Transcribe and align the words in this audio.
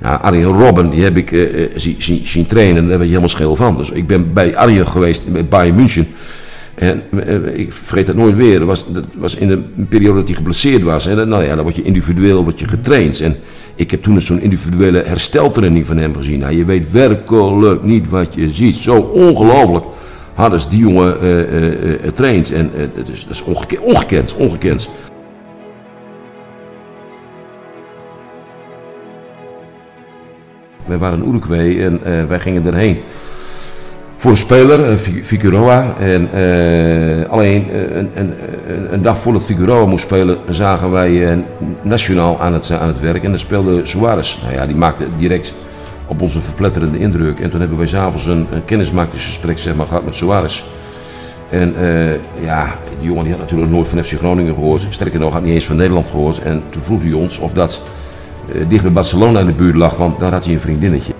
Arjen 0.00 0.44
Robben, 0.44 0.90
die 0.90 1.02
heb 1.02 1.16
ik 1.16 1.48
zien, 1.74 1.96
zien, 1.98 2.26
zien 2.26 2.46
trainen 2.46 2.82
en 2.82 2.88
daar 2.88 2.98
ben 2.98 3.06
je 3.06 3.12
helemaal 3.12 3.28
scheel 3.28 3.56
van. 3.56 3.76
Dus 3.76 3.90
ik 3.90 4.06
ben 4.06 4.32
bij 4.32 4.56
Arjen 4.56 4.86
geweest 4.86 5.32
bij 5.32 5.44
Bayern 5.44 5.74
München. 5.74 6.06
En 6.74 7.02
uh, 7.10 7.58
ik 7.58 7.72
vergeet 7.72 8.06
dat 8.06 8.16
nooit 8.16 8.36
weer. 8.36 8.58
Dat 8.58 8.68
was, 8.68 8.92
dat 8.92 9.04
was 9.14 9.36
in 9.36 9.48
de 9.48 9.58
periode 9.88 10.18
dat 10.18 10.28
hij 10.28 10.36
geblesseerd 10.36 10.82
was. 10.82 11.06
En 11.06 11.28
nou 11.28 11.44
ja, 11.44 11.54
dan 11.54 11.64
word 11.64 11.76
je 11.76 11.82
individueel 11.82 12.42
word 12.42 12.58
je 12.58 12.68
getraind. 12.68 13.20
En 13.20 13.36
ik 13.74 13.90
heb 13.90 14.02
toen 14.02 14.20
zo'n 14.20 14.40
individuele 14.40 15.02
hersteltraining 15.02 15.86
van 15.86 15.96
hem 15.96 16.14
gezien. 16.14 16.38
Nou, 16.38 16.56
je 16.56 16.64
weet 16.64 16.90
werkelijk 16.90 17.82
niet 17.82 18.08
wat 18.08 18.34
je 18.34 18.50
ziet. 18.50 18.74
Zo 18.76 18.96
ongelooflijk 18.96 19.84
hadden 20.34 20.60
ze 20.60 20.68
die 20.68 20.78
jongen 20.78 21.16
getraind. 22.02 22.52
En 22.52 22.70
het 22.94 23.08
is, 23.08 23.26
dat 23.26 23.34
is 23.34 23.42
ongekend, 23.80 24.34
ongekend. 24.34 24.88
Wij 30.92 31.00
waren 31.00 31.22
in 31.22 31.28
Uruguay 31.28 31.80
en 31.80 32.00
uh, 32.06 32.24
wij 32.28 32.40
gingen 32.40 32.66
erheen. 32.66 33.00
Voor 34.16 34.30
een 34.30 34.36
speler, 34.36 34.90
uh, 34.90 34.96
Figueroa. 35.22 35.94
En 35.98 36.28
uh, 36.34 37.28
alleen 37.28 37.66
een, 37.98 38.10
een, 38.14 38.32
een, 38.92 39.02
dag 39.02 39.18
voordat 39.18 39.44
Figueroa 39.44 39.86
moest 39.86 40.04
spelen, 40.04 40.38
zagen 40.48 40.90
wij 40.90 41.44
nationaal 41.82 42.40
aan 42.40 42.52
het, 42.52 42.70
aan 42.70 42.88
het 42.88 43.00
werk. 43.00 43.22
En 43.22 43.28
dan 43.28 43.38
speelde 43.38 43.80
Suarez. 43.86 44.38
Nou 44.42 44.54
ja, 44.54 44.66
die 44.66 44.76
maakte 44.76 45.04
direct 45.18 45.54
op 46.06 46.22
ons 46.22 46.34
een 46.34 46.40
verpletterende 46.40 46.98
indruk. 46.98 47.40
En 47.40 47.50
toen 47.50 47.60
hebben 47.60 47.78
wij 47.78 47.86
s'avonds 47.86 48.26
een, 48.26 48.46
een 48.50 48.64
kennismakingsgesprek 48.64 49.58
zeg 49.58 49.74
maar, 49.74 49.86
gehad 49.86 50.04
met 50.04 50.14
Suarez. 50.14 50.64
En 51.50 51.74
ja, 52.40 52.74
die 52.98 53.08
jongen 53.08 53.22
die 53.22 53.32
had 53.32 53.40
natuurlijk 53.40 53.70
nooit 53.70 53.88
van 53.88 54.04
FC 54.04 54.18
Groningen 54.18 54.54
gehoord. 54.54 54.86
Sterker 54.90 55.20
nog, 55.20 55.32
had 55.32 55.42
niet 55.42 55.54
eens 55.54 55.66
van 55.66 55.76
Nederland 55.76 56.06
gehoord. 56.06 56.42
En 56.42 56.62
toen 56.70 56.82
vroeg 56.82 57.02
hij 57.02 57.12
ons 57.12 57.38
of 57.38 57.52
dat 57.52 57.82
dicht 58.68 58.82
bij 58.82 58.92
Barcelona 58.92 59.40
in 59.40 59.46
de 59.46 59.52
buurt 59.52 59.76
lag, 59.76 59.96
want 59.96 60.18
daar 60.18 60.32
had 60.32 60.44
hij 60.44 60.54
een 60.54 60.60
vriendinnetje. 60.60 61.12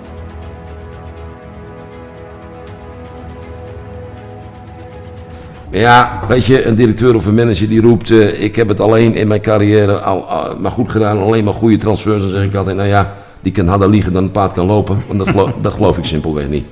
Ja, 5.73 6.19
weet 6.27 6.45
je, 6.45 6.65
een 6.65 6.75
directeur 6.75 7.15
of 7.15 7.25
een 7.25 7.35
manager 7.35 7.67
die 7.67 7.81
roept: 7.81 8.09
uh, 8.09 8.41
Ik 8.41 8.55
heb 8.55 8.67
het 8.67 8.79
alleen 8.79 9.15
in 9.15 9.27
mijn 9.27 9.41
carrière 9.41 9.99
al, 9.99 10.29
al, 10.29 10.59
maar 10.59 10.71
goed 10.71 10.91
gedaan, 10.91 11.19
alleen 11.19 11.43
maar 11.43 11.53
goede 11.53 11.77
transfers. 11.77 12.21
Dan 12.21 12.31
zeg 12.31 12.43
ik 12.43 12.55
altijd: 12.55 12.77
Nou 12.77 12.87
ja, 12.89 13.13
die 13.41 13.51
kan 13.51 13.67
harder 13.67 13.89
liegen 13.89 14.13
dan 14.13 14.23
een 14.23 14.31
paard 14.31 14.53
kan 14.53 14.65
lopen. 14.65 14.97
Want 15.07 15.25
dat, 15.25 15.53
dat 15.61 15.73
geloof 15.73 15.97
ik 15.97 16.03
simpelweg 16.03 16.49
niet. 16.49 16.65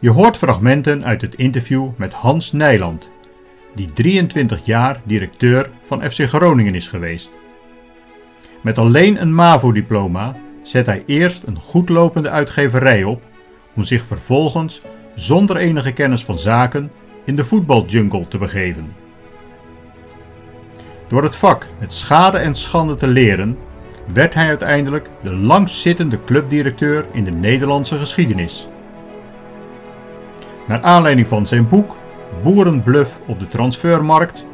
Je 0.00 0.10
hoort 0.10 0.36
fragmenten 0.36 1.04
uit 1.04 1.20
het 1.20 1.34
interview 1.34 1.88
met 1.96 2.12
Hans 2.12 2.52
Nijland, 2.52 3.10
die 3.78 3.92
23 3.92 4.64
jaar 4.64 5.00
directeur 5.04 5.70
van 5.84 6.10
FC 6.10 6.28
Groningen 6.28 6.74
is 6.74 6.88
geweest. 6.88 7.32
Met 8.60 8.78
alleen 8.78 9.20
een 9.20 9.34
MAVO-diploma 9.34 10.36
zet 10.62 10.86
hij 10.86 11.02
eerst 11.06 11.42
een 11.42 11.58
goedlopende 11.58 12.30
uitgeverij 12.30 13.04
op, 13.04 13.22
om 13.74 13.84
zich 13.84 14.04
vervolgens 14.04 14.82
zonder 15.14 15.56
enige 15.56 15.92
kennis 15.92 16.24
van 16.24 16.38
zaken 16.38 16.90
in 17.24 17.36
de 17.36 17.44
voetbaljungle 17.44 18.28
te 18.28 18.38
begeven. 18.38 18.94
Door 21.08 21.22
het 21.22 21.36
vak 21.36 21.66
met 21.78 21.92
schade 21.92 22.38
en 22.38 22.54
schande 22.54 22.96
te 22.96 23.06
leren, 23.06 23.58
werd 24.12 24.34
hij 24.34 24.46
uiteindelijk 24.46 25.08
de 25.22 25.34
langstzittende 25.34 26.24
clubdirecteur 26.24 27.06
in 27.12 27.24
de 27.24 27.30
Nederlandse 27.30 27.98
geschiedenis. 27.98 28.68
Naar 30.66 30.80
aanleiding 30.80 31.28
van 31.28 31.46
zijn 31.46 31.68
boek 31.68 31.96
boerenbluff 32.42 33.20
op 33.26 33.38
de 33.38 33.48
transfermarkt, 33.48 34.46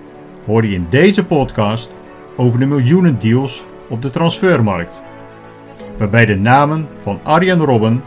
hoor 0.46 0.66
je 0.66 0.74
in 0.74 0.86
deze 0.90 1.24
podcast 1.24 1.94
over 2.36 2.58
de 2.58 2.66
miljoenen 2.66 3.18
deals 3.18 3.66
op 3.88 4.02
de 4.02 4.10
transfermarkt. 4.10 5.02
Waarbij 5.98 6.26
de 6.26 6.36
namen 6.36 6.88
van 6.98 7.20
Arjen 7.22 7.58
Robben, 7.58 8.04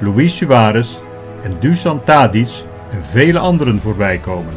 Luis 0.00 0.36
Suarez 0.36 0.96
en 1.42 1.56
Dusan 1.60 2.04
Tadic 2.04 2.64
en 2.90 3.04
vele 3.04 3.38
anderen 3.38 3.80
voorbij 3.80 4.18
komen. 4.18 4.54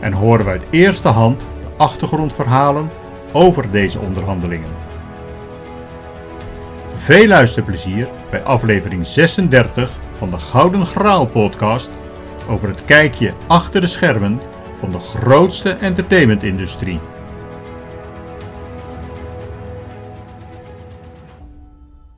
En 0.00 0.12
horen 0.12 0.44
we 0.44 0.50
uit 0.50 0.66
eerste 0.70 1.08
hand 1.08 1.40
de 1.40 1.46
achtergrondverhalen 1.76 2.90
over 3.32 3.70
deze 3.70 3.98
onderhandelingen. 3.98 4.70
Veel 6.96 7.26
luisterplezier 7.26 8.08
bij 8.30 8.42
aflevering 8.42 9.06
36 9.06 9.90
van 10.14 10.30
de 10.30 10.38
Gouden 10.38 10.86
Graal 10.86 11.26
podcast 11.26 11.90
over 12.48 12.68
het 12.68 12.84
kijkje 12.84 13.32
achter 13.46 13.80
de 13.80 13.86
schermen 13.86 14.40
van 14.76 14.90
de 14.90 14.98
grootste 14.98 15.70
entertainmentindustrie. 15.70 17.00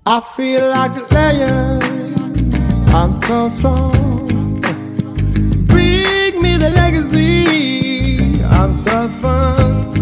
I 0.09 0.20
feel 0.20 0.69
like 0.69 0.97
a 1.00 1.06
lion. 1.10 1.82
I'm 2.94 3.12
so 3.12 3.48
strong. 3.48 4.60
Bring 5.66 6.41
me 6.41 6.56
the 6.56 6.70
legacy. 6.70 8.41
I'm 8.42 8.72
so 8.72 9.09
fun. 9.20 9.96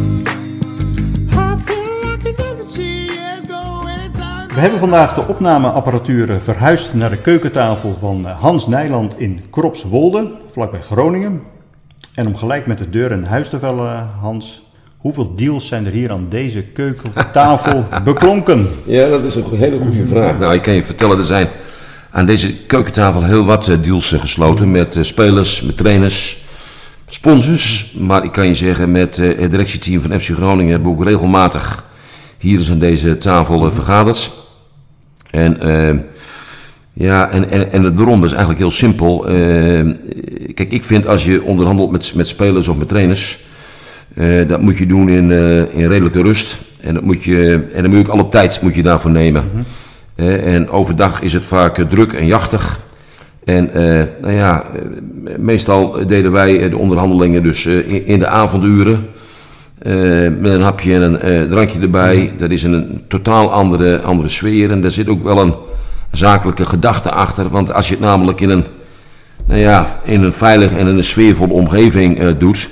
We 4.54 4.60
hebben 4.60 4.78
vandaag 4.78 5.14
de 5.14 5.26
opnameapparatuur 5.26 6.40
verhuisd 6.42 6.94
naar 6.94 7.10
de 7.10 7.16
keukentafel 7.16 7.96
van 8.00 8.24
Hans 8.24 8.66
Nijland 8.66 9.18
in 9.18 9.44
Kropswolde, 9.50 10.30
vlakbij 10.52 10.80
Groningen. 10.80 11.42
En 12.14 12.26
om 12.26 12.36
gelijk 12.36 12.66
met 12.66 12.78
de 12.78 12.90
deur 12.90 13.10
in 13.10 13.24
huis 13.24 13.48
te 13.48 13.58
vellen, 13.58 14.10
Hans, 14.20 14.62
hoeveel 14.96 15.34
deals 15.34 15.66
zijn 15.66 15.86
er 15.86 15.92
hier 15.92 16.10
aan 16.10 16.26
deze 16.28 16.62
keukentafel 16.62 17.84
beklonken? 18.04 18.68
Ja, 18.84 19.08
dat 19.08 19.22
is 19.22 19.34
een 19.34 19.44
hele 19.50 19.78
goede 19.78 20.06
vraag. 20.06 20.38
Nou, 20.38 20.54
ik 20.54 20.62
kan 20.62 20.74
je 20.74 20.82
vertellen, 20.82 21.16
er 21.16 21.24
zijn 21.24 21.48
aan 22.10 22.26
deze 22.26 22.56
keukentafel 22.56 23.24
heel 23.24 23.44
wat 23.44 23.68
eh, 23.68 23.82
deals 23.82 24.12
eh, 24.12 24.20
gesloten 24.20 24.70
met 24.70 24.96
eh, 24.96 25.02
spelers, 25.02 25.62
met 25.62 25.76
trainers, 25.76 26.44
sponsors. 27.06 27.94
Maar 27.98 28.24
ik 28.24 28.32
kan 28.32 28.46
je 28.46 28.54
zeggen, 28.54 28.90
met 28.90 29.16
het 29.16 29.50
directieteam 29.50 30.02
van 30.02 30.20
FC 30.20 30.30
Groningen 30.30 30.72
hebben 30.72 30.92
we 30.92 30.98
ook 30.98 31.04
regelmatig 31.04 31.84
hier 32.38 32.60
is 32.60 32.70
aan 32.70 32.78
deze 32.78 33.18
tafel 33.18 33.70
vergaderd. 33.70 34.43
En 35.34 35.58
ja, 36.92 37.30
en, 37.30 37.50
en, 37.50 37.72
en 37.72 37.82
het 37.82 37.96
waarom 37.96 38.24
is 38.24 38.30
eigenlijk 38.30 38.60
heel 38.60 38.70
simpel. 38.70 39.18
kijk, 40.54 40.72
ik 40.72 40.84
vind 40.84 41.08
als 41.08 41.24
je 41.24 41.42
onderhandelt 41.42 41.90
met, 41.90 42.12
met 42.14 42.28
spelers 42.28 42.68
of 42.68 42.76
met 42.76 42.88
trainers, 42.88 43.44
dat 44.46 44.60
moet 44.60 44.78
je 44.78 44.86
doen 44.86 45.08
in, 45.08 45.30
in 45.72 45.88
redelijke 45.88 46.22
rust. 46.22 46.58
En, 46.80 46.94
dat 46.94 47.02
moet 47.02 47.22
je, 47.22 47.68
en 47.74 47.82
dan 47.82 47.90
moet 47.90 48.00
je 48.00 48.06
ook 48.06 48.18
alle 48.18 48.28
tijd 48.28 48.60
moet 48.62 48.74
je 48.74 48.82
daarvoor 48.82 49.10
nemen. 49.10 49.44
en 50.16 50.68
overdag 50.68 51.20
is 51.20 51.32
het 51.32 51.44
vaak 51.44 51.90
druk 51.90 52.12
en 52.12 52.26
jachtig. 52.26 52.80
En 53.44 53.70
nou 54.20 54.34
ja, 54.34 54.64
meestal 55.38 56.06
deden 56.06 56.32
wij 56.32 56.68
de 56.68 56.76
onderhandelingen 56.76 57.42
dus 57.42 57.66
in, 57.66 58.06
in, 58.06 58.18
de 58.18 58.28
avonduren. 58.28 59.06
Met 60.38 60.52
een 60.52 60.62
hapje 60.62 60.94
en 60.94 61.28
een 61.28 61.48
drankje 61.48 61.80
erbij. 61.80 62.32
Dat 62.36 62.50
is 62.50 62.62
een 62.62 63.02
totaal 63.08 63.52
andere, 63.52 64.00
andere 64.00 64.28
sfeer. 64.28 64.70
En 64.70 64.80
daar 64.80 64.90
zit 64.90 65.08
ook 65.08 65.22
wel 65.22 65.38
een 65.38 65.54
zakelijke 66.10 66.66
gedachte 66.66 67.10
achter. 67.10 67.48
Want 67.48 67.72
als 67.72 67.88
je 67.88 67.94
het 67.94 68.04
namelijk 68.04 68.40
in 68.40 68.50
een, 68.50 68.64
nou 69.46 69.60
ja, 69.60 70.00
in 70.02 70.22
een 70.22 70.32
veilige 70.32 70.76
en 70.76 70.86
in 70.86 70.96
een 70.96 71.04
sfeervolle 71.04 71.52
omgeving 71.52 72.36
doet, 72.38 72.68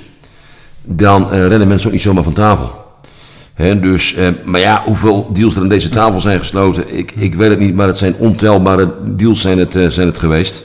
dan 0.81 1.29
rennen 1.29 1.67
mensen 1.67 1.87
ook 1.87 1.93
niet 1.93 2.03
zomaar 2.03 2.23
van 2.23 2.33
tafel. 2.33 2.83
He, 3.53 3.79
dus, 3.79 4.13
eh, 4.13 4.27
maar 4.45 4.59
ja, 4.59 4.83
hoeveel 4.85 5.29
deals 5.33 5.55
er 5.55 5.61
aan 5.61 5.67
deze 5.67 5.89
tafel 5.89 6.19
zijn 6.19 6.39
gesloten, 6.39 6.97
ik, 6.97 7.11
ik 7.11 7.35
weet 7.35 7.49
het 7.49 7.59
niet, 7.59 7.75
maar 7.75 7.87
het 7.87 7.97
zijn 7.97 8.15
ontelbare 8.17 8.91
deals 9.15 9.41
zijn 9.41 9.57
het, 9.57 9.75
uh, 9.75 9.87
zijn 9.87 10.07
het 10.07 10.17
geweest. 10.17 10.63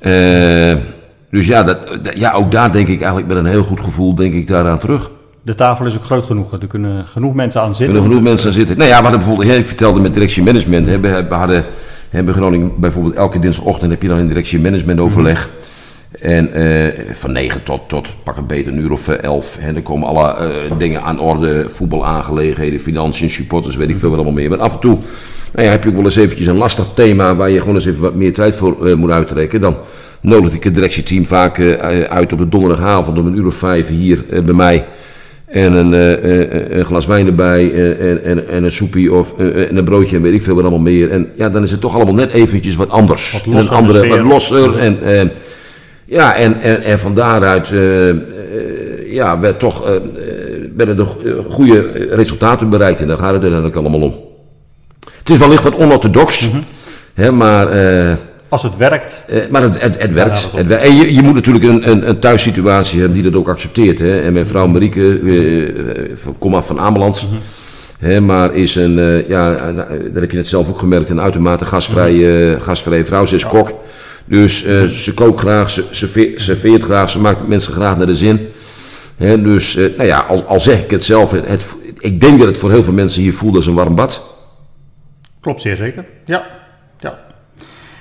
Uh, 0.00 0.74
dus 1.30 1.46
ja, 1.46 1.62
dat, 1.62 1.88
dat, 2.02 2.18
ja, 2.18 2.32
ook 2.32 2.50
daar 2.50 2.72
denk 2.72 2.88
ik 2.88 2.98
eigenlijk 3.00 3.28
met 3.28 3.36
een 3.36 3.50
heel 3.50 3.62
goed 3.62 3.80
gevoel 3.80 4.14
denk 4.14 4.34
ik 4.34 4.46
daaraan 4.46 4.78
terug. 4.78 5.10
De 5.42 5.54
tafel 5.54 5.86
is 5.86 5.96
ook 5.96 6.04
groot 6.04 6.24
genoeg, 6.24 6.52
er 6.52 6.66
kunnen 6.66 7.04
genoeg 7.04 7.34
mensen 7.34 7.60
aan 7.60 7.74
zitten. 7.74 7.86
Er 7.86 7.92
kunnen 7.92 8.08
genoeg 8.10 8.28
mensen 8.28 8.48
aan 8.48 8.54
zitten. 8.54 8.78
Nou 8.78 8.88
ja, 8.88 8.96
we 8.96 9.02
hadden 9.02 9.18
bijvoorbeeld, 9.20 9.48
jij 9.48 9.64
vertelde 9.64 10.00
met 10.00 10.12
directie 10.12 10.42
management, 10.42 10.86
hè, 10.86 11.00
we, 11.00 11.26
we 11.28 11.34
hadden, 11.34 11.64
hebben 12.10 12.34
Groningen 12.34 12.72
bijvoorbeeld 12.76 13.14
elke 13.14 13.38
dinsdagochtend 13.38 13.90
heb 13.90 14.02
je 14.02 14.08
dan 14.08 14.18
een 14.18 14.28
directie 14.28 14.60
management 14.60 15.00
overleg. 15.00 15.46
Mm 15.46 15.52
-hmm. 15.52 15.68
En 16.18 16.60
uh, 16.60 17.14
van 17.14 17.32
9 17.32 17.62
tot, 17.62 17.88
tot 17.88 18.08
pak 18.22 18.36
een 18.36 18.46
beter 18.46 18.72
een 18.72 18.78
uur 18.78 18.92
of 18.92 19.08
11. 19.08 19.58
En 19.58 19.76
er 19.76 19.82
komen 19.82 20.08
alle 20.08 20.36
uh, 20.70 20.78
dingen 20.78 21.02
aan 21.02 21.20
orde, 21.20 21.68
voetbalaangelegenheden, 21.68 22.80
financiën, 22.80 23.30
supporters, 23.30 23.76
weet 23.76 23.88
ik 23.88 23.96
veel 23.96 24.08
wat 24.08 24.18
allemaal 24.18 24.40
meer. 24.40 24.48
Maar 24.48 24.58
af 24.58 24.74
en 24.74 24.80
toe 24.80 24.98
nou 25.52 25.66
ja, 25.66 25.70
heb 25.70 25.82
je 25.82 25.88
ook 25.88 25.94
wel 25.94 26.04
eens 26.04 26.16
eventjes 26.16 26.46
een 26.46 26.56
lastig 26.56 26.86
thema 26.94 27.34
waar 27.34 27.50
je 27.50 27.60
gewoon 27.60 27.74
eens 27.74 27.86
even 27.86 28.00
wat 28.00 28.14
meer 28.14 28.32
tijd 28.32 28.54
voor 28.54 28.88
uh, 28.88 28.94
moet 28.94 29.10
uittrekken. 29.10 29.60
Dan 29.60 29.76
nodig 30.20 30.52
ik 30.52 30.64
het 30.64 30.74
directieteam 30.74 31.26
vaak 31.26 31.60
uit 32.08 32.32
op 32.32 32.38
de 32.38 32.48
donderdagavond 32.48 33.18
om 33.18 33.26
een 33.26 33.36
uur 33.36 33.46
of 33.46 33.54
vijf 33.54 33.88
hier 33.88 34.24
bij 34.28 34.54
mij. 34.54 34.86
En 35.50 35.72
een, 35.72 35.92
een, 36.78 36.84
glas 36.84 37.06
wijn 37.06 37.26
erbij 37.26 37.72
en, 37.98 38.24
en, 38.24 38.48
en 38.48 38.64
een 38.64 38.72
soepie 38.72 39.12
of 39.12 39.38
en 39.38 39.76
een 39.76 39.84
broodje 39.84 40.16
en 40.16 40.22
weet 40.22 40.32
ik 40.32 40.42
veel 40.42 40.54
wat 40.54 40.62
allemaal 40.62 40.82
meer. 40.82 41.10
En 41.10 41.28
ja, 41.36 41.48
dan 41.48 41.62
is 41.62 41.70
het 41.70 41.80
toch 41.80 41.94
allemaal 41.94 42.14
net 42.14 42.32
eventjes 42.32 42.76
wat 42.76 42.88
anders. 42.88 43.32
Wat 43.32 43.46
losser, 43.46 43.72
een 43.72 43.78
andere, 43.78 44.08
wat 44.08 44.20
losser 44.20 44.78
en... 44.78 45.32
ja, 46.04 46.34
en, 46.34 46.60
en, 46.60 46.82
en 46.82 46.98
van 46.98 47.14
daaruit, 47.14 47.72
ja, 49.10 49.40
werd 49.40 49.58
toch, 49.58 49.86
eh, 49.86 49.94
eh, 49.94 50.02
werden 50.76 50.98
er 50.98 51.06
eh, 51.06 51.44
goede 51.48 51.80
resultaten 52.10 52.68
bereikt. 52.68 53.00
En 53.00 53.06
daar 53.06 53.16
gaat 53.16 53.32
het 53.32 53.42
uiteindelijk 53.42 53.76
allemaal 53.76 54.00
om. 54.00 54.14
Het 55.18 55.30
is 55.30 55.38
wellicht 55.38 55.62
wat 55.62 55.76
onorthodox, 55.76 56.50
hè, 57.14 57.32
maar, 57.32 57.68
eh, 57.68 58.12
Als 58.50 58.62
het 58.62 58.76
werkt, 58.76 59.20
eh, 59.26 59.38
maar 59.50 59.62
het, 59.62 59.80
het, 59.82 60.02
het 60.02 60.12
werkt. 60.12 60.48
het 60.56 60.70
en 60.70 60.96
je, 60.96 61.14
je 61.14 61.22
moet 61.22 61.34
natuurlijk 61.34 61.64
een, 61.64 61.90
een, 61.90 62.08
een 62.08 62.18
thuissituatie 62.18 62.98
hebben 63.00 63.20
die 63.22 63.30
dat 63.30 63.40
ook 63.40 63.48
accepteert. 63.48 63.98
Hè. 63.98 64.20
En 64.20 64.32
mijn 64.32 64.46
vrouw 64.46 64.66
Marieke, 64.66 65.20
eh, 65.24 65.68
eh, 65.68 66.10
van- 66.22 66.38
kom 66.38 66.54
af 66.54 66.66
van 66.66 66.78
Ameland. 66.78 67.26
Hè, 67.98 68.20
maar 68.20 68.54
is 68.54 68.74
een, 68.74 69.24
ja, 69.28 69.72
daar 69.72 70.20
heb 70.22 70.30
je 70.30 70.36
net 70.36 70.46
zelf 70.48 70.68
ook 70.68 70.78
gemerkt, 70.78 71.08
een 71.08 71.20
uitermate 71.20 71.64
gastvrije, 71.64 72.54
eh, 72.54 72.60
gastvrije 72.60 73.04
vrouw. 73.04 73.24
Ze 73.24 73.34
is 73.34 73.46
kok. 73.46 73.72
Dus 74.24 74.64
ze 75.04 75.14
kookt 75.14 75.38
graag, 75.38 75.70
ze 75.70 75.84
serveert, 75.90 76.40
serveert 76.40 76.82
graag, 76.82 77.10
ze 77.10 77.18
maakt 77.20 77.48
mensen 77.48 77.72
graag 77.72 77.96
naar 77.96 78.06
de 78.06 78.14
zin. 78.14 78.48
Hè, 79.16 79.42
dus, 79.42 79.74
nou 79.74 80.04
ja, 80.04 80.18
al, 80.18 80.42
al 80.44 80.60
zeg 80.60 80.82
ik 80.84 80.90
het 80.90 81.04
zelf, 81.04 81.30
het, 81.30 81.62
ik 81.98 82.20
denk 82.20 82.38
dat 82.38 82.48
het 82.48 82.58
voor 82.58 82.70
heel 82.70 82.82
veel 82.82 82.92
mensen 82.92 83.22
hier 83.22 83.34
voelt 83.34 83.56
als 83.56 83.66
een 83.66 83.74
warm 83.74 83.94
bad. 83.94 84.36
klopt 85.40 85.60
zeer 85.62 85.76
zeker. 85.76 86.04
Ja. 86.26 86.58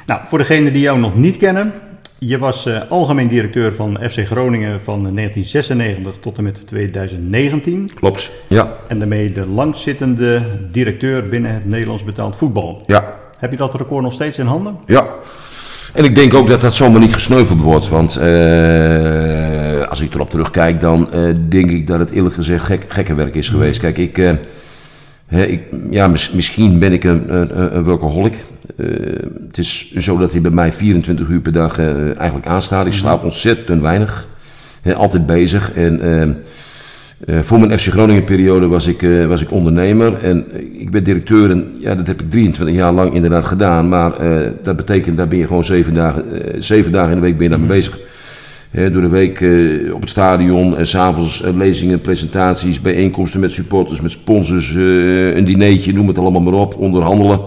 Nou, 0.09 0.21
voor 0.25 0.37
degenen 0.37 0.73
die 0.73 0.81
jou 0.81 0.99
nog 0.99 1.15
niet 1.15 1.37
kennen, 1.37 1.73
je 2.17 2.37
was 2.37 2.65
eh, 2.65 2.81
algemeen 2.89 3.27
directeur 3.27 3.75
van 3.75 3.99
FC 4.09 4.25
Groningen 4.25 4.81
van 4.83 5.01
1996 5.15 6.17
tot 6.19 6.37
en 6.37 6.43
met 6.43 6.67
2019. 6.67 7.89
Klopt. 7.93 8.31
Ja, 8.47 8.67
En 8.87 8.99
daarmee 8.99 9.31
de 9.31 9.47
langzittende 9.47 10.41
directeur 10.71 11.29
binnen 11.29 11.53
het 11.53 11.65
Nederlands 11.65 12.03
betaald 12.03 12.35
voetbal. 12.35 12.83
ja, 12.87 13.15
Heb 13.37 13.51
je 13.51 13.57
dat 13.57 13.75
record 13.75 14.03
nog 14.03 14.13
steeds 14.13 14.37
in 14.37 14.45
handen? 14.45 14.77
Ja. 14.85 15.07
En 15.93 16.03
ik 16.03 16.15
denk 16.15 16.33
ook 16.33 16.47
dat 16.47 16.61
dat 16.61 16.75
zomaar 16.75 16.99
niet 16.99 17.13
gesneuveld 17.13 17.61
wordt. 17.61 17.89
Want 17.89 18.15
eh, 18.15 19.87
als 19.89 20.01
ik 20.01 20.13
erop 20.13 20.29
terugkijk, 20.29 20.79
dan 20.79 21.13
eh, 21.13 21.33
denk 21.49 21.71
ik 21.71 21.87
dat 21.87 21.99
het 21.99 22.11
eerlijk 22.11 22.35
gezegd 22.35 22.65
gek, 22.65 22.85
gekke 22.87 23.13
werk 23.13 23.35
is 23.35 23.49
geweest. 23.49 23.79
Kijk, 23.79 23.97
ik, 23.97 24.17
hè, 25.29 25.43
ik, 25.43 25.61
ja, 25.89 26.07
mis- 26.07 26.31
misschien 26.31 26.79
ben 26.79 26.93
ik 26.93 27.03
een, 27.03 27.35
een, 27.35 27.75
een 27.75 27.83
workaholic. 27.83 28.43
Eh, 28.77 28.87
het 29.47 29.57
is 29.57 29.93
zo 29.97 30.17
dat 30.17 30.31
hij 30.31 30.41
bij 30.41 30.51
mij 30.51 30.71
24 30.71 31.27
uur 31.27 31.41
per 31.41 31.51
dag 31.51 31.79
eh, 31.79 32.17
eigenlijk 32.17 32.47
aanstaat. 32.47 32.85
Ik 32.85 32.93
slaap 32.93 33.23
ontzettend 33.23 33.81
weinig. 33.81 34.27
Hè, 34.81 34.95
altijd 34.95 35.25
bezig. 35.25 35.73
En 35.73 36.01
ehm, 36.01 36.31
eh, 37.25 37.39
voor 37.43 37.59
mijn 37.59 37.79
FC 37.79 37.87
Groningen 37.87 38.23
periode 38.23 38.67
was 38.67 38.87
ik, 38.87 39.07
was 39.27 39.41
ik 39.41 39.51
ondernemer 39.51 40.23
en 40.23 40.45
ik 40.79 40.91
ben 40.91 41.03
directeur 41.03 41.51
en 41.51 41.67
ja, 41.79 41.95
dat 41.95 42.07
heb 42.07 42.21
ik 42.21 42.29
23 42.29 42.75
jaar 42.75 42.93
lang 42.93 43.13
inderdaad 43.13 43.45
gedaan. 43.45 43.89
Maar 43.89 44.11
dat 44.63 44.75
betekent, 44.75 45.17
daar 45.17 45.27
ben 45.27 45.37
je 45.37 45.47
gewoon 45.47 45.63
zeven 45.63 45.93
dagen, 45.93 46.23
zeven 46.57 46.91
dagen 46.91 47.09
in 47.09 47.15
de 47.15 47.21
week 47.21 47.33
ben 47.33 47.43
je 47.43 47.49
daarmee 47.49 47.67
bezig. 47.67 47.99
Door 48.71 49.01
de 49.01 49.07
week 49.07 49.41
eh, 49.41 49.93
op 49.93 50.01
het 50.01 50.09
stadion 50.09 50.77
en 50.77 50.87
s'avonds 50.87 51.43
uh, 51.45 51.55
lezingen, 51.55 52.01
presentaties, 52.01 52.81
bijeenkomsten 52.81 53.39
met 53.39 53.51
supporters, 53.51 54.01
met 54.01 54.11
sponsors, 54.11 54.75
eh, 54.75 55.35
een 55.35 55.45
dineetje, 55.45 55.93
noem 55.93 56.07
het 56.07 56.17
allemaal 56.17 56.41
maar 56.41 56.53
op, 56.53 56.75
onderhandelen. 56.77 57.39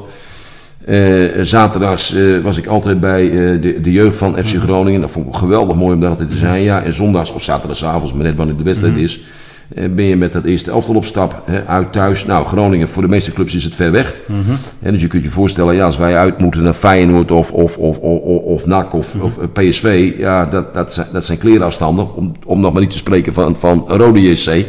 Eh, 0.84 1.42
zaterdags 1.42 2.14
eh, 2.14 2.38
was 2.42 2.58
ik 2.58 2.66
altijd 2.66 3.00
bij 3.00 3.30
eh, 3.30 3.60
de, 3.60 3.80
de 3.80 3.92
jeugd 3.92 4.16
van 4.16 4.44
FC 4.44 4.56
Groningen. 4.56 5.00
Dat 5.00 5.10
vond 5.10 5.26
ik 5.26 5.34
geweldig 5.34 5.76
mooi 5.76 5.94
om 5.94 6.00
daar 6.00 6.10
altijd 6.10 6.30
te 6.30 6.36
zijn. 6.36 6.62
Ja. 6.62 6.82
En 6.82 6.92
zondags 6.92 7.32
of 7.32 7.42
zaterdagavond, 7.42 8.14
maar 8.14 8.24
net 8.24 8.36
wanneer 8.36 8.56
de 8.56 8.62
wedstrijd 8.62 8.96
is, 8.96 9.18
eh, 9.18 9.24
ben 9.74 10.04
je 10.04 10.16
met 10.16 10.32
dat 10.32 10.44
eerste 10.44 10.70
elftal 10.70 10.94
op 10.94 11.04
stap. 11.04 11.42
Hè, 11.44 11.66
uit 11.66 11.92
thuis. 11.92 12.26
Nou, 12.26 12.46
Groningen, 12.46 12.88
voor 12.88 13.02
de 13.02 13.08
meeste 13.08 13.32
clubs 13.32 13.54
is 13.54 13.64
het 13.64 13.74
ver 13.74 13.92
weg. 13.92 14.14
En 14.82 14.92
dus 14.92 15.02
je 15.02 15.08
kunt 15.08 15.22
je 15.22 15.30
voorstellen, 15.30 15.74
ja, 15.74 15.84
als 15.84 15.96
wij 15.96 16.16
uit 16.16 16.38
moeten 16.38 16.62
naar 16.62 16.74
Feyenoord 16.74 17.30
of, 17.30 17.52
of, 17.52 17.76
of, 17.78 17.98
of, 17.98 18.18
of, 18.18 18.42
of 18.42 18.66
NAC 18.66 18.94
of, 18.94 19.14
of 19.20 19.38
eh, 19.38 19.68
PSV. 19.68 20.12
Ja, 20.18 20.44
dat, 20.44 20.74
dat, 20.74 20.94
zijn, 20.94 21.06
dat 21.12 21.24
zijn 21.24 21.38
klerenafstanden. 21.38 22.14
Om, 22.14 22.32
om 22.44 22.60
nog 22.60 22.72
maar 22.72 22.82
niet 22.82 22.90
te 22.90 22.96
spreken 22.96 23.32
van, 23.32 23.56
van 23.58 23.84
Rode 23.88 24.20
JC. 24.30 24.64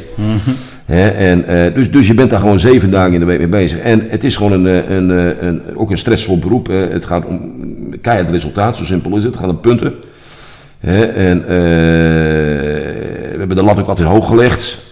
Hè, 0.86 1.08
en, 1.08 1.46
eh, 1.46 1.74
dus, 1.76 1.92
dus 1.92 2.08
je 2.08 2.14
bent 2.14 2.30
daar 2.30 2.40
gewoon 2.40 2.60
zeven 2.60 2.92
dagen 2.92 3.14
in 3.14 3.20
de 3.20 3.26
week 3.26 3.38
mee 3.38 3.48
bezig. 3.48 3.80
En 3.80 4.06
het 4.10 4.24
is 4.24 4.36
gewoon 4.36 4.52
een, 4.52 4.68
eh, 4.68 4.96
een, 4.96 5.12
eh, 5.12 5.48
een, 5.48 5.62
ook 5.76 5.92
een 5.92 5.98
stressvol 5.98 6.40
beroep. 6.40 6.68
hè. 6.68 6.76
Het 6.76 7.06
gaat 7.06 7.26
om 7.26 7.40
keihard 8.02 8.30
resultaat, 8.30 8.78
zo 8.78 8.84
simpel 8.84 9.16
is 9.16 9.24
het. 9.24 9.34
Het 9.34 9.42
gaat 9.42 9.52
om 9.52 9.60
punten. 9.60 9.94
En 10.80 11.42
eh, 11.42 11.48
we 13.32 13.36
hebben 13.38 13.58
de 13.58 13.64
lat 13.64 13.80
ook 13.80 13.88
altijd 13.88 14.08
hoog 14.08 14.28
gelegd. 14.28 14.83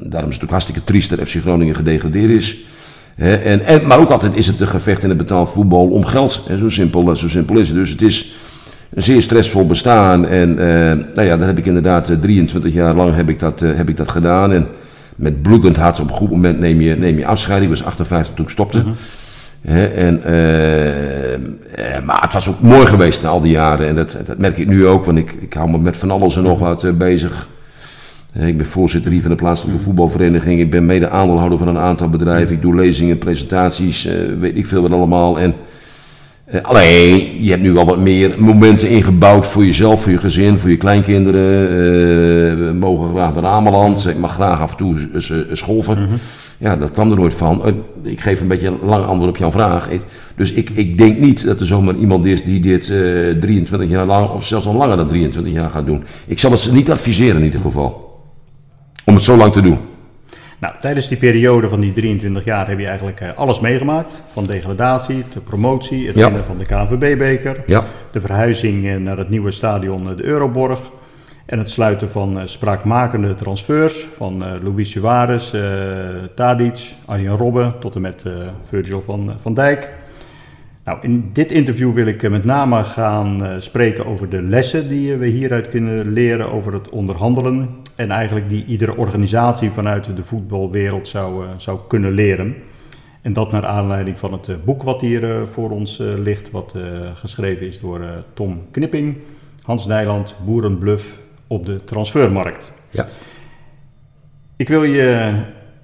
Daarom 0.00 0.28
is 0.28 0.34
het 0.34 0.44
ook 0.44 0.50
hartstikke 0.50 0.84
triest 0.84 1.10
dat 1.10 1.28
FC 1.28 1.40
Groningen 1.40 1.74
gedegradeerd 1.74 2.30
is. 2.30 2.56
Hè, 3.14 3.34
en, 3.34 3.64
en, 3.64 3.86
maar 3.86 3.98
ook 3.98 4.10
altijd 4.10 4.36
is 4.36 4.46
het 4.46 4.60
een 4.60 4.68
gevecht 4.68 5.02
in 5.02 5.08
het 5.08 5.18
betaald 5.18 5.50
voetbal 5.50 5.88
om 5.88 6.04
geld. 6.04 6.44
Hè, 6.48 6.56
zo, 6.56 6.68
simpel, 6.68 7.16
zo 7.16 7.28
simpel 7.28 7.58
is 7.58 7.68
het. 7.68 7.76
Dus 7.76 7.90
het 7.90 8.02
is 8.02 8.34
een 8.94 9.02
zeer 9.02 9.22
stressvol 9.22 9.66
bestaan. 9.66 10.26
En 10.26 10.58
eh, 10.58 10.66
nou 11.14 11.28
ja, 11.28 11.36
daar 11.36 11.46
heb 11.46 11.58
ik 11.58 11.66
inderdaad 11.66 12.10
eh, 12.10 12.16
23 12.20 12.72
jaar 12.72 12.94
lang 12.94 13.14
heb 13.14 13.28
ik 13.28 13.38
dat, 13.38 13.62
eh, 13.62 13.74
heb 13.74 13.88
ik 13.88 13.96
dat 13.96 14.08
gedaan. 14.08 14.52
En 14.52 14.66
met 15.16 15.42
bloedend 15.42 15.76
hart 15.76 16.00
op 16.00 16.08
een 16.08 16.16
goed 16.16 16.30
moment 16.30 16.60
neem 16.60 16.80
je, 16.80 16.96
neem 16.96 17.18
je 17.18 17.26
afscheid. 17.26 17.62
Ik 17.62 17.68
was 17.68 17.84
58 17.84 18.34
toen 18.34 18.44
ik 18.44 18.50
stopte. 18.50 18.84
Hè, 19.60 19.86
en, 19.86 20.22
eh, 20.24 21.34
eh, 21.34 21.40
maar 22.04 22.20
het 22.20 22.32
was 22.32 22.48
ook 22.48 22.60
mooi 22.60 22.86
geweest 22.86 23.22
na 23.22 23.28
al 23.28 23.40
die 23.40 23.50
jaren. 23.50 23.88
En 23.88 23.96
dat, 23.96 24.16
dat 24.26 24.38
merk 24.38 24.58
ik 24.58 24.68
nu 24.68 24.86
ook, 24.86 25.04
want 25.04 25.18
ik, 25.18 25.32
ik 25.40 25.54
hou 25.54 25.70
me 25.70 25.78
met 25.78 25.96
van 25.96 26.10
alles 26.10 26.36
en 26.36 26.42
nog 26.42 26.58
wat 26.58 26.84
eh, 26.84 26.92
bezig. 26.92 27.48
Ik 28.46 28.56
ben 28.56 28.66
voorzitter 28.66 29.10
hier 29.10 29.20
van 29.20 29.30
de 29.30 29.36
plaatselijke 29.36 29.82
voetbalvereniging. 29.82 30.60
Ik 30.60 30.70
ben 30.70 30.86
mede 30.86 31.08
aandeelhouder 31.08 31.58
van 31.58 31.68
een 31.68 31.78
aantal 31.78 32.08
bedrijven. 32.08 32.54
Ik 32.54 32.62
doe 32.62 32.74
lezingen, 32.74 33.18
presentaties, 33.18 34.06
eh, 34.06 34.14
weet 34.40 34.56
ik 34.56 34.66
veel 34.66 34.82
wat 34.82 34.92
allemaal. 34.92 35.38
En, 35.38 35.54
eh, 36.44 36.62
alleen, 36.62 37.42
je 37.42 37.50
hebt 37.50 37.62
nu 37.62 37.76
al 37.76 37.84
wat 37.84 37.98
meer 37.98 38.34
momenten 38.38 38.88
ingebouwd 38.88 39.46
voor 39.46 39.64
jezelf, 39.64 40.02
voor 40.02 40.12
je 40.12 40.18
gezin, 40.18 40.58
voor 40.58 40.70
je 40.70 40.76
kleinkinderen. 40.76 41.68
Eh, 41.68 42.66
we 42.66 42.72
mogen 42.78 43.08
graag 43.08 43.34
naar 43.34 43.44
Ameland. 43.44 44.08
Ik 44.08 44.18
mag 44.18 44.34
graag 44.34 44.60
af 44.60 44.70
en 44.70 44.76
toe 44.76 44.96
golven. 45.52 46.08
Ja, 46.58 46.76
dat 46.76 46.90
kwam 46.90 47.10
er 47.10 47.16
nooit 47.16 47.34
van. 47.34 47.62
Ik 48.02 48.20
geef 48.20 48.40
een 48.40 48.48
beetje 48.48 48.66
een 48.66 48.78
lang 48.84 49.04
antwoord 49.04 49.30
op 49.30 49.36
jouw 49.36 49.50
vraag. 49.50 49.88
Dus 50.36 50.52
ik, 50.52 50.70
ik 50.70 50.98
denk 50.98 51.18
niet 51.18 51.46
dat 51.46 51.60
er 51.60 51.66
zomaar 51.66 51.94
iemand 51.94 52.24
is 52.24 52.44
die 52.44 52.60
dit 52.60 52.90
eh, 52.90 53.40
23 53.40 53.88
jaar 53.88 54.06
lang, 54.06 54.30
of 54.30 54.46
zelfs 54.46 54.64
nog 54.64 54.76
langer 54.76 54.96
dan 54.96 55.08
23 55.08 55.52
jaar 55.52 55.70
gaat 55.70 55.86
doen. 55.86 56.04
Ik 56.26 56.38
zal 56.38 56.50
het 56.50 56.60
ze 56.60 56.72
niet 56.72 56.90
adviseren 56.90 57.36
in 57.36 57.44
ieder 57.44 57.60
geval. 57.60 58.07
Om 59.08 59.14
het 59.14 59.22
zo 59.22 59.36
lang 59.36 59.52
te 59.52 59.60
doen. 59.60 59.78
Nou, 60.58 60.74
tijdens 60.80 61.08
die 61.08 61.18
periode 61.18 61.68
van 61.68 61.80
die 61.80 61.92
23 61.92 62.44
jaar 62.44 62.68
heb 62.68 62.78
je 62.78 62.86
eigenlijk 62.86 63.20
eh, 63.20 63.28
alles 63.36 63.60
meegemaakt. 63.60 64.22
Van 64.32 64.46
degradatie, 64.46 65.24
tot 65.32 65.44
promotie, 65.44 66.06
het 66.06 66.16
Ja. 66.16 66.24
winnen 66.24 66.44
van 66.44 66.58
de 66.58 66.64
KNVB-beker, 66.64 67.56
Ja, 67.66 67.84
de 68.10 68.20
verhuizing 68.20 68.86
eh, 68.86 68.96
naar 68.96 69.18
het 69.18 69.28
nieuwe 69.30 69.50
stadion 69.50 70.10
eh, 70.10 70.16
de 70.16 70.24
Euroborg 70.24 70.80
en 71.46 71.58
het 71.58 71.70
sluiten 71.70 72.10
van 72.10 72.40
spraakmakende 72.44 73.34
transfers 73.34 74.06
van 74.16 74.44
Luis 74.62 74.90
Suarez, 74.90 75.54
Tadic, 76.34 76.94
Arjen 77.04 77.36
Robben 77.36 77.74
tot 77.80 77.94
en 77.94 78.00
met 78.00 78.22
Virgil 78.68 79.02
van, 79.02 79.32
van 79.42 79.54
Dijk. 79.54 79.88
Nou, 80.84 80.98
in 81.00 81.30
dit 81.32 81.52
interview 81.52 81.94
wil 81.94 82.06
ik 82.06 82.30
met 82.30 82.44
name 82.44 82.84
gaan 82.84 83.42
spreken 83.58 84.06
over 84.06 84.28
de 84.28 84.42
lessen 84.42 84.88
die 84.88 85.14
we 85.16 85.26
hieruit 85.26 85.68
kunnen 85.68 86.12
leren 86.12 86.52
over 86.52 86.72
het 86.72 86.88
onderhandelen. 86.88 87.68
En 87.98 88.10
eigenlijk 88.10 88.48
die 88.48 88.64
iedere 88.64 88.96
organisatie 88.96 89.70
vanuit 89.70 90.16
de 90.16 90.24
voetbalwereld 90.24 91.08
zou, 91.08 91.44
eh, 91.44 91.50
zou 91.56 91.78
kunnen 91.88 92.12
leren. 92.12 92.56
En 93.22 93.32
dat 93.32 93.52
naar 93.52 93.66
aanleiding 93.66 94.18
van 94.18 94.32
het 94.32 94.48
eh, 94.48 94.54
boek 94.64 94.82
wat 94.82 95.00
hier 95.00 95.30
eh, 95.30 95.42
voor 95.46 95.70
ons 95.70 95.98
ligt, 95.98 96.50
wat 96.50 96.74
geschreven 97.14 97.66
is 97.66 97.80
door 97.80 98.00
Tom 98.34 98.62
Knipping, 98.70 99.16
Hans 99.62 99.86
Nijland, 99.86 100.34
Boerenbluff 100.44 101.18
op 101.46 101.66
de 101.66 101.84
transfermarkt. 101.84 102.72
ja. 102.90 103.06
Ik 104.56 104.68
wil 104.68 104.84
je, 104.84 105.32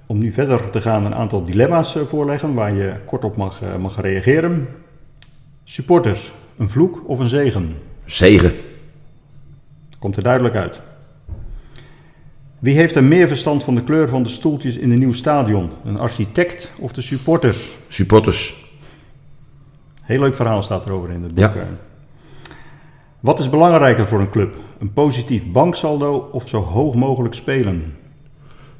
om 0.05 0.17
nu 0.17 0.31
verder 0.31 0.69
te 0.69 0.81
gaan, 0.81 1.05
een 1.05 1.15
aantal 1.15 1.43
dilemma's 1.43 1.97
voorleggen 2.05 2.53
waar 2.53 2.73
je 2.73 2.93
kort 3.05 3.23
op 3.23 3.35
mag, 3.35 3.61
mag 3.79 4.01
reageren. 4.01 4.67
Supporters, 5.63 6.31
een 6.57 6.69
vloek 6.69 7.03
of 7.07 7.19
een 7.19 7.27
zegen? 7.27 7.75
Zegen. 8.05 8.53
Komt 9.99 10.17
er 10.17 10.23
duidelijk 10.23 10.55
uit. 10.55 10.81
Wie 12.65 12.75
heeft 12.75 12.95
er 12.95 13.03
meer 13.03 13.27
verstand 13.27 13.63
van 13.63 13.75
de 13.75 13.83
kleur 13.83 14.09
van 14.09 14.23
de 14.23 14.29
stoeltjes 14.29 14.77
in 14.77 14.91
een 14.91 14.99
nieuw 14.99 15.13
stadion? 15.13 15.69
Een 15.83 15.99
architect 15.99 16.71
of 16.79 16.91
de 16.91 17.01
supporters? 17.01 17.77
Supporters. 17.87 18.65
Heel 20.01 20.19
leuk 20.19 20.35
verhaal 20.35 20.63
staat 20.63 20.85
erover 20.85 21.09
in 21.09 21.23
het 21.23 21.35
boek. 21.35 21.53
Ja. 21.53 21.67
Wat 23.19 23.39
is 23.39 23.49
belangrijker 23.49 24.07
voor 24.07 24.19
een 24.19 24.29
club? 24.29 24.55
Een 24.79 24.93
positief 24.93 25.51
banksaldo 25.51 26.29
of 26.31 26.47
zo 26.47 26.61
hoog 26.61 26.95
mogelijk 26.95 27.33
spelen? 27.33 27.95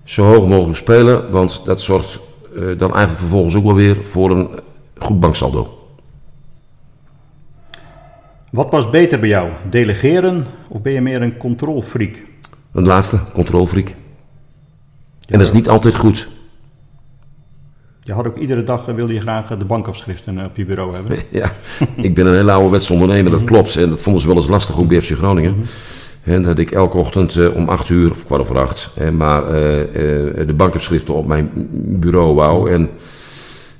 Zo 0.04 0.24
hoog 0.24 0.48
mogelijk 0.48 0.77
spelen, 0.77 1.32
want 1.32 1.65
dat 1.65 1.82
zorgt 1.82 2.20
eh, 2.56 2.62
dan 2.62 2.89
eigenlijk 2.89 3.20
vervolgens 3.20 3.56
ook 3.56 3.63
wel 3.63 3.75
weer 3.75 4.06
voor 4.06 4.32
een 4.32 4.50
goed 4.98 5.20
banksaldo. 5.20 5.89
Wat 8.51 8.70
past 8.70 8.92
beter 8.92 9.20
bij 9.20 9.30
jou? 9.30 9.50
Delegeren 9.70 10.46
of 10.70 10.82
ben 10.82 10.94
je 10.94 11.01
meer 11.01 11.22
een 11.22 11.38
controlfreak? 11.38 12.34
Het 12.75 12.86
laatste, 12.86 13.20
controlfreak. 13.34 13.88
En 15.27 15.38
dat 15.39 15.41
is 15.48 15.51
niet 15.51 15.70
altijd 15.70 15.96
goed. 15.96 16.27
Je 18.03 18.13
had 18.13 18.27
ook 18.27 18.38
iedere 18.38 18.63
dag, 18.63 18.88
eh, 18.88 18.96
wilde 18.96 19.13
je 19.13 19.22
graag 19.22 19.51
eh, 19.51 19.60
de 19.60 19.65
bankafschriften 19.65 20.39
eh, 20.39 20.46
op 20.46 20.55
je 20.58 20.65
bureau 20.65 20.94
hebben. 20.94 21.17
Ja, 21.32 21.51
ik 21.96 22.13
ben 22.15 22.25
een 22.27 22.36
hele 22.36 22.51
ouderwetse 22.51 22.94
ondernemer, 22.94 23.32
dat 23.32 23.44
klopt. 23.44 23.75
En 23.75 23.89
dat 23.89 24.01
vonden 24.01 24.22
ze 24.22 24.27
wel 24.27 24.36
eens 24.36 24.48
lastig, 24.48 24.77
ook 24.79 24.88
bij 24.88 25.01
FC 25.01 25.12
Groningen. 25.12 25.55
En 26.24 26.41
dat 26.41 26.58
ik 26.60 26.72
elke 26.72 26.98
ochtend 26.98 27.53
om 27.53 27.70
acht 27.70 27.89
uur, 27.89 28.12
of 28.12 28.25
kwart 28.25 28.41
over 28.41 28.60
acht, 28.60 28.89
maar 29.13 29.46
de 30.48 30.53
bankopschriften 30.55 31.13
op 31.13 31.27
mijn 31.27 31.50
bureau 32.00 32.34
wou. 32.36 32.72
En 32.72 32.89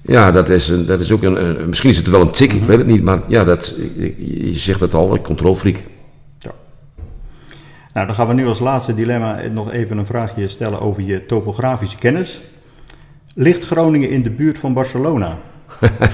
ja, 0.02 0.32
dat 0.32 0.50
is, 0.50 0.68
een, 0.70 0.86
dat 0.86 1.00
is 1.00 1.12
ook 1.12 1.24
een, 1.24 1.46
een- 1.46 1.68
Misschien 1.70 1.90
is 1.90 1.98
het 1.98 2.08
wel 2.10 2.22
een 2.22 2.32
tik, 2.32 2.54
ik 2.54 2.64
weet 2.64 2.78
het 2.78 2.88
niet. 2.88 3.04
Maar 3.04 3.20
ja, 3.28 3.44
dat, 3.44 3.76
je 4.18 4.52
zegt 4.54 4.80
het 4.80 4.94
al, 4.94 5.14
een 5.14 5.22
controlfreak. 5.22 5.84
Nou, 7.96 8.08
dan 8.08 8.16
gaan 8.16 8.28
we 8.28 8.34
nu 8.34 8.48
als 8.48 8.60
laatste 8.60 8.94
dilemma 8.94 9.40
nog 9.52 9.72
even 9.72 9.98
een 9.98 10.06
vraagje 10.06 10.48
stellen 10.48 10.82
over 10.82 11.04
je 11.04 11.26
topografische 11.26 11.98
kennis. 11.98 12.42
Ligt 13.36 13.64
Groningen 13.64 14.10
in 14.10 14.24
de 14.24 14.30
buurt 14.30 14.58
van 14.58 14.74
Barcelona? 14.74 15.38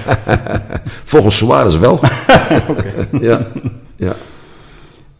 Volgens 1.12 1.36
Suarez 1.36 1.78
wel. 1.78 2.00
ja, 3.20 3.46
ja. 3.96 4.12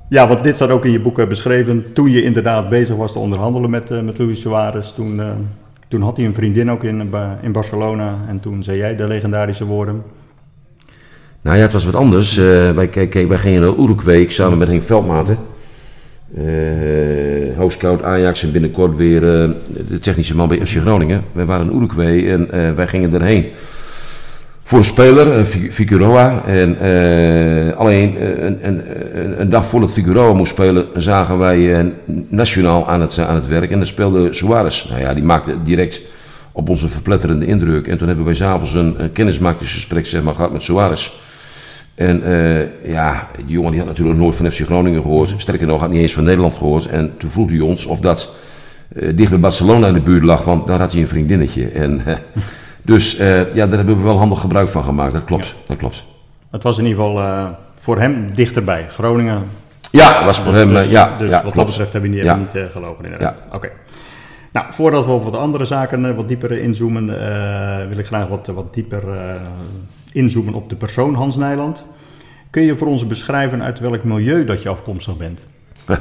Ja, 0.09 0.29
want 0.29 0.43
dit 0.43 0.55
staat 0.55 0.71
ook 0.71 0.85
in 0.85 0.93
je 0.93 1.01
boek 1.01 1.19
eh, 1.19 1.27
beschreven. 1.27 1.93
Toen 1.93 2.11
je 2.11 2.23
inderdaad 2.23 2.69
bezig 2.69 2.97
was 2.97 3.13
te 3.13 3.19
onderhandelen 3.19 3.71
met, 3.71 3.91
eh, 3.91 4.01
met 4.01 4.19
Luis 4.19 4.41
Suarez, 4.41 4.93
toen, 4.93 5.21
eh, 5.21 5.27
toen 5.89 6.03
had 6.03 6.17
hij 6.17 6.27
een 6.27 6.35
vriendin 6.35 6.71
ook 6.71 6.85
in, 6.85 7.13
in 7.41 7.53
Barcelona. 7.53 8.17
En 8.29 8.41
toen 8.41 8.63
zei 8.63 8.79
jij 8.79 8.97
de 8.97 9.09
legendarische 9.09 9.65
woorden. 9.65 10.03
Nou 11.41 11.57
ja, 11.57 11.63
het 11.63 11.73
was 11.73 11.85
wat 11.85 11.95
anders. 11.95 12.37
Wij, 12.75 12.89
kijk, 12.89 13.29
wij 13.29 13.39
gingen 13.39 13.61
naar 13.61 13.77
Uruguay 13.79 14.29
samen 14.29 14.59
met 14.59 14.69
Henk 14.69 14.83
Veldmaten. 14.83 15.39
Hoofdscout 17.57 18.03
Ajax 18.03 18.43
en 18.43 18.53
binnenkort 18.53 18.97
weer 18.97 19.43
eh, 19.43 19.51
de 19.89 19.99
technische 20.01 20.37
man 20.37 20.49
bij 20.49 20.67
FC 20.67 20.77
Groningen. 20.81 21.25
Wij 21.33 21.45
waren 21.45 21.71
in 21.71 21.77
Uruguay 21.77 22.29
en 22.31 22.51
eh, 22.51 22.73
wij 22.73 22.87
gingen 22.87 23.15
erheen. 23.15 23.47
Voor 24.63 24.79
een 24.79 24.85
speler, 24.85 25.45
Fi- 25.45 25.73
Figueroa. 25.73 26.45
En 26.47 26.77
alleen 27.77 28.17
een, 28.47 28.59
een, 28.69 29.41
een, 29.41 29.49
dag 29.49 29.67
voordat 29.67 29.93
Figueroa 29.93 30.33
moest 30.33 30.53
spelen, 30.53 30.87
zagen 30.97 31.39
wij 31.39 31.93
nationaal 32.29 32.89
aan 32.89 33.01
het, 33.01 33.19
aan 33.19 33.35
het 33.35 33.47
werk. 33.49 33.71
En 33.71 33.77
daar 33.77 33.87
speelde 33.87 34.33
Suarez. 34.33 34.89
Nou 34.89 35.01
ja, 35.01 35.15
die 35.15 35.25
maakte 35.25 35.63
direct 35.63 36.03
op 36.53 36.69
ons 36.69 36.83
een 36.83 36.89
verpletterende 36.89 37.47
indruk. 37.47 37.87
En 37.89 37.99
toen 37.99 38.07
hebben 38.07 38.25
wij 38.25 38.35
s'avonds 38.35 38.75
een, 38.75 38.95
een 38.99 39.13
kennismakingsgesprek 39.13 40.07
zeg 40.07 40.23
maar, 40.23 40.35
gehad 40.35 40.53
met 40.53 40.63
Suarez. 40.63 41.13
En 42.03 42.23
eh, 42.23 42.91
ja, 42.93 43.29
die 43.37 43.47
jongen 43.47 43.71
die 43.71 43.81
had 43.81 43.89
natuurlijk 43.89 44.19
nooit 44.19 44.35
van 44.35 44.51
FC 44.51 44.61
Groningen 44.61 45.03
gehoord. 45.03 45.35
Sterker 45.37 45.67
nog, 45.67 45.81
had 45.81 45.91
niet 45.91 46.01
eens 46.01 46.13
van 46.15 46.25
Nederland 46.25 46.55
gehoord. 46.55 46.87
En 46.87 47.13
toen 47.17 47.31
vroeg 47.31 47.51
hij 47.51 47.61
ons 47.61 47.87
of 47.87 48.01
dat 48.01 48.35
eh, 48.97 49.17
dicht 49.17 49.31
bij 49.31 49.41
Barcelona 49.41 49.87
in 49.87 49.95
de 49.95 50.01
buurt 50.01 50.23
lag, 50.23 50.45
want 50.45 50.67
daar 50.67 50.79
had 50.79 50.93
hij 50.93 51.01
een 51.01 51.09
vriendinnetje. 51.09 51.69
En, 51.69 52.07
eh, 52.07 52.17
dus 52.83 53.17
ja, 53.55 53.67
daar 53.67 53.77
hebben 53.77 53.97
we 53.97 54.03
wel 54.03 54.19
handig 54.19 54.41
gebruik 54.41 54.69
van 54.69 54.85
gemaakt. 54.85 55.13
Dat 55.13 55.25
klopt, 55.25 55.55
dat 55.67 55.77
klopt. 55.77 56.05
Het 56.51 56.63
was 56.63 56.79
in 56.79 56.87
ieder 56.87 57.03
geval 57.05 57.57
voor 57.75 57.99
hem 58.01 58.35
dichterbij. 58.35 58.87
Groningen. 58.89 59.43
Ja, 59.91 60.25
was 60.25 60.39
voor 60.39 60.55
hem, 60.55 60.69
dus 60.69 60.91
ja, 60.91 61.17
dus 61.19 61.31
ja 61.31 61.35
wat 61.35 61.45
dat 61.45 61.53
klopt. 61.53 61.69
betreft 61.69 61.93
heb 61.93 62.03
je 62.03 62.09
niet, 62.09 62.25
Ja. 62.25 62.37
niet 62.37 62.65
gelogen 62.73 63.05
inderdaad. 63.05 63.35
Oké. 63.53 63.71
Nou, 64.53 64.67
voordat 64.71 65.05
we 65.05 65.11
op 65.13 65.25
wat 65.25 65.37
andere 65.37 65.65
zaken 65.65 66.17
wat 66.17 66.29
dieper 66.29 66.53
inzoomen, 66.53 67.07
wil 67.89 67.99
ik 67.99 68.07
graag 68.07 68.29
wat, 68.29 68.47
wat 68.47 68.75
dieper 68.75 69.03
inzoomen 70.13 70.55
op 70.55 70.69
de 70.69 70.77
persoon 70.77 71.15
Hans 71.15 71.37
Nijland. 71.37 71.85
Kun 72.51 72.63
je 72.63 72.77
voor 72.77 72.87
ons 72.87 73.07
beschrijven 73.07 73.63
uit 73.63 73.79
welk 73.79 74.05
milieu 74.05 74.45
dat 74.45 74.63
je 74.63 74.69
afkomstig 74.69 75.17
bent? 75.17 75.47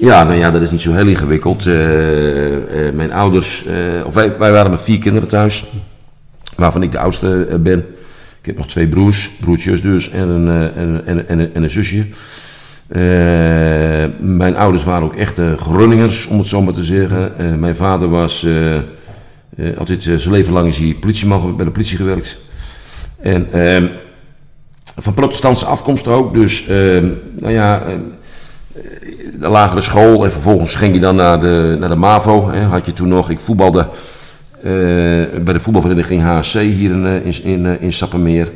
Ja, 0.00 0.24
nou 0.24 0.36
ja, 0.36 0.50
dat 0.50 0.62
is 0.62 0.70
niet 0.70 0.80
zo 0.80 0.92
heel 0.92 1.06
ingewikkeld. 1.06 1.66
Eh, 1.66 2.86
eh, 2.86 2.94
mijn 2.94 3.12
ouders, 3.12 3.64
eh, 3.66 4.06
of 4.06 4.14
wij, 4.14 4.38
wij 4.38 4.52
waren 4.52 4.70
met 4.70 4.80
vier 4.80 4.98
kinderen 4.98 5.28
thuis, 5.28 5.66
waarvan 6.56 6.82
ik 6.82 6.90
de 6.90 6.98
oudste 6.98 7.58
ben. 7.62 7.78
Ik 8.40 8.46
heb 8.46 8.56
nog 8.56 8.66
twee 8.66 8.86
broers, 8.86 9.30
broertjes 9.40 9.82
dus, 9.82 10.10
en 10.10 10.28
een, 10.28 10.72
en, 10.74 11.06
en, 11.06 11.28
en, 11.28 11.54
en 11.54 11.62
een 11.62 11.70
zusje. 11.70 12.06
Mijn 14.20 14.56
ouders 14.56 14.84
waren 14.84 15.04
ook 15.04 15.16
echte 15.16 15.56
Groningers, 15.58 16.26
om 16.26 16.38
het 16.38 16.48
zo 16.48 16.62
maar 16.62 16.74
te 16.74 16.84
zeggen. 16.84 17.60
Mijn 17.60 17.76
vader 17.76 18.08
was, 18.08 18.46
eh, 19.60 19.78
altijd 19.78 20.02
zijn 20.02 20.30
leven 20.30 20.52
lang 20.52 20.68
is 20.68 20.78
hij 20.78 20.96
politieman, 21.00 21.56
bij 21.56 21.64
de 21.64 21.70
politie 21.70 21.96
gewerkt. 21.96 22.40
En 23.22 23.52
ehm, 23.52 23.86
van 24.96 25.14
protestantse 25.14 25.66
afkomst 25.66 26.06
ook, 26.06 26.34
dus 26.34 26.66
ehm, 26.66 27.08
nou 27.38 27.52
ja... 27.52 27.82
ehm, 27.82 28.00
de 29.40 29.48
lagere 29.48 29.80
school 29.80 30.24
en 30.24 30.32
vervolgens 30.32 30.74
ging 30.74 30.94
je 30.94 31.00
dan 31.00 31.16
naar 31.16 31.40
de, 31.40 31.76
naar 31.80 31.88
de 31.88 31.96
MAVO. 31.96 32.50
Hè, 32.50 32.62
had 32.62 32.86
je 32.86 32.92
toen 32.92 33.08
nog, 33.08 33.30
ik 33.30 33.38
voetbalde 33.38 33.80
eh, 34.58 34.62
bij 35.42 35.52
de 35.52 35.60
voetbalvereniging 35.60 36.22
HSC 36.22 36.58
hier 36.58 36.90
in, 36.90 37.06
eh, 37.06 37.24
in, 37.24 37.44
in, 37.44 37.66
eh, 37.66 37.82
in 37.82 37.92
Sappemeer. 37.92 38.52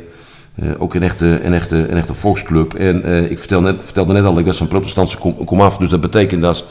Eh, 0.55 0.69
ook 0.77 0.93
een 0.93 1.03
echte, 1.03 1.43
een, 1.43 1.53
echte, 1.53 1.75
een 1.75 1.97
echte 1.97 2.13
volksclub. 2.13 2.73
En 2.73 3.03
eh, 3.03 3.31
ik 3.31 3.39
vertelde 3.39 3.71
net, 3.71 3.81
vertelde 3.83 4.13
net 4.13 4.25
al, 4.25 4.39
ik 4.39 4.45
was 4.45 4.57
van 4.57 4.67
protestantse 4.67 5.17
kom, 5.17 5.45
komaf. 5.45 5.77
Dus 5.77 5.89
dat 5.89 6.01
betekent 6.01 6.41
dat 6.41 6.65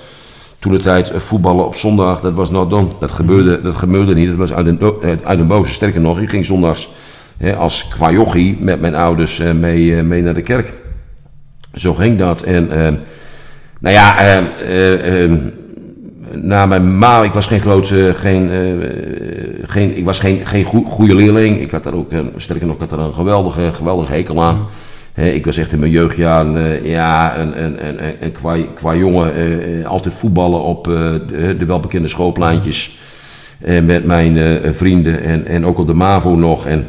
toen 0.59 0.73
de 0.73 0.79
tijd 0.79 1.11
eh, 1.11 1.21
voetballen 1.21 1.67
op 1.67 1.75
zondag, 1.75 2.21
dat 2.21 2.33
was 2.33 2.51
not 2.51 2.71
done. 2.71 2.89
Dat 3.01 3.13
gebeurde, 3.13 3.61
dat 3.61 3.75
gebeurde 3.75 4.15
niet, 4.15 4.29
dat 4.29 4.37
was 4.37 4.53
uit 4.53 4.67
een, 4.67 4.81
uit 5.25 5.39
een 5.39 5.47
boze. 5.47 5.73
Sterker 5.73 6.01
nog, 6.01 6.19
ik 6.19 6.29
ging 6.29 6.45
zondags 6.45 6.89
hè, 7.37 7.57
als 7.57 7.89
kwajochie 7.89 8.57
met 8.61 8.81
mijn 8.81 8.95
ouders 8.95 9.41
eh, 9.41 9.53
mee, 9.53 9.97
eh, 9.97 10.03
mee 10.03 10.23
naar 10.23 10.35
de 10.35 10.43
kerk. 10.43 10.73
Zo 11.75 11.95
ging 11.95 12.19
dat. 12.19 12.43
En 12.43 12.71
eh, 12.71 12.93
nou 13.81 13.95
ja, 13.95 14.43
na 16.33 16.67
mijn 16.67 16.99
ma, 16.99 17.23
ik 17.23 17.33
was 17.33 17.47
geen 17.47 17.61
grote, 17.61 18.13
geen, 18.17 18.51
geen, 19.63 19.97
ik 19.97 20.05
was 20.05 20.21
geen, 20.21 20.47
geen 20.47 20.65
goe- 20.65 20.87
goede 20.87 21.15
leerling. 21.15 21.61
Ik 21.61 21.71
had 21.71 21.83
daar 21.83 21.95
ook, 21.95 22.13
een, 22.13 22.33
sterker 22.37 22.67
nog, 22.67 22.75
ik 22.75 22.81
had 22.81 22.93
er 22.93 22.99
een 22.99 23.15
geweldige, 23.15 23.73
geweldige 23.73 24.13
hekel 24.13 24.45
aan. 24.45 24.67
Hè, 25.13 25.29
ik 25.29 25.45
was 25.45 25.57
echt 25.57 25.73
in 25.73 25.79
mijn 25.79 25.91
jeugdjaren, 25.91 26.57
eh, 26.57 26.91
ja, 26.91 27.39
een, 27.39 27.63
een, 27.63 27.99
een 28.21 28.33
qua, 28.33 28.57
qua 28.75 28.95
jongen, 28.95 29.87
altijd 29.87 30.15
voetballen 30.15 30.63
op 30.63 30.85
de, 30.85 31.55
de 31.59 31.65
welbekende 31.65 32.09
schoolpleintjes. 32.09 32.99
met 33.83 34.05
mijn 34.05 34.61
vrienden 34.75 35.23
en, 35.23 35.47
en 35.47 35.67
ook 35.67 35.79
op 35.79 35.87
de 35.87 35.95
MAVO 35.95 36.35
nog. 36.35 36.67
En 36.67 36.87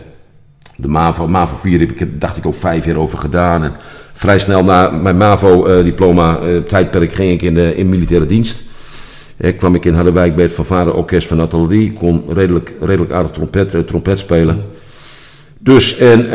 de 0.75 0.87
MAVO, 0.87 1.27
MAVO 1.27 1.55
4 1.55 1.79
heb 1.79 1.91
ik, 1.91 2.21
dacht 2.21 2.37
ik 2.37 2.45
ook 2.45 2.55
vijf 2.55 2.85
jaar 2.85 2.95
over 2.95 3.17
gedaan. 3.17 3.63
En 3.63 3.73
vrij 4.13 4.37
snel 4.37 4.63
na 4.63 4.89
mijn 4.89 5.17
MAVO-diploma 5.17 6.39
eh, 6.39 7.09
ging 7.09 7.31
ik 7.31 7.41
in 7.41 7.53
de 7.53 7.75
in 7.75 7.89
militaire 7.89 8.25
dienst. 8.25 8.63
Eh, 9.37 9.57
kwam 9.57 9.75
ik 9.75 9.85
in 9.85 9.93
Harderwijk 9.93 10.35
bij 10.35 10.43
het 10.43 10.53
Fanfare 10.53 10.93
Orkest 10.93 11.27
van 11.27 11.37
Nathalie. 11.37 11.93
kon 11.93 12.23
redelijk, 12.29 12.73
redelijk 12.81 13.11
aardig 13.11 13.31
trompet, 13.31 13.73
eh, 13.73 13.81
trompet 13.81 14.19
spelen. 14.19 14.63
Dus, 15.59 15.97
en, 15.97 16.29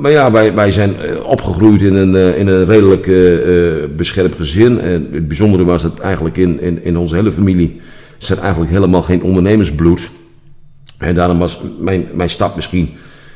maar, 0.00 0.10
ja, 0.10 0.30
wij, 0.30 0.54
wij 0.54 0.70
zijn 0.70 0.94
opgegroeid 1.22 1.82
in 1.82 1.94
een, 1.94 2.36
in 2.36 2.46
een 2.46 2.64
redelijk 2.64 3.06
eh, 3.06 3.96
beschermd 3.96 4.34
gezin. 4.34 4.80
En 4.80 5.08
het 5.12 5.28
bijzondere 5.28 5.64
was 5.64 5.82
dat 5.82 5.98
eigenlijk 5.98 6.36
in, 6.36 6.60
in, 6.60 6.84
in 6.84 6.96
onze 6.96 7.14
hele 7.14 7.32
familie 7.32 7.80
zat 8.18 8.38
eigenlijk 8.38 8.70
helemaal 8.70 9.02
geen 9.02 9.22
ondernemersbloed. 9.22 10.10
En 10.98 11.14
daarom 11.14 11.38
was 11.38 11.60
mijn, 11.80 12.06
mijn 12.14 12.30
stap 12.30 12.54
misschien 12.54 12.90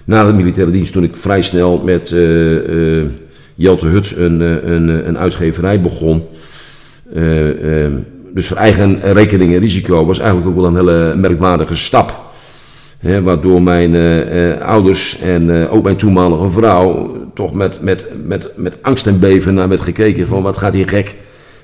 na 0.05 0.25
de 0.25 0.33
militaire 0.33 0.73
dienst, 0.73 0.93
toen 0.93 1.05
ik 1.05 1.17
vrij 1.17 1.43
snel 1.43 1.83
met 1.85 2.13
eh 2.13 3.03
Jelte 3.61 3.87
Huts 3.87 4.17
een, 4.17 4.41
eh, 4.41 4.71
een, 4.71 5.09
een 5.09 5.19
uitgeverij 5.19 5.81
begon. 5.81 6.27
Dus 8.35 8.47
voor 8.47 8.57
eigen 8.57 9.13
rekening 9.13 9.53
en 9.53 9.59
risico 9.59 10.05
was 10.05 10.19
eigenlijk 10.19 10.49
ook 10.49 10.55
wel 10.55 10.65
een 10.65 10.77
hele 10.77 11.15
merkwaardige 11.17 11.77
stap. 11.77 12.29
Waardoor 13.23 13.63
mijn 13.63 13.97
ouders 14.63 15.19
en 15.21 15.69
ook 15.69 15.85
mijn 15.85 15.97
toenmalige 15.97 16.51
vrouw 16.51 17.17
toch 17.35 17.55
met, 17.55 17.79
met, 17.83 18.07
met, 18.27 18.51
met 18.57 18.77
angst 18.83 19.07
en 19.07 19.19
beven 19.19 19.55
naar 19.55 19.69
werd 19.69 19.81
gekeken 19.81 20.27
van 20.27 20.43
wat 20.43 20.57
gaat 20.57 20.73
die 20.73 20.89
gek, 20.89 21.15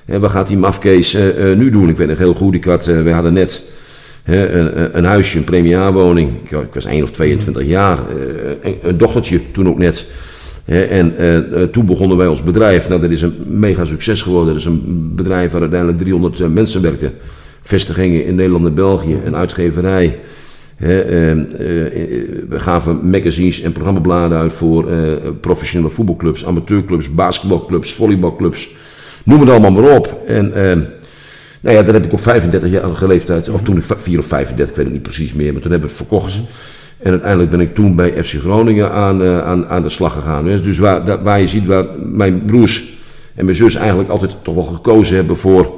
hè, 0.05 0.19
wat 0.19 0.31
gaat 0.31 0.47
die 0.47 0.57
mafkees 0.57 1.17
nu 1.55 1.69
doen. 1.69 1.89
Ik 1.89 1.97
weet 1.97 2.07
nog 2.07 2.17
heel 2.17 2.33
goed, 2.33 2.55
ik 2.55 2.65
had, 2.65 2.85
we 2.85 3.11
hadden 3.11 3.33
net 3.33 3.63
een, 4.35 4.97
een- 4.97 5.03
huisje, 5.05 5.37
een 5.37 5.43
premiaarwoning. 5.43 6.29
Ik, 6.43 6.51
ik 6.51 6.73
was 6.73 6.85
1 6.85 7.03
of 7.03 7.11
22 7.11 7.65
jaar, 7.65 7.97
eh, 8.09 8.15
een, 8.61 8.77
een 8.81 8.97
dochtertje 8.97 9.51
toen 9.51 9.67
ook 9.67 9.77
net. 9.77 10.05
En 10.65 11.17
eh, 11.17 11.37
eh, 11.37 11.69
toen 11.69 11.85
begonnen 11.85 12.17
wij 12.17 12.27
ons 12.27 12.43
bedrijf. 12.43 12.89
Nou, 12.89 13.01
dat 13.01 13.09
is 13.09 13.21
een 13.21 13.33
mega 13.47 13.85
succes 13.85 14.21
geworden. 14.21 14.47
Dat 14.53 14.61
is 14.61 14.65
een 14.65 15.11
bedrijf 15.15 15.51
waar 15.51 15.61
uiteindelijk 15.61 15.99
300 15.99 16.39
eh, 16.39 16.47
mensen 16.47 16.81
werkten. 16.81 17.13
Vestigingen 17.61 18.25
in 18.25 18.35
Nederland 18.35 18.65
en 18.65 18.73
België, 18.73 19.17
een 19.25 19.35
uitgeverij. 19.35 20.19
Hè, 20.75 21.01
eh, 21.01 21.31
eh, 21.31 21.37
we 22.49 22.59
gaven 22.59 23.09
magazines 23.09 23.61
en 23.61 23.71
programmabladen 23.71 24.37
uit 24.37 24.53
voor 24.53 24.89
professionele 25.41 25.91
voetbalclubs, 25.91 26.45
amateurclubs, 26.45 27.13
basketbalclubs, 27.13 27.93
volleybalclubs. 27.93 28.69
Noem 29.25 29.39
het 29.39 29.49
allemaal 29.49 29.71
maar 29.71 29.95
op. 29.95 30.21
En 30.27 30.53
eh, 30.53 30.77
nou 31.61 31.75
ja, 31.75 31.83
dat 31.83 31.93
heb 31.93 32.05
ik 32.05 32.13
op 32.13 32.19
35-jarige 32.19 33.07
leeftijd, 33.07 33.49
of 33.49 33.61
toen 33.61 33.77
ik 33.77 33.83
4 33.97 34.19
of 34.19 34.25
35, 34.25 34.69
ik 34.69 34.75
weet 34.75 34.85
het 34.85 34.93
niet 34.93 35.01
precies 35.03 35.33
meer, 35.33 35.53
maar 35.53 35.61
toen 35.61 35.71
heb 35.71 35.79
ik 35.83 35.87
het 35.87 35.97
verkocht. 35.97 36.39
En 36.99 37.11
uiteindelijk 37.11 37.49
ben 37.49 37.59
ik 37.59 37.75
toen 37.75 37.95
bij 37.95 38.23
FC 38.23 38.33
Groningen 38.39 38.91
aan, 38.91 39.23
eh, 39.23 39.39
aan, 39.41 39.67
aan 39.67 39.81
de 39.83 39.89
slag 39.89 40.13
gegaan. 40.13 40.45
Dus, 40.45 40.63
dus 40.63 40.77
waar, 40.77 41.05
dat- 41.05 41.21
waar 41.21 41.39
je 41.39 41.47
ziet 41.47 41.65
waar 41.65 41.85
mijn 42.11 42.45
broers 42.45 42.83
en 43.35 43.45
mijn 43.45 43.57
zus 43.57 43.75
eigenlijk 43.75 44.09
altijd 44.09 44.37
toch 44.41 44.55
wel 44.55 44.63
gekozen 44.63 45.15
hebben 45.15 45.37
voor 45.37 45.73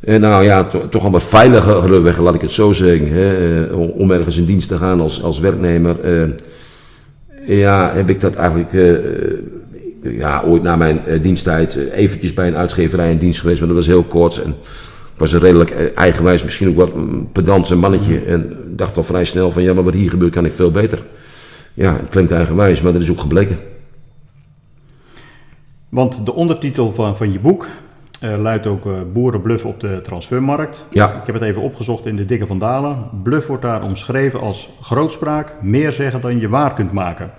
eh, 0.00 0.18
nou 0.18 0.44
ja, 0.44 0.64
to- 0.64 0.88
toch 0.88 1.04
een 1.04 1.10
wat 1.12 1.22
veiligere 1.24 2.00
weg, 2.00 2.18
laat 2.18 2.34
ik 2.34 2.40
het 2.40 2.52
zo 2.52 2.72
zeggen. 2.72 3.12
Hè, 3.12 3.66
eh, 3.66 3.78
om- 3.78 3.90
om 3.90 4.10
ergens 4.10 4.36
in 4.36 4.44
dienst 4.44 4.68
te 4.68 4.76
gaan 4.76 5.00
als, 5.00 5.22
als 5.22 5.38
werknemer. 5.38 6.00
eh, 6.00 6.22
ja, 7.58 7.90
heb 7.94 8.10
ik 8.10 8.20
dat 8.20 8.34
eigenlijk. 8.34 8.72
eh, 8.72 8.94
ja, 10.02 10.42
ooit 10.42 10.62
na 10.62 10.76
mijn 10.76 11.06
eh, 11.06 11.22
diensttijd 11.22 11.76
eh, 11.76 11.98
eventjes 11.98 12.34
bij 12.34 12.46
een 12.46 12.56
uitgeverij 12.56 13.10
in 13.10 13.18
dienst 13.18 13.40
geweest, 13.40 13.58
maar 13.58 13.68
dat 13.68 13.76
was 13.76 13.86
heel 13.86 14.02
kort. 14.02 14.36
En 14.36 14.50
ik 15.18 15.24
was 15.24 15.32
een 15.32 15.40
redelijk 15.40 15.70
eh, 15.70 15.86
eigenwijs, 15.94 16.44
misschien 16.44 16.68
ook 16.68 16.76
wat 16.76 16.94
mm, 16.94 17.28
pedant 17.32 17.70
een 17.70 17.78
mannetje. 17.78 18.18
En 18.18 18.56
dacht 18.66 18.96
al 18.96 19.04
vrij 19.04 19.24
snel 19.24 19.50
van, 19.50 19.62
ja, 19.62 19.72
maar 19.72 19.84
wat 19.84 19.94
hier 19.94 20.10
gebeurt 20.10 20.32
kan 20.32 20.44
ik 20.44 20.52
veel 20.52 20.70
beter. 20.70 21.04
Ja, 21.74 21.92
het 21.96 22.08
klinkt 22.08 22.32
eigenwijs, 22.32 22.80
maar 22.80 22.92
dat 22.92 23.02
is 23.02 23.10
ook 23.10 23.20
gebleken. 23.20 23.58
Want 25.88 26.26
de 26.26 26.34
ondertitel 26.34 26.90
van, 26.90 27.16
van 27.16 27.32
je 27.32 27.40
boek 27.40 27.66
eh, 28.20 28.38
luidt 28.38 28.66
ook 28.66 28.86
eh 28.86 28.92
Boerenbluff 29.12 29.64
op 29.64 29.80
de 29.80 30.00
transfermarkt. 30.02 30.84
Ja. 30.90 31.14
Ik 31.14 31.26
heb 31.26 31.34
het 31.34 31.44
even 31.44 31.62
opgezocht 31.62 32.06
in 32.06 32.16
de 32.16 32.24
Dikke 32.24 32.46
van 32.46 32.58
Dalen. 32.58 33.10
Bluff 33.22 33.46
wordt 33.46 33.62
daar 33.62 33.82
omschreven 33.82 34.40
als 34.40 34.70
grootspraak, 34.80 35.52
meer 35.60 35.92
zeggen 35.92 36.20
dan 36.20 36.40
je 36.40 36.48
waar 36.48 36.74
kunt 36.74 36.92
maken. 36.92 37.30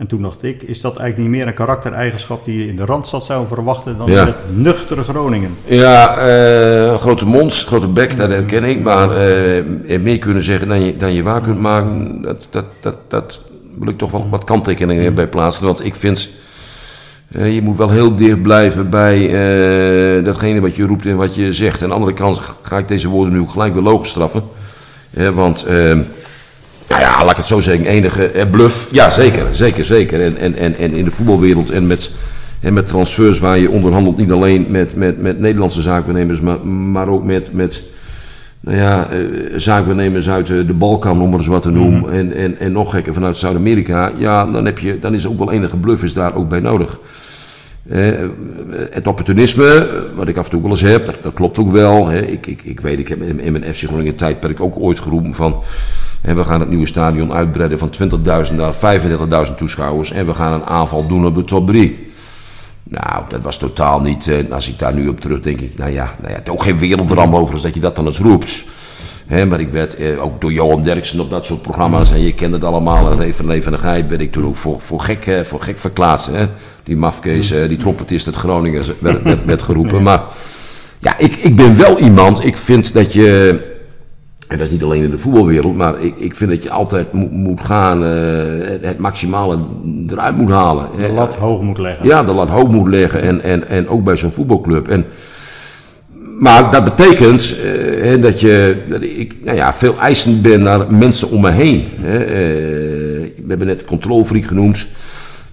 En 0.00 0.06
toen 0.06 0.22
dacht 0.22 0.42
ik, 0.42 0.62
is 0.62 0.80
dat 0.80 0.96
eigenlijk 0.96 1.28
niet 1.30 1.38
meer 1.38 1.46
een 1.48 1.54
karaktereigenschap 1.54 2.44
die 2.44 2.58
je 2.58 2.66
in 2.68 2.76
de 2.76 2.84
Randstad 2.84 3.24
zou 3.24 3.46
verwachten 3.46 3.98
dan 3.98 4.10
Ja. 4.10 4.20
in 4.20 4.26
het 4.26 4.36
nuchtere 4.56 5.02
Groningen? 5.02 5.56
Ja, 5.64 6.16
eh, 6.18 6.94
grote 6.98 7.26
mond, 7.26 7.54
grote 7.54 7.86
bek, 7.86 8.16
dat 8.16 8.28
herken 8.28 8.64
ik. 8.64 8.82
Maar 8.82 9.10
eh, 9.16 10.00
meer 10.00 10.18
kunnen 10.18 10.42
zeggen 10.42 10.68
dan 10.68 10.84
je, 10.84 10.96
dan 10.96 11.12
je 11.12 11.22
waar 11.22 11.40
kunt 11.40 11.60
maken, 11.60 12.22
dat, 12.22 12.46
dat, 12.50 12.64
dat, 12.80 12.96
dat 13.08 13.40
wil 13.78 13.88
ik 13.88 13.98
toch 13.98 14.10
wel 14.10 14.26
wat 14.30 14.44
kanttekeningen 14.44 15.14
bij 15.14 15.26
plaatsen. 15.28 15.64
Want 15.66 15.84
ik 15.84 15.94
vind, 15.94 16.28
eh, 17.30 17.54
je 17.54 17.62
moet 17.62 17.76
wel 17.76 17.90
heel 17.90 18.14
dicht 18.14 18.42
blijven 18.42 18.90
bij 18.90 19.28
datgene 20.22 20.60
wat 20.60 20.76
je 20.76 20.86
roept 20.86 21.06
en 21.06 21.16
wat 21.16 21.34
je 21.34 21.52
zegt. 21.52 21.82
Aan 21.82 21.88
de 21.88 21.94
andere 21.94 22.12
kant 22.12 22.40
ga 22.62 22.78
ik 22.78 22.88
deze 22.88 23.08
woorden 23.08 23.34
nu 23.34 23.40
ook 23.40 23.50
gelijk 23.50 23.74
weer 23.74 23.82
logisch 23.82 24.10
straffen. 24.10 24.42
Want, 25.34 25.66
nou 26.90 27.02
ja, 27.02 27.20
laat 27.20 27.30
ik 27.30 27.36
het 27.36 27.46
zo 27.46 27.60
zeggen, 27.60 27.86
enige 27.86 28.26
eh, 28.26 28.50
bluff. 28.50 28.88
Ja, 28.90 29.10
zeker, 29.10 29.46
zeker, 29.50 29.84
zeker. 29.84 30.24
En, 30.24 30.36
en, 30.36 30.56
en, 30.56 30.78
en 30.78 30.92
in 30.92 31.04
de 31.04 31.10
voetbalwereld 31.10 31.70
en 31.70 31.86
met, 31.86 32.10
en 32.60 32.72
met 32.72 32.88
transfers 32.88 33.38
waar 33.38 33.58
je 33.58 33.70
onderhandelt 33.70 34.16
niet 34.16 34.30
alleen 34.30 34.66
met, 34.68 34.96
met, 34.96 35.22
met 35.22 35.40
Nederlandse 35.40 35.82
zaakwaarnemers, 35.82 36.40
maar, 36.40 36.66
maar 36.66 37.08
ook 37.08 37.24
met, 37.24 37.52
met 37.52 37.82
nou 38.60 38.76
ja, 38.76 39.10
eh, 39.10 39.20
zaakwaarnemers 39.56 40.30
uit 40.30 40.50
eh, 40.50 40.66
de 40.66 40.72
Balkan, 40.72 41.20
om 41.20 41.30
maar 41.30 41.38
eens 41.38 41.48
wat 41.48 41.62
te 41.62 41.70
noemen. 41.70 42.12
en, 42.12 42.34
en, 42.34 42.58
en 42.58 42.72
nog 42.72 42.90
gekker 42.90 43.14
vanuit 43.14 43.36
Zuid-Amerika. 43.36 44.12
Ja, 44.16 44.46
dan, 44.46 44.64
heb 44.64 44.78
je, 44.78 44.98
dan 44.98 45.14
is 45.14 45.26
ook 45.26 45.38
wel 45.38 45.52
enige 45.52 45.76
bluff 45.76 46.02
is 46.02 46.14
daar 46.14 46.34
ook 46.34 46.48
bij 46.48 46.60
nodig. 46.60 46.98
Eh, 47.88 48.28
het 48.90 49.06
opportunisme, 49.06 49.88
wat 50.14 50.28
ik 50.28 50.36
af 50.36 50.44
en 50.44 50.50
toe 50.50 50.60
wel 50.60 50.70
eens 50.70 50.80
heb, 50.80 51.06
dat, 51.06 51.16
dat 51.22 51.34
klopt 51.34 51.58
ook 51.58 51.70
wel. 51.70 52.06
Hè. 52.06 52.22
Ik, 52.26 52.46
ik, 52.46 52.62
ik 52.62 52.80
weet, 52.80 52.98
ik 52.98 53.08
heb 53.08 53.22
in, 53.22 53.40
in 53.40 53.52
mijn 53.52 53.74
FC 53.74 53.82
Groningen 53.86 54.16
tijdperk 54.16 54.60
ook 54.60 54.78
ooit 54.78 55.00
geroepen 55.00 55.34
van... 55.34 55.62
Hè, 56.20 56.34
we 56.34 56.44
gaan 56.44 56.60
het 56.60 56.68
nieuwe 56.68 56.86
stadion 56.86 57.32
uitbreiden 57.32 57.78
van 57.78 57.90
20.000 58.48 58.54
naar 58.54 58.74
35.000 59.46 59.54
toeschouwers... 59.56 60.12
en 60.12 60.26
we 60.26 60.34
gaan 60.34 60.52
een 60.52 60.66
aanval 60.66 61.06
doen 61.06 61.26
op 61.26 61.34
de 61.34 61.44
top 61.44 61.66
3. 61.66 62.08
Nou, 62.82 63.22
dat 63.28 63.42
was 63.42 63.58
totaal 63.58 64.00
niet... 64.00 64.28
eh, 64.28 64.52
als 64.52 64.68
ik 64.68 64.78
daar 64.78 64.94
nu 64.94 65.08
op 65.08 65.20
terug 65.20 65.40
denk, 65.40 65.60
ik, 65.60 65.78
nou 65.78 65.90
ja, 65.90 66.14
nou 66.18 66.32
ja 66.32 66.38
het 66.38 66.46
is 66.46 66.52
ook 66.52 66.62
geen 66.62 66.78
wereldram 66.78 67.36
over 67.36 67.52
als 67.54 67.62
dat 67.62 67.74
je 67.74 67.80
dat 67.80 67.96
dan 67.96 68.04
eens 68.04 68.18
roept. 68.18 68.64
Maar 69.30 69.60
ik 69.60 69.72
werd 69.72 69.96
eh, 69.96 70.24
ook 70.24 70.40
door 70.40 70.52
Johan 70.52 70.82
Derksen 70.82 71.20
op 71.20 71.30
dat 71.30 71.46
soort 71.46 71.62
programma's, 71.62 72.12
en 72.12 72.20
je 72.20 72.34
kent 72.34 72.52
het 72.52 72.64
allemaal, 72.64 73.10
en 73.10 73.20
even 73.20 73.46
leven 73.46 73.72
en 73.72 73.78
gij, 73.78 74.06
ben 74.06 74.20
ik 74.20 74.32
toen 74.32 74.44
ook 74.44 74.56
voor, 74.56 74.80
voor, 74.80 75.00
gek, 75.00 75.26
eh, 75.26 75.44
voor 75.44 75.62
gek 75.62 75.78
verklaard. 75.78 76.26
Hè. 76.26 76.46
Die 76.82 76.96
mafkees, 76.96 77.50
eh, 77.50 77.68
die 77.68 77.76
trompetist 77.76 78.26
uit 78.26 78.36
Groningen 78.36 78.84
werd, 79.00 79.22
werd, 79.22 79.44
werd 79.44 79.62
geroepen. 79.62 80.02
Maar 80.02 80.22
ja, 80.98 81.18
ik, 81.18 81.36
ik 81.36 81.56
ben 81.56 81.76
wel 81.76 81.98
iemand, 81.98 82.44
ik 82.44 82.56
vind 82.56 82.92
dat 82.92 83.12
je, 83.12 83.60
en 84.50 84.58
dat 84.58 84.66
is 84.66 84.72
niet 84.72 84.82
alleen 84.82 85.02
in 85.02 85.10
de 85.10 85.18
voetbalwereld, 85.18 85.76
maar 85.76 86.02
ik, 86.02 86.14
ik 86.16 86.34
vind 86.34 86.50
dat 86.50 86.62
je 86.62 86.70
altijd 86.70 87.12
moet, 87.12 87.32
moet 87.32 87.60
gaan, 87.60 88.04
eh, 88.04 88.10
het, 88.70 88.84
het 88.84 88.98
maximale 88.98 89.58
eruit 90.08 90.36
moet 90.36 90.50
halen. 90.50 90.86
De 90.96 91.02
hè. 91.02 91.12
lat 91.12 91.34
hoog 91.34 91.62
moet 91.62 91.78
leggen. 91.78 92.06
Ja, 92.06 92.24
de 92.24 92.32
lat 92.32 92.48
hoog 92.48 92.68
moet 92.68 92.88
leggen 92.88 93.22
en, 93.22 93.42
en, 93.42 93.68
en 93.68 93.88
ook 93.88 94.04
bij 94.04 94.16
zo'n 94.16 94.30
voetbalclub. 94.30 94.88
En, 94.88 95.04
maar 96.38 96.70
dat 96.70 96.84
betekent 96.84 97.56
eh, 98.02 98.22
dat, 98.22 98.40
je, 98.40 98.76
dat 98.88 99.02
ik 99.02 99.34
nou 99.44 99.56
ja, 99.56 99.72
veel 99.74 99.98
eisend 99.98 100.42
ben 100.42 100.62
naar 100.62 100.92
mensen 100.92 101.30
om 101.30 101.40
me 101.40 101.50
heen. 101.50 101.84
Hè. 102.00 102.18
Eh, 102.18 102.30
we 103.36 103.44
hebben 103.48 103.66
net 103.66 103.84
controlfreak 103.84 104.44
genoemd. 104.44 104.86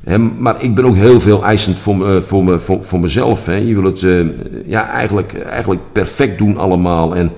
Hè, 0.04 0.18
maar 0.18 0.64
ik 0.64 0.76
ben 0.76 0.86
ook 0.86 0.96
heel 0.96 1.20
veel 1.20 1.44
eisend 1.44 1.78
voor, 1.78 1.98
me, 1.98 2.22
voor, 2.22 2.44
me, 2.44 2.60
voor, 2.60 2.84
voor 2.84 3.00
mezelf. 3.00 3.46
Hè. 3.46 3.56
Je 3.56 3.74
wil 3.74 3.84
het 3.84 4.04
eh, 4.04 4.20
ja, 4.66 4.90
eigenlijk, 4.90 5.34
eigenlijk 5.44 5.82
perfect 5.92 6.38
doen 6.38 6.58
allemaal. 6.58 7.16
En, 7.16 7.32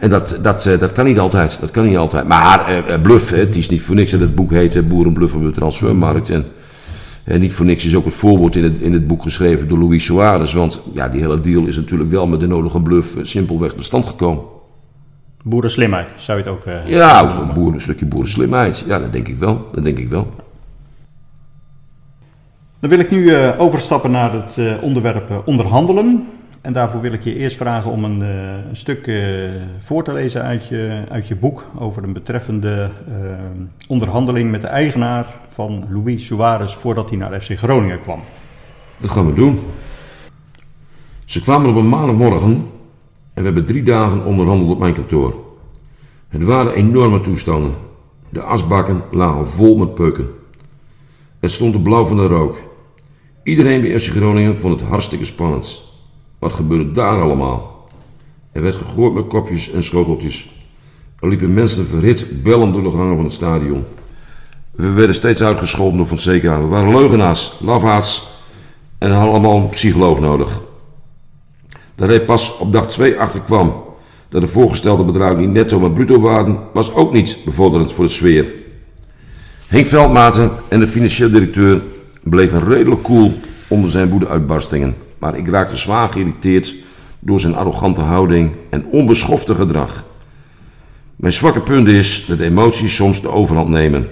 en 0.00 0.10
dat, 0.10 0.38
dat, 0.42 0.66
eh, 0.66 0.78
dat 0.78 0.92
kan 0.92 1.04
niet 1.04 1.18
altijd. 1.18 1.60
Dat 1.60 1.70
kan 1.70 1.84
niet 1.84 1.96
altijd. 1.96 2.26
Maar 2.26 2.86
eh, 2.86 3.00
bluff, 3.00 3.30
hè, 3.30 3.38
het 3.38 3.56
is 3.56 3.68
niet 3.68 3.82
voor 3.82 3.94
niks 3.94 4.10
dat 4.10 4.20
het 4.20 4.34
boek 4.34 4.50
heet 4.50 4.76
eh, 4.76 4.82
Boerenbluff 4.82 5.34
op 5.34 5.42
de 5.42 5.50
transfermarkt. 5.50 6.30
En, 6.30 6.44
en 7.24 7.40
niet 7.40 7.52
voor 7.52 7.66
niks 7.66 7.84
is 7.84 7.96
ook 7.96 8.04
het 8.04 8.14
voorwoord 8.14 8.56
in 8.56 8.64
het, 8.64 8.80
in 8.80 8.92
het 8.92 9.06
boek 9.06 9.22
geschreven 9.22 9.68
door 9.68 9.78
Luis 9.78 10.04
Suarez. 10.04 10.52
Want 10.52 10.80
ja, 10.94 11.08
die 11.08 11.20
hele 11.20 11.40
deal 11.40 11.66
is 11.66 11.76
natuurlijk 11.76 12.10
wel 12.10 12.26
met 12.26 12.40
de 12.40 12.46
nodige 12.46 12.80
bluff 12.80 13.08
simpelweg 13.22 13.72
tot 13.72 13.84
stand 13.84 14.06
gekomen. 14.06 14.42
Boerenslimheid 15.44 16.12
zou 16.16 16.38
je 16.38 16.44
het 16.44 16.52
ook... 16.52 16.64
Ja, 16.86 17.20
ook 17.20 17.54
noemen. 17.54 17.74
een, 17.74 17.80
stukje 17.80 18.06
boerenslimheid. 18.06 18.84
Ja, 18.86 18.98
dat 18.98 19.12
denk 19.12 19.28
ik 19.28 19.38
wel. 19.38 19.68
Dat 19.72 19.84
denk 19.84 19.98
ik 19.98 20.08
wel. 20.08 20.34
Dan 22.80 22.90
wil 22.90 22.98
ik 22.98 23.10
nu 23.10 23.36
overstappen 23.58 24.10
naar 24.10 24.32
het 24.32 24.80
onderwerp 24.80 25.42
onderhandelen. 25.44 26.26
En 26.60 26.72
daarvoor 26.72 27.00
wil 27.00 27.12
ik 27.12 27.24
je 27.24 27.36
eerst 27.36 27.56
vragen 27.56 27.90
om 27.90 28.04
een, 28.04 28.22
eh, 28.22 28.68
een 28.68 28.76
stuk 28.76 29.06
eh, 29.06 29.50
voor 29.78 30.04
te 30.04 30.12
lezen 30.12 30.42
uit 30.42 30.68
je, 30.68 31.02
uit 31.08 31.28
je 31.28 31.36
boek 31.36 31.64
over 31.78 32.02
een 32.02 32.12
betreffende 32.12 32.90
eh, 33.08 33.14
onderhandeling 33.88 34.50
met 34.50 34.60
de 34.60 34.66
eigenaar 34.66 35.26
van 35.48 35.84
Luis 35.90 36.26
Suarez 36.26 36.74
voordat 36.74 37.08
hij 37.08 37.18
naar 37.18 37.40
FC 37.40 37.58
Groningen 37.58 38.00
kwam. 38.00 38.20
Dat 39.00 39.10
gaan 39.10 39.26
we 39.26 39.34
doen. 39.34 39.60
Ze 41.24 41.42
kwamen 41.42 41.70
op 41.70 41.76
een 41.76 41.88
maandagmorgen 41.88 42.52
en 43.34 43.34
we 43.34 43.42
hebben 43.42 43.66
drie 43.66 43.82
dagen 43.82 44.24
onderhandeld 44.24 44.70
op 44.70 44.78
mijn 44.78 44.94
kantoor. 44.94 45.34
Het 46.28 46.42
waren 46.42 46.74
enorme 46.74 47.20
toestanden. 47.20 47.74
De 48.28 48.42
asbakken 48.42 49.02
lagen 49.10 49.48
vol 49.48 49.76
met 49.76 49.94
peuken. 49.94 50.26
Het 51.38 51.50
stond 51.50 51.74
er 51.74 51.80
blauw 51.80 52.04
van 52.04 52.16
de 52.16 52.26
rook. 52.26 52.58
Iedereen 53.42 53.80
bij 53.80 54.00
FC 54.00 54.10
Groningen 54.10 54.56
vond 54.56 54.80
het 54.80 54.88
hartstikke 54.88 55.24
spannend. 55.24 55.89
Wat 56.40 56.52
gebeurde 56.52 56.92
daar 56.92 57.22
allemaal? 57.22 57.88
Er 58.52 58.62
werd 58.62 58.76
gegooid 58.76 59.14
met 59.14 59.26
kopjes 59.26 59.70
en 59.70 59.82
schoteltjes. 59.82 60.64
Er 61.20 61.28
liepen 61.28 61.54
mensen 61.54 61.86
verhit 61.86 62.42
bellend 62.42 62.72
door 62.72 62.82
de 62.82 62.90
gangen 62.90 63.16
van 63.16 63.24
het 63.24 63.32
stadion. 63.32 63.84
We 64.70 64.90
werden 64.90 65.14
steeds 65.14 65.42
uitgescholden 65.42 65.96
door 65.96 66.06
Fonseca. 66.06 66.60
We 66.60 66.66
waren 66.66 66.94
leugenaars, 66.94 67.60
lafaards 67.64 68.28
en 68.98 69.10
hadden 69.10 69.30
allemaal 69.30 69.56
een 69.56 69.68
psycholoog 69.68 70.20
nodig. 70.20 70.60
Dat 71.94 72.08
hij 72.08 72.24
pas 72.24 72.58
op 72.58 72.72
dag 72.72 72.86
2 72.88 73.18
achterkwam 73.18 73.82
dat 74.28 74.40
de 74.40 74.46
voorgestelde 74.46 75.04
bedragen 75.04 75.38
niet 75.38 75.50
netto 75.50 75.80
maar 75.80 75.90
bruto 75.90 76.20
waren, 76.20 76.58
was 76.72 76.94
ook 76.94 77.12
niet 77.12 77.38
bevorderend 77.44 77.92
voor 77.92 78.04
de 78.04 78.10
sfeer. 78.10 78.46
Henk 79.66 79.86
Veldmaten 79.86 80.50
en 80.68 80.80
de 80.80 80.88
financieel 80.88 81.30
directeur 81.30 81.82
bleven 82.22 82.64
redelijk 82.64 83.02
koel 83.02 83.34
onder 83.68 83.90
zijn 83.90 84.08
woedeuitbarstingen, 84.08 84.94
maar 85.20 85.36
ik 85.36 85.48
raakte 85.48 85.76
zwaar 85.76 86.08
geïrriteerd 86.08 86.74
door 87.18 87.40
zijn 87.40 87.54
arrogante 87.54 88.00
houding 88.00 88.50
en 88.70 88.86
onbeschofte 88.86 89.54
gedrag. 89.54 90.04
Mijn 91.16 91.32
zwakke 91.32 91.60
punt 91.60 91.88
is 91.88 92.24
dat 92.26 92.38
emoties 92.38 92.94
soms 92.94 93.20
de 93.20 93.28
overhand 93.28 93.68
nemen. 93.68 94.08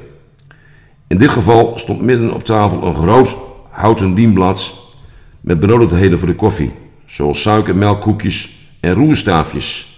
In 1.06 1.18
dit 1.18 1.30
geval 1.30 1.72
stond 1.78 2.00
midden 2.00 2.32
op 2.34 2.44
tafel 2.44 2.82
een 2.82 2.94
groot 2.94 3.36
houten 3.70 4.14
dienblad 4.14 4.74
met 5.40 5.60
benodigdheden 5.60 6.18
voor 6.18 6.28
de 6.28 6.34
koffie, 6.34 6.72
zoals 7.06 7.42
suiker, 7.42 7.76
melk, 7.76 8.00
koekjes 8.00 8.68
en 8.80 8.92
roerstaafjes. 8.92 9.96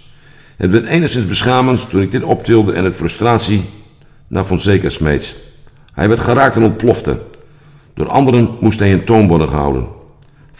Het 0.57 0.71
werd 0.71 0.85
enigszins 0.85 1.27
beschamend 1.27 1.89
toen 1.89 2.01
ik 2.01 2.11
dit 2.11 2.23
optilde 2.23 2.73
en 2.73 2.83
het 2.83 2.95
frustratie 2.95 3.61
naar 4.27 4.43
Fonseca 4.43 4.89
smeet. 4.89 5.35
Hij 5.93 6.07
werd 6.07 6.19
geraakt 6.19 6.55
en 6.55 6.63
ontplofte. 6.63 7.19
Door 7.93 8.07
anderen 8.07 8.49
moest 8.59 8.79
hij 8.79 8.89
in 8.89 9.05
toon 9.05 9.27
worden 9.27 9.47
gehouden. 9.47 9.99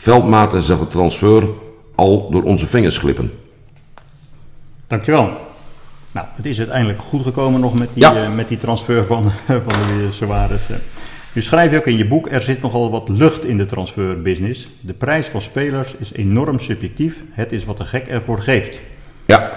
Veldmaten 0.02 0.62
zag 0.62 0.80
de 0.80 0.88
transfer 0.88 1.44
al 1.96 2.30
door 2.32 2.44
onze 2.44 2.66
vingers 2.68 2.98
glippen. 2.98 3.32
Dankjewel. 4.88 5.30
Nou, 6.12 6.28
het 6.34 6.46
is 6.46 6.58
uiteindelijk 6.60 7.02
goed 7.02 7.24
gekomen 7.24 7.60
nog 7.62 7.80
met 7.80 7.90
die, 7.94 8.04
Ja. 8.04 8.24
eh, 8.24 8.34
met 8.36 8.48
die 8.48 8.58
transfer 8.58 9.06
van, 9.06 9.32
van 9.68 10.12
Suarez. 10.12 10.70
eh. 10.70 10.76
Nu 11.34 11.42
schrijf 11.42 11.72
je 11.72 11.78
ook 11.78 11.86
in 11.88 11.98
je 11.98 12.08
boek, 12.08 12.32
er 12.32 12.42
zit 12.42 12.62
nogal 12.62 12.92
wat 12.92 13.10
lucht 13.10 13.46
in 13.46 13.58
de 13.58 13.66
transferbusiness. 13.66 14.70
De 14.80 14.94
prijs 14.94 15.26
van 15.28 15.42
spelers 15.42 15.96
is 15.96 16.14
enorm 16.14 16.60
subjectief. 16.60 17.24
Het 17.32 17.52
is 17.52 17.66
wat 17.66 17.78
de 17.78 17.86
gek 17.86 18.08
ervoor 18.08 18.42
geeft. 18.42 18.80
Ja, 19.26 19.52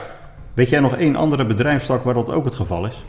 Weet 0.54 0.68
jij 0.68 0.80
nog 0.80 0.96
één 0.96 1.16
andere 1.16 1.46
bedrijfstak 1.46 2.04
waar 2.04 2.14
dat 2.14 2.30
ook 2.30 2.44
het 2.44 2.54
geval 2.54 2.86
is? 2.86 3.02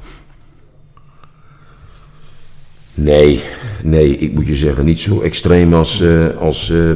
Nee, 2.94 3.44
nee, 3.84 4.16
ik 4.18 4.34
moet 4.34 4.48
je 4.48 4.56
zeggen, 4.56 4.86
niet 4.86 5.00
zo 5.00 5.22
extreem 5.22 5.74
als, 5.74 6.02
eh, 6.02 6.38
als, 6.38 6.70
eh, 6.70 6.92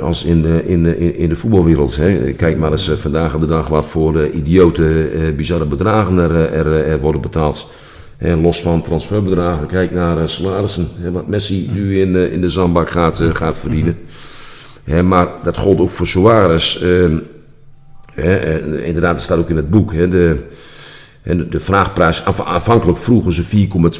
als 0.00 0.24
in, 0.24 0.42
de, 0.42 0.62
in, 0.66 0.82
de, 0.82 1.16
in- 1.16 1.28
de 1.28 1.36
voetbalwereld. 1.36 1.96
Hè. 1.96 2.32
Kijk 2.32 2.58
maar 2.58 2.70
eens 2.70 2.88
eh, 2.90 2.96
vandaag 2.96 3.38
de 3.38 3.46
dag 3.46 3.68
wat 3.68 3.86
voor 3.86 4.20
eh, 4.20 4.34
idiote, 4.34 5.08
eh, 5.08 5.34
bizarre 5.34 5.64
bedragen 5.66 6.18
er, 6.18 6.34
er, 6.66 7.00
worden 7.00 7.20
betaald. 7.20 7.70
Los 8.18 8.62
van 8.62 8.82
transferbedragen, 8.82 9.66
kijk 9.66 9.92
naar 9.92 10.16
uh, 10.20 10.26
salarissen. 10.26 10.88
Wat 11.12 11.28
Messi 11.28 11.70
nu 11.72 12.00
in, 12.00 12.14
uh, 12.14 12.32
in 12.32 12.40
de 12.40 12.48
zandbak 12.48 12.90
gaat, 12.90 13.20
uh, 13.20 13.34
gaat 13.34 13.58
verdienen. 13.58 13.96
Maar 15.04 15.28
dat 15.44 15.56
gold 15.58 15.78
ook 15.80 15.90
voor 15.90 16.06
Suarez. 16.06 16.82
Ehm, 16.82 17.16
inderdaad, 18.84 19.14
dat 19.14 19.20
staat 19.22 19.38
ook 19.38 19.50
in 19.50 19.56
het 19.56 19.70
boek. 19.70 19.92
Hè, 19.92 20.08
de, 21.26 21.48
de 21.48 21.60
vraagprijs, 21.60 22.24
aanvankelijk 22.44 22.98
vroegen 22.98 23.32
ze 23.32 23.42
4,2 23.42 23.48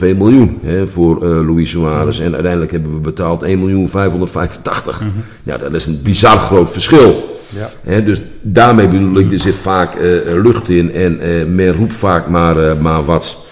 miljoen 0.01 0.59
hè, 0.63 0.87
voor 0.87 1.27
Luis 1.27 1.71
Suarez. 1.71 2.21
En 2.21 2.33
uiteindelijk 2.33 2.73
hebben 2.73 2.93
we 2.93 2.99
betaald 2.99 3.43
1 3.43 3.59
miljoen 3.59 3.89
585. 3.89 5.01
Mm 5.01 5.09
-hmm. 5.09 5.23
Ja, 5.43 5.57
dat 5.57 5.75
is 5.75 5.87
een 5.87 6.01
bizar 6.03 6.39
groot 6.39 6.71
verschil. 6.71 7.35
Ja. 7.85 8.01
dus 8.01 8.23
daarmee 8.41 8.89
bedoel 8.89 9.19
ik, 9.19 9.33
er 9.33 9.39
zit 9.39 9.55
vaak 9.55 9.95
lucht 10.43 10.69
in 10.69 10.93
en 10.93 11.55
men 11.55 11.73
roept 11.73 11.95
vaak 11.95 12.29
maar, 12.29 12.77
maar 12.77 13.05
wat. 13.05 13.47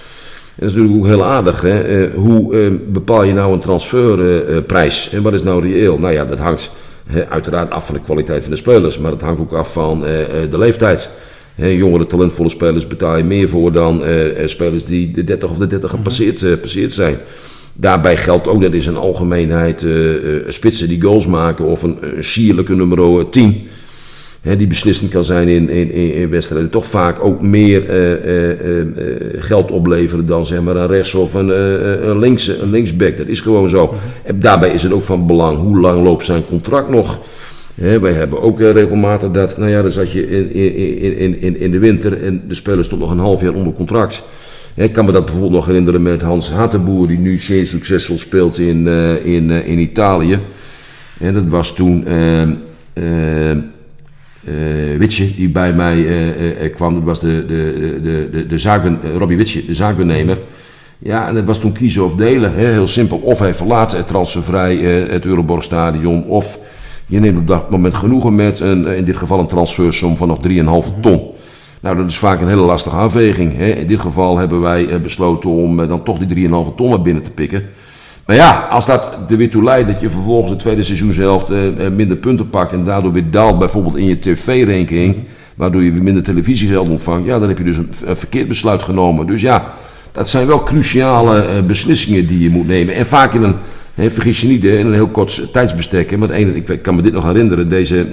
Dat 0.55 0.69
is 0.69 0.75
natuurlijk 0.75 1.05
ook 1.05 1.11
heel 1.11 1.25
aardig. 1.25 1.61
Hè? 1.61 2.09
Uh, 2.09 2.15
hoe 2.15 2.55
uh, 2.55 2.79
bepaal 2.89 3.23
je 3.23 3.33
nou 3.33 3.53
een 3.53 3.61
transferprijs? 3.61 5.11
en 5.13 5.23
wat 5.23 5.33
is 5.33 5.43
nou 5.43 5.63
reëel? 5.63 5.99
Nou 5.99 6.13
ja, 6.13 6.25
dat 6.25 6.39
hangt 6.39 6.71
hè, 7.07 7.29
uiteraard 7.29 7.71
af 7.71 7.87
van 7.87 7.95
de 7.95 8.01
kwaliteit 8.01 8.43
van 8.43 8.51
de 8.51 8.57
spelers, 8.57 8.99
maar 8.99 9.11
het 9.11 9.21
hangt 9.21 9.41
ook 9.41 9.53
af 9.53 9.73
van 9.73 9.99
uh, 9.99 10.07
de 10.51 10.59
leeftijd. 10.59 11.11
Jongere, 11.57 12.07
talentvolle 12.07 12.49
spelers 12.49 12.87
betaal 12.87 13.17
je 13.17 13.25
meer 13.25 13.49
voor 13.49 13.73
dan 13.73 14.03
spelers 14.45 14.85
die 14.85 15.11
de 15.11 15.25
30 15.25 15.51
of 15.51 15.59
de 15.59 15.67
30 15.67 15.91
gepasseerd, 15.91 16.41
gepasseerd 16.41 16.93
zijn. 16.93 17.17
Daarbij 17.73 18.17
geldt 18.17 18.49
ook, 18.49 18.63
dat 18.63 18.75
is 18.75 18.87
in 18.87 18.97
algemeenheid, 18.97 19.87
spitsen 20.49 20.89
die 20.89 21.01
goals 21.01 21.27
maken 21.27 21.65
of 21.65 21.83
een, 21.83 21.99
een 22.01 22.25
sierlijke 22.25 22.75
nummer 22.75 23.31
10 23.31 23.69
die 24.45 24.67
beslissend 24.67 25.11
kan 25.11 25.25
zijn 25.25 25.49
in, 25.49 25.69
in, 25.69 25.91
in 25.93 26.31
wedstrijden, 26.31 26.71
toch 26.71 26.87
vaak 26.87 27.25
ook 27.25 27.43
meer 27.43 27.91
uh, 27.91 28.25
uh, 28.25 28.79
uh, 28.79 29.17
geld 29.39 29.71
opleveren 29.71 30.27
dan 30.27 30.47
zeg 30.47 30.63
maar 30.63 30.77
een 30.77 30.87
rechts- 30.87 31.15
of 31.15 31.35
een, 31.35 31.49
een, 32.09 32.19
links, 32.19 32.49
een 32.49 32.71
linksback. 32.71 33.17
Dat 33.17 33.27
is 33.27 33.41
gewoon 33.41 33.69
zo. 33.69 33.95
En 34.23 34.41
daarbij 34.41 34.71
is 34.71 34.83
het 34.83 34.93
ook 34.93 35.03
van 35.03 35.27
belang 35.27 35.59
hoe 35.59 35.81
lang 35.81 36.05
loopt 36.05 36.25
zijn 36.25 36.47
contract 36.47 36.89
nog. 36.89 37.21
He, 37.75 38.01
wij 38.01 38.13
hebben 38.13 38.43
ook 38.43 38.61
regelmatig 38.61 39.31
dat, 39.31 39.59
nou 39.59 39.71
ja, 39.71 39.83
dan 39.83 39.91
zat 39.91 40.13
je 40.13 40.31
in, 40.31 40.55
in, 40.55 41.19
in, 41.19 41.41
in, 41.41 41.61
in 41.61 41.71
de 41.71 41.79
winter 41.79 42.23
en 42.23 42.43
de 42.49 42.55
speler 42.55 42.85
stond 42.85 43.01
nog 43.01 43.11
een 43.11 43.19
half 43.19 43.41
jaar 43.41 43.55
onder 43.55 43.73
contract. 43.73 44.23
Ik 44.75 44.93
kan 44.93 45.05
me 45.05 45.13
dat 45.13 45.25
bijvoorbeeld 45.25 45.53
nog 45.53 45.67
herinneren 45.67 46.03
met 46.03 46.23
Hans 46.23 46.51
Hatenboer, 46.51 47.07
die 47.07 47.19
nu 47.19 47.39
zeer 47.39 47.67
succesvol 47.67 48.19
speelt 48.19 48.59
in, 48.59 48.87
in, 49.25 49.51
in 49.51 49.79
Italië. 49.79 50.39
En 51.21 51.35
dat 51.35 51.47
was 51.47 51.75
toen 51.75 52.05
uh, 52.95 53.51
die 55.37 55.49
bij 55.49 55.73
mij 55.73 56.71
kwam. 56.75 56.95
Dat 56.95 57.03
was 57.03 57.21
de, 57.21 57.47
de, 57.47 58.01
de, 58.03 58.29
de, 58.33 58.47
de 58.47 58.59
zaakben, 58.59 58.99
Robbie 59.19 59.37
Witje, 59.37 59.65
de 59.67 59.75
zaakbenemer. 59.75 60.39
Ja, 60.99 61.29
en 61.29 61.35
dat 61.35 61.45
was 61.45 61.61
toen 61.61 61.73
kiezen 61.73 62.05
of 62.05 62.15
delen. 62.15 62.55
Heel 62.55 62.87
simpel. 62.87 63.19
Of 63.19 63.39
hij 63.39 63.55
verlaat 63.55 63.93
het 63.93 64.09
transfervrij 64.09 64.77
het 65.09 65.27
Euroborgstadion. 65.27 66.25
Of 66.25 66.59
je 67.07 67.21
neemt 67.21 67.39
op 67.39 67.47
dat 67.47 67.71
moment 67.71 67.95
genoegen 67.95 68.35
met 68.35 68.61
een, 68.61 68.87
in 68.87 69.05
dit 69.05 69.17
geval 69.17 69.39
een 69.39 69.47
transfersom 69.47 70.17
van 70.17 70.29
nog 70.29 70.39
3,5 70.49 71.01
ton. 71.01 71.23
Nou, 71.81 71.97
dat 71.97 72.11
is 72.11 72.19
vaak 72.19 72.41
een 72.41 72.49
hele 72.49 72.63
lastige 72.63 72.97
afweging. 72.97 73.57
Hè? 73.57 73.67
In 73.67 73.87
dit 73.87 74.01
geval 74.01 74.39
hebben 74.39 74.61
wij 74.61 75.01
besloten 75.01 75.51
om 75.51 75.89
dan 75.89 76.03
toch 76.03 76.19
die 76.19 76.49
3,5 76.49 76.75
ton 76.77 76.89
naar 76.89 77.03
binnen 77.03 77.23
te 77.23 77.31
pikken. 77.31 77.63
Maar 78.27 78.37
ja, 78.37 78.67
als 78.71 78.87
dat 78.87 79.19
er 79.29 79.37
weer 79.37 79.51
toe 79.51 79.63
leidt 79.63 79.89
dat 79.89 80.01
je 80.01 80.11
vervolgens 80.11 80.51
het 80.51 80.59
tweede 80.59 80.83
seizoen 80.83 81.13
zelf 81.13 81.49
minder 81.93 82.17
punten 82.17 82.49
pakt 82.49 82.73
en 82.73 82.85
daardoor 82.85 83.13
weer 83.13 83.31
daalt 83.31 83.59
bijvoorbeeld 83.59 83.97
in 83.97 84.07
je 84.07 84.19
tv-ranking, 84.19 85.17
waardoor 85.55 85.83
je 85.83 85.93
weer 85.93 86.03
minder 86.03 86.23
televisiegeld 86.23 86.89
ontvangt, 86.89 87.27
ja, 87.27 87.39
dan 87.39 87.49
heb 87.49 87.59
je 87.59 87.65
dus 87.65 87.77
een, 87.77 87.93
verkeerd 88.07 88.49
besluit 88.49 88.83
genomen. 88.83 89.27
Dus 89.27 89.41
ja, 89.41 89.73
dat 90.13 90.29
zijn 90.29 90.47
wel 90.47 90.63
cruciale 90.63 91.63
beslissingen 91.63 92.27
die 92.27 92.43
je 92.43 92.51
moet 92.51 92.67
nemen. 92.67 92.95
En 92.95 93.07
vaak 93.07 93.35
in 93.35 93.43
een, 93.43 93.55
he, 93.95 94.11
vergis 94.11 94.41
je 94.41 94.49
niet, 94.49 94.65
in 94.65 94.87
een 94.87 94.93
heel 94.93 95.09
kort 95.09 95.53
tijdsbestek. 95.53 96.11
Hè, 96.11 96.47
ik 96.47 96.83
kan 96.83 96.95
me 96.95 97.03
dit 97.03 97.13
nog 97.13 97.25
herinneren, 97.25 97.69
deze 97.69 98.07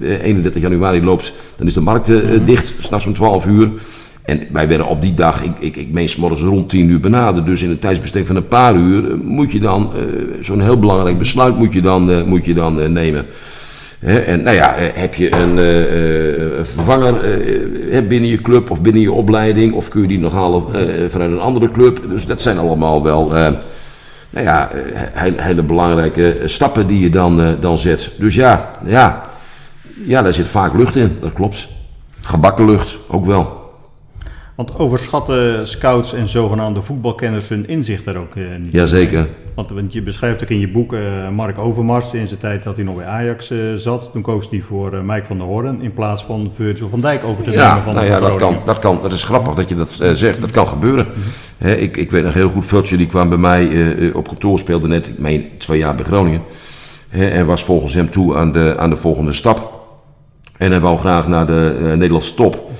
31 0.00 0.62
januari 0.62 1.02
loopt, 1.02 1.32
dan 1.56 1.66
is 1.66 1.74
de 1.74 1.80
markt 1.80 2.08
uh, 2.08 2.44
dicht, 2.44 2.74
s'nachts 2.78 3.06
om 3.06 3.14
12 3.14 3.46
uur. 3.46 3.70
En 4.26 4.40
wij 4.50 4.68
werden 4.68 4.86
op 4.86 5.02
die 5.02 5.14
dag, 5.14 5.42
ik, 5.42 5.52
ik, 5.58 5.76
ik 5.76 5.92
meen 5.92 6.08
morgens 6.18 6.42
rond 6.42 6.68
10 6.68 6.88
uur 6.88 7.00
benaderd. 7.00 7.46
Dus 7.46 7.62
in 7.62 7.70
een 7.70 7.78
tijdsbestek 7.78 8.26
van 8.26 8.36
een 8.36 8.48
paar 8.48 8.74
uur 8.74 9.10
eh, 9.10 9.16
moet 9.22 9.52
je 9.52 9.60
dan, 9.60 9.90
uh, 9.96 10.02
zo'n 10.40 10.60
heel 10.60 10.78
belangrijk 10.78 11.18
besluit 11.18 11.56
moet 11.58 11.72
je 11.72 11.80
dan, 11.80 12.10
uh, 12.10 12.22
moet 12.22 12.44
je 12.44 12.54
dan 12.54 12.80
uh, 12.80 12.86
nemen. 12.86 13.26
En 14.00 14.42
nou 14.42 14.56
ja, 14.56 14.74
heb 14.78 15.14
je 15.14 15.34
een 15.34 15.56
vervanger 16.64 17.14
binnen 18.08 18.30
je 18.30 18.42
club 18.42 18.70
of 18.70 18.80
binnen 18.80 19.02
je 19.02 19.12
opleiding, 19.12 19.74
of 19.74 19.88
kun 19.88 20.00
je 20.00 20.06
die 20.06 20.18
nog 20.18 20.32
halen 20.32 20.62
vanuit 21.10 21.30
een 21.30 21.40
andere 21.40 21.70
club. 21.70 22.00
Dus 22.08 22.26
dat 22.26 22.42
zijn 22.42 22.58
allemaal 22.58 23.02
wel 23.02 23.32
nou 24.36 24.48
ja, 24.48 24.70
hele, 25.12 25.42
hele 25.42 25.62
belangrijke 25.62 26.40
stappen 26.44 26.86
die 26.86 27.00
je 27.00 27.10
dan, 27.10 27.60
dan 27.60 27.78
zet. 27.78 28.12
Dus 28.18 28.34
ja, 28.34 28.70
ja, 28.84 29.22
ja, 30.04 30.22
daar 30.22 30.32
zit 30.32 30.46
vaak 30.46 30.74
lucht 30.74 30.96
in, 30.96 31.18
dat 31.20 31.32
klopt. 31.32 31.68
Gebakken 32.20 32.64
lucht, 32.64 32.98
ook 33.08 33.26
wel. 33.26 33.65
Want 34.56 34.78
overschatten 34.78 35.66
scouts 35.66 36.12
en 36.12 36.28
zogenaamde 36.28 36.82
voetbalkenners 36.82 37.48
hun 37.48 37.68
inzicht 37.68 38.04
daar 38.04 38.16
ook 38.16 38.34
uh, 38.34 38.44
niet? 38.58 38.72
Jazeker. 38.72 39.28
Want, 39.54 39.70
want 39.70 39.92
je 39.92 40.02
beschrijft 40.02 40.42
ook 40.42 40.48
in 40.48 40.60
je 40.60 40.68
boek 40.68 40.92
uh, 40.92 41.28
Mark 41.28 41.58
Overmars 41.58 42.14
in 42.14 42.26
zijn 42.26 42.40
tijd 42.40 42.62
dat 42.62 42.76
hij 42.76 42.84
nog 42.84 42.96
bij 42.96 43.04
Ajax 43.04 43.50
uh, 43.50 43.74
zat. 43.74 44.10
Toen 44.12 44.22
koos 44.22 44.50
hij 44.50 44.60
voor 44.60 44.94
uh, 44.94 45.00
Mike 45.00 45.24
van 45.24 45.38
der 45.38 45.46
Hoorn 45.46 45.82
in 45.82 45.92
plaats 45.92 46.24
van 46.24 46.52
Virgil 46.54 46.88
van 46.88 47.00
Dijk 47.00 47.24
over 47.24 47.44
te 47.44 47.50
nemen. 47.50 47.64
Ja, 47.64 47.80
van 47.80 47.94
nou 47.94 48.06
ja, 48.06 48.20
dat 48.20 48.36
kan, 48.36 48.56
dat 48.64 48.78
kan. 48.78 48.98
Dat 49.02 49.12
is 49.12 49.24
grappig 49.24 49.54
dat 49.54 49.68
je 49.68 49.74
dat 49.74 50.00
zegt. 50.12 50.40
Dat 50.40 50.50
kan 50.50 50.68
gebeuren. 50.68 51.06
-hmm. 51.58 51.68
ik, 51.68 51.96
ik 51.96 52.10
weet 52.10 52.24
nog 52.24 52.34
heel 52.34 52.48
goed, 52.48 52.66
Virgil 52.66 52.96
die 52.96 53.06
kwam 53.06 53.28
bij 53.28 53.38
mij 53.38 54.12
op 54.12 54.28
kantoor, 54.28 54.58
speelde 54.58 54.88
net, 54.88 55.06
ik 55.06 55.18
meen, 55.18 55.48
twee 55.58 55.78
jaar 55.78 55.94
bij 55.94 56.04
Groningen. 56.04 56.42
en 57.10 57.46
was 57.46 57.64
volgens 57.64 57.94
hem 57.94 58.10
toe 58.10 58.36
aan 58.36 58.52
de, 58.52 58.74
aan 58.78 58.90
de 58.90 58.96
volgende 58.96 59.32
stap. 59.32 59.74
En 60.56 60.70
hij 60.70 60.80
wou 60.80 60.98
graag 60.98 61.28
naar 61.28 61.46
de 61.46 61.92
Nederlandse 61.96 62.34
top. 62.34 62.74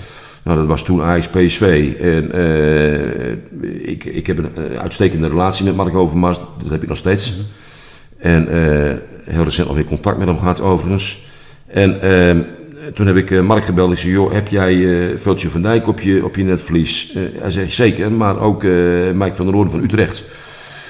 Nou, 0.46 0.58
dat 0.58 0.66
was 0.66 0.84
toen 0.84 1.02
Ajax 1.02 1.28
PSV. 1.28 1.94
En 2.00 2.36
uh, 2.36 3.88
ik, 3.88 4.04
ik 4.04 4.26
heb 4.26 4.38
een 4.38 4.50
uh, 4.58 4.78
uitstekende 4.78 5.28
relatie 5.28 5.64
met 5.64 5.76
Mark 5.76 5.94
Overmars. 5.94 6.38
Dat 6.62 6.70
heb 6.70 6.82
ik 6.82 6.88
nog 6.88 6.96
steeds. 6.96 7.30
Mm 7.30 7.36
-hmm. 7.36 7.46
En 8.18 8.54
uh, 8.54 8.94
heel 9.34 9.44
recent 9.44 9.68
alweer 9.68 9.84
contact 9.84 10.18
met 10.18 10.26
hem 10.26 10.38
gehad 10.38 10.60
overigens. 10.60 11.26
En 11.66 12.00
ehm, 12.00 12.42
toen 12.94 13.06
heb 13.06 13.16
ik 13.16 13.42
Mark 13.42 13.64
gebeld. 13.64 13.92
Ik 13.92 13.98
zei, 13.98 14.12
joh, 14.12 14.32
heb 14.32 14.48
jij 14.48 14.74
uh, 14.74 15.18
Veltje 15.18 15.48
van 15.48 15.62
Dijk 15.62 15.88
op 15.88 16.00
je, 16.00 16.24
op 16.24 16.36
je 16.36 16.44
netvlies? 16.44 17.16
hij 17.38 17.50
zei, 17.50 17.70
zeker. 17.70 18.12
Maar 18.12 18.38
ook 18.38 18.62
Mike 19.14 19.34
van 19.34 19.44
der 19.44 19.54
Roorden 19.54 19.72
van 19.72 19.82
Utrecht. 19.82 20.24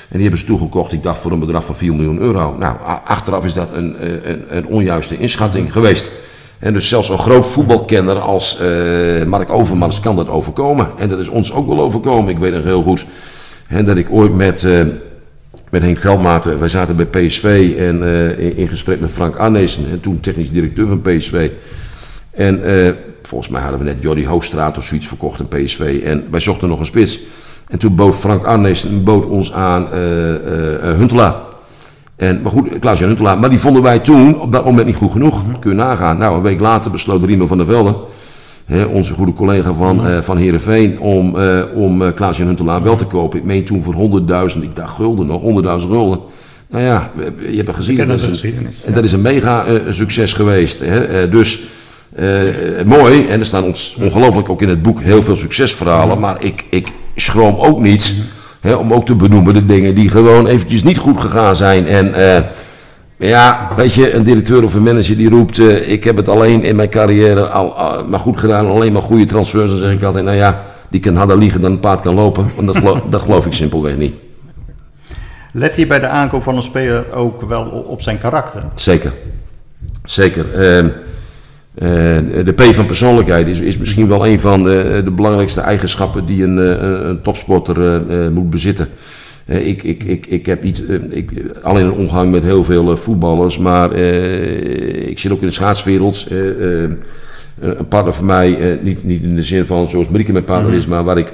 En 0.08 0.12
die 0.12 0.22
hebben 0.22 0.38
ze 0.38 0.46
toegekocht, 0.46 0.92
ik 0.92 1.02
dacht 1.02 1.20
voor 1.20 1.32
een 1.32 1.38
bedrag 1.38 1.64
van 1.64 1.76
4 1.76 1.94
miljoen 1.94 2.18
euro. 2.18 2.56
Nou, 2.58 2.76
achteraf 3.04 3.44
is 3.44 3.52
dat 3.52 3.68
een, 3.72 3.96
een, 4.30 4.56
een 4.56 4.66
onjuiste 4.66 5.18
inschatting 5.18 5.72
geweest. 5.72 6.25
En 6.58 6.72
dus 6.72 6.88
zelfs 6.88 7.08
een 7.08 7.18
groot 7.18 7.46
voetbalkenner 7.46 8.18
als 8.18 8.60
uh, 8.62 9.24
Mark 9.24 9.50
Overmars 9.50 10.00
kan 10.00 10.16
dat 10.16 10.28
overkomen. 10.28 10.90
En 10.98 11.08
dat 11.08 11.18
is 11.18 11.28
ons 11.28 11.52
ook 11.52 11.66
wel 11.66 11.80
overkomen. 11.80 12.30
Ik 12.30 12.38
weet 12.38 12.54
nog 12.54 12.64
heel 12.64 12.82
goed 12.82 13.06
dat 13.84 13.96
ik 13.96 14.10
ooit 14.10 14.34
met, 14.34 14.62
uh, 14.62 14.80
met 15.70 15.82
Henk 15.82 15.98
Veldmaten, 15.98 16.58
wij 16.58 16.68
zaten 16.68 16.96
bij 16.96 17.06
PSV 17.06 17.74
en 17.78 18.02
in, 18.38 18.56
in, 18.56 18.68
gesprek 18.68 19.00
met 19.00 19.10
Frank 19.10 19.36
Arnezen, 19.36 19.84
en 19.90 20.00
toen 20.00 20.20
technisch 20.20 20.50
directeur 20.50 20.86
van 20.86 21.00
PSV. 21.00 21.50
En 22.30 22.60
volgens 23.22 23.50
mij 23.50 23.60
hadden 23.60 23.78
we 23.78 23.84
net 23.84 24.02
Jordi 24.02 24.26
Hoogstraat 24.26 24.78
of 24.78 24.84
zoiets 24.84 25.08
verkocht 25.08 25.40
in 25.40 25.48
PSV. 25.48 26.02
En 26.04 26.24
wij 26.30 26.40
zochten 26.40 26.68
nog 26.68 26.78
een 26.78 26.86
spits. 26.86 27.20
En 27.68 27.78
toen 27.78 27.94
bood 27.94 28.14
Frank 28.14 28.44
Arnezen 28.44 29.04
bood 29.04 29.26
ons 29.26 29.52
aan 29.52 29.88
Huntelaar. 30.96 31.45
En, 32.16 32.42
maar 32.42 32.50
goed, 32.52 32.78
Klaas-Jan 32.78 33.08
Huntelaar. 33.08 33.38
Maar 33.38 33.50
die 33.50 33.58
vonden 33.58 33.82
wij 33.82 33.98
toen 33.98 34.40
op 34.40 34.52
dat 34.52 34.64
moment 34.64 34.86
niet 34.86 34.96
goed 34.96 35.12
genoeg. 35.12 35.42
Mm 35.42 35.50
-hmm. 35.50 35.58
Kun 35.58 35.70
je 35.70 35.76
nagaan. 35.76 36.18
Nou, 36.18 36.36
een 36.36 36.42
week 36.42 36.60
later 36.60 36.90
besloot 36.90 37.24
Riemen 37.24 37.48
van 37.48 37.56
der 37.56 37.66
Velde, 37.66 37.96
hè, 38.64 38.84
onze 38.84 39.14
goede 39.14 39.32
collega 39.32 39.72
van, 39.72 39.96
mm 39.96 40.04
-hmm. 40.04 40.12
uh, 40.12 40.22
van 40.22 40.36
Heerenveen, 40.36 41.00
om, 41.00 41.36
uh, 41.36 41.62
om 41.74 42.02
uh, 42.02 42.12
Klaas-Jan 42.14 42.46
Huntelaar 42.46 42.82
wel 42.82 42.96
te 42.96 43.04
kopen. 43.04 43.38
Ik 43.38 43.44
meen 43.44 43.64
toen 43.64 43.82
voor 43.82 43.94
100.000, 44.54 44.62
ik 44.62 44.76
dacht 44.76 44.94
gulden 44.94 45.26
nog, 45.26 45.42
100.000 45.42 45.88
gulden. 45.88 46.18
Nou 46.68 46.84
ja, 46.84 47.12
je 47.38 47.56
hebt 47.56 47.66
het 47.66 47.76
gezien. 47.76 47.96
Dat, 47.96 48.06
dat, 48.06 48.20
is 48.20 48.42
een, 48.42 48.68
en 48.84 48.92
dat 48.92 49.04
is 49.04 49.12
een 49.12 49.20
mega 49.20 49.64
succes 49.88 50.32
geweest. 50.32 50.80
Hè. 50.80 51.28
dus 51.28 51.62
mooi. 52.86 53.26
En 53.26 53.40
er 53.40 53.46
staan 53.46 53.64
ons 53.64 53.96
ongelooflijk 54.00 54.48
ook 54.48 54.62
in 54.62 54.68
het 54.68 54.82
boek 54.82 55.00
heel 55.00 55.22
veel 55.22 55.36
succesverhalen. 55.36 56.20
Maar 56.20 56.36
ik, 56.44 56.66
ik 56.70 56.88
schroom 57.14 57.56
ook 57.56 57.80
niet 57.80 58.14
om 58.74 58.92
ook 58.92 59.06
te 59.06 59.14
benoemen 59.14 59.54
de 59.54 59.66
dingen 59.66 59.94
die 59.94 60.08
gewoon 60.08 60.46
eventjes 60.46 60.82
niet 60.82 60.98
goed 60.98 61.20
gegaan 61.20 61.56
zijn. 61.56 61.86
En 61.86 62.08
uh, 62.16 62.38
ja, 63.16 63.68
weet 63.76 63.94
je, 63.94 64.14
een 64.14 64.22
directeur 64.22 64.64
of 64.64 64.74
een 64.74 64.82
manager 64.82 65.16
die 65.16 65.30
roept: 65.30 65.58
uh, 65.58 65.90
Ik 65.90 66.04
heb 66.04 66.16
het 66.16 66.28
alleen 66.28 66.62
in 66.62 66.76
mijn 66.76 66.88
carrière 66.88 67.48
al, 67.48 67.66
uh, 67.66 68.08
maar 68.08 68.20
goed 68.20 68.40
gedaan, 68.40 68.66
alleen 68.66 68.92
maar 68.92 69.02
goede 69.02 69.24
transfers. 69.24 69.70
Dan 69.70 69.78
zeg 69.78 69.92
ik 69.92 70.02
altijd: 70.02 70.24
Nou 70.24 70.36
ja, 70.36 70.62
die 70.88 71.00
kan 71.00 71.16
harder 71.16 71.38
liegen 71.38 71.60
dan 71.60 71.72
een 71.72 71.80
paard 71.80 72.00
kan 72.00 72.14
lopen. 72.14 72.50
Want 72.54 72.66
dat, 72.66 72.76
geloof, 72.76 73.00
dat 73.10 73.20
geloof 73.20 73.46
ik 73.46 73.52
simpelweg 73.52 73.96
niet. 73.96 74.14
Let 75.52 75.76
je 75.76 75.86
bij 75.86 75.98
de 75.98 76.08
aankoop 76.08 76.42
van 76.42 76.56
een 76.56 76.62
speler 76.62 77.12
ook 77.12 77.42
wel 77.42 77.62
op 77.64 78.02
zijn 78.02 78.18
karakter? 78.18 78.62
Zeker. 78.74 79.12
Zeker. 80.04 80.54
Ehm, 80.54 80.88
Eh, 81.76 81.88
de 82.44 82.52
P 82.54 82.62
van 82.62 82.86
persoonlijkheid 82.86 83.48
is, 83.48 83.60
is 83.60 83.78
misschien 83.78 84.08
wel 84.08 84.26
een 84.26 84.40
van 84.40 84.62
de, 84.62 85.00
de 85.04 85.10
belangrijkste 85.10 85.60
eigenschappen 85.60 86.26
die 86.26 86.42
een, 86.42 86.56
een, 86.56 87.08
een 87.08 87.22
topsporter 87.22 88.02
moet 88.32 88.50
bezitten. 88.50 88.88
ik, 89.46 89.82
ik, 89.82 90.02
ik, 90.04 90.26
ik 90.26 90.46
heb 90.46 90.64
iets, 90.64 90.82
ik, 91.10 91.30
alleen 91.62 91.84
een 91.84 91.92
omgang 91.92 92.30
met 92.30 92.42
heel 92.42 92.64
veel 92.64 92.96
voetballers, 92.96 93.58
maar 93.58 93.92
ik 95.08 95.18
zit 95.18 95.32
ook 95.32 95.40
in 95.40 95.46
de 95.46 95.52
schaatswereld. 95.52 96.26
een 97.60 97.88
partner 97.88 98.12
van 98.12 98.26
mij, 98.26 98.78
niet, 98.82 99.04
niet 99.04 99.22
in 99.22 99.36
de 99.36 99.42
zin 99.42 99.64
van 99.64 99.88
zoals 99.88 100.08
Marieke 100.08 100.32
mijn 100.32 100.44
partner 100.44 100.68
mhm. 100.68 100.78
is, 100.78 100.86
maar 100.86 101.04
waar 101.04 101.18
ik 101.18 101.32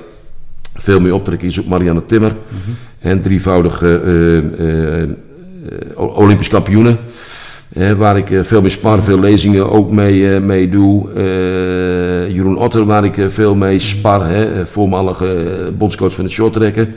veel 0.74 1.00
mee 1.00 1.14
optrek 1.14 1.42
is 1.42 1.60
ook 1.60 1.66
Marianne 1.66 2.06
Timmer. 2.06 2.32
Mhm. 2.48 2.70
En 2.98 3.22
drievoudige 3.22 4.00
Olympisch 5.96 6.48
kampioenen 6.48 6.98
waar 7.96 8.16
ik 8.16 8.30
eh, 8.30 8.42
veel 8.42 8.60
mee 8.60 8.70
spar, 8.70 9.02
veel 9.02 9.20
lezingen 9.20 9.70
ook 9.70 9.90
mee, 9.90 10.40
mee 10.40 10.68
doe. 10.68 11.10
Jeroen 12.28 12.56
Otter, 12.56 12.84
waar 12.84 13.04
ik 13.04 13.16
veel 13.28 13.54
mee 13.54 13.78
spar, 13.78 14.28
hè, 14.28 14.66
voormalige 14.66 15.72
bondscoach 15.78 16.12
van 16.14 16.24
het 16.24 16.32
shorttrekken. 16.32 16.94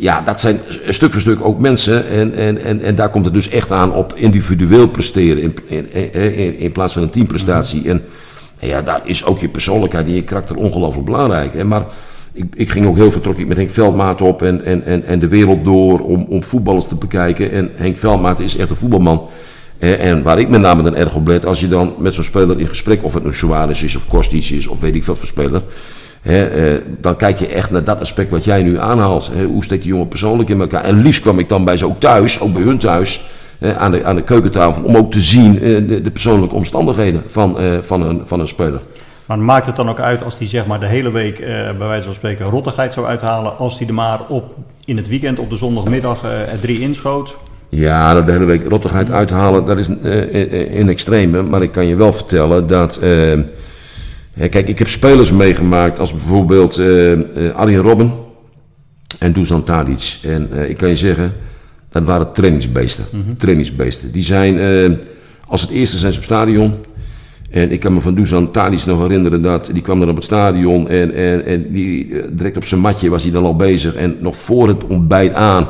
Ja, 0.00 0.20
dat 0.20 0.40
zijn 0.40 0.58
stuk 0.88 1.12
voor 1.12 1.20
stuk 1.20 1.44
ook 1.44 1.60
mensen. 1.60 2.08
En, 2.08 2.34
en, 2.34 2.64
en, 2.64 2.80
en 2.82 2.94
daar 2.94 3.08
komt 3.08 3.24
het 3.24 3.34
dus 3.34 3.48
echt 3.48 3.72
aan 3.72 3.92
op 3.92 4.12
individueel 4.14 4.88
presteren 4.88 5.42
in, 5.42 5.54
in, 5.92 6.58
in, 6.58 6.72
plaats 6.72 6.92
van 6.92 7.02
een 7.02 7.10
teamprestatie. 7.10 7.88
En 7.88 8.02
ja, 8.60 8.82
daar 8.82 9.00
is 9.04 9.24
ook 9.24 9.38
je 9.38 9.48
persoonlijkheid 9.48 10.06
en 10.06 10.14
je 10.14 10.22
karakter 10.22 10.56
ongelooflijk 10.56 11.04
belangrijk. 11.04 11.54
Hè. 11.54 11.64
Maar 11.64 11.84
ik, 12.32 12.44
ik 12.54 12.70
ging 12.70 12.86
ook 12.86 12.96
heel 12.96 13.10
veel, 13.10 13.34
ik 13.36 13.46
met 13.46 13.56
Henk 13.56 13.70
Veldmaat 13.70 14.22
op 14.22 14.42
en, 14.42 14.64
en, 14.64 14.84
en, 14.84 15.04
en 15.04 15.18
de 15.18 15.28
wereld 15.28 15.64
door 15.64 16.00
om, 16.00 16.26
om 16.28 16.44
voetballers 16.44 16.88
te 16.88 16.94
bekijken. 16.94 17.50
En 17.50 17.70
Henk 17.74 17.96
Veldmaat 17.96 18.40
is 18.40 18.56
echt 18.56 18.70
een 18.70 18.76
voetbalman 18.76 19.28
en 19.78 20.22
waar 20.22 20.38
ik 20.38 20.48
met 20.48 20.60
name 20.60 20.82
dan 20.82 20.96
erg 20.96 21.14
op 21.14 21.26
let, 21.26 21.46
als 21.46 21.60
je 21.60 21.68
dan 21.68 21.94
met 21.98 22.14
zo'n 22.14 22.24
speler 22.24 22.60
in 22.60 22.68
gesprek, 22.68 23.04
of 23.04 23.14
het 23.14 23.24
een 23.24 23.32
Suarez 23.32 23.82
is 23.82 23.96
of 23.96 24.08
Kostic 24.08 24.44
is 24.44 24.66
of 24.66 24.80
weet 24.80 24.94
ik 24.94 25.04
veel 25.04 25.16
voor 25.16 25.26
speler, 25.26 25.62
eh, 26.22 26.74
dan 27.00 27.16
kijk 27.16 27.38
je 27.38 27.46
echt 27.46 27.70
naar 27.70 27.84
dat 27.84 28.00
aspect 28.00 28.30
wat 28.30 28.44
jij 28.44 28.62
nu 28.62 28.78
aanhaalt. 28.78 29.30
hoe 29.46 29.64
steekt 29.64 29.82
die 29.82 29.90
jongen 29.90 30.08
persoonlijk 30.08 30.48
in 30.48 30.60
elkaar? 30.60 30.84
En 30.84 31.02
liefst 31.02 31.20
kwam 31.20 31.38
ik 31.38 31.48
dan 31.48 31.64
bij 31.64 31.76
ze 31.76 31.86
ook 31.86 32.00
thuis, 32.00 32.40
ook 32.40 32.52
bij 32.52 32.62
hun 32.62 32.78
thuis, 32.78 33.20
aan, 33.60 33.90
de, 33.90 34.04
aan 34.04 34.16
de 34.16 34.22
keukentafel, 34.22 34.82
om 34.82 34.96
ook 34.96 35.12
te 35.12 35.20
zien 35.20 35.54
de, 35.54 36.02
de, 36.02 36.10
persoonlijke 36.10 36.54
omstandigheden 36.54 37.22
van, 37.26 37.56
van, 37.80 38.02
een, 38.02 38.22
van 38.24 38.40
een 38.40 38.46
speler. 38.46 38.80
Maar 39.26 39.38
maakt 39.38 39.66
het 39.66 39.76
dan 39.76 39.88
ook 39.88 40.00
uit 40.00 40.24
als 40.24 40.38
hij 40.38 40.46
zeg 40.46 40.66
maar 40.66 40.80
de 40.80 40.86
hele 40.86 41.10
week, 41.10 41.38
bij 41.78 41.88
wijze 41.88 42.04
van 42.04 42.14
spreken, 42.14 42.46
rottigheid 42.46 42.92
zou 42.92 43.06
uithalen, 43.06 43.58
als 43.58 43.78
hij 43.78 43.88
er 43.88 43.94
maar 43.94 44.20
op 44.28 44.54
in 44.84 44.96
het 44.96 45.08
weekend 45.08 45.38
op 45.38 45.50
de 45.50 45.56
zondagmiddag 45.56 46.24
er 46.24 46.60
drie 46.60 46.80
inschoot? 46.80 47.36
Ja, 47.68 48.22
de 48.22 48.32
hele 48.32 48.44
week 48.44 48.68
rottigheid 48.68 49.10
uithalen, 49.10 49.64
dat 49.64 49.78
is 49.78 49.88
uh, 49.88 50.78
in 50.78 50.88
extreme. 50.88 51.42
Maar 51.42 51.62
ik 51.62 51.72
kan 51.72 51.86
je 51.86 51.96
wel 51.96 52.12
vertellen 52.12 52.66
dat... 52.66 53.00
Uh, 53.04 53.32
kijk, 54.48 54.68
ik 54.68 54.78
heb 54.78 54.88
spelers 54.88 55.32
meegemaakt 55.32 55.98
als 55.98 56.12
bijvoorbeeld 56.12 56.78
uh, 56.78 57.18
Arjen 57.54 57.82
Robben 57.82 58.12
en 59.18 59.32
Dusan 59.32 59.64
Tadic. 59.64 60.18
En 60.22 60.48
ik 60.68 60.76
kan 60.76 60.88
je 60.88 60.96
zeggen, 60.96 61.32
dat 61.90 62.04
waren 62.04 62.32
trainingsbeesten. 62.32 63.04
Mm 63.10 63.36
Trainingsbeesten. 63.36 64.12
Die 64.12 64.22
zijn, 64.22 64.58
als 65.46 65.60
het 65.60 65.70
eerste 65.70 65.98
zijn 65.98 66.12
ze 66.12 66.18
op 66.18 66.24
stadion... 66.24 66.74
En 67.50 67.72
ik 67.72 67.80
kan 67.80 67.94
me 67.94 68.00
van 68.00 68.14
Dusan 68.14 68.50
Tadic 68.50 68.84
nog 68.86 69.00
herinneren 69.00 69.42
dat 69.42 69.70
die 69.72 69.82
kwam 69.82 69.98
dan 69.98 70.08
op 70.08 70.14
het 70.14 70.24
stadion 70.24 70.88
en, 70.88 71.14
en, 71.14 71.44
en 71.44 71.72
die, 71.72 72.22
direct 72.32 72.56
op 72.56 72.64
zijn 72.64 72.80
matje 72.80 73.10
was 73.10 73.22
hij 73.22 73.32
dan 73.32 73.44
al 73.44 73.56
bezig. 73.56 73.94
En 73.94 74.16
nog 74.20 74.36
voor 74.36 74.68
het 74.68 74.84
ontbijt 74.84 75.32
aan 75.32 75.68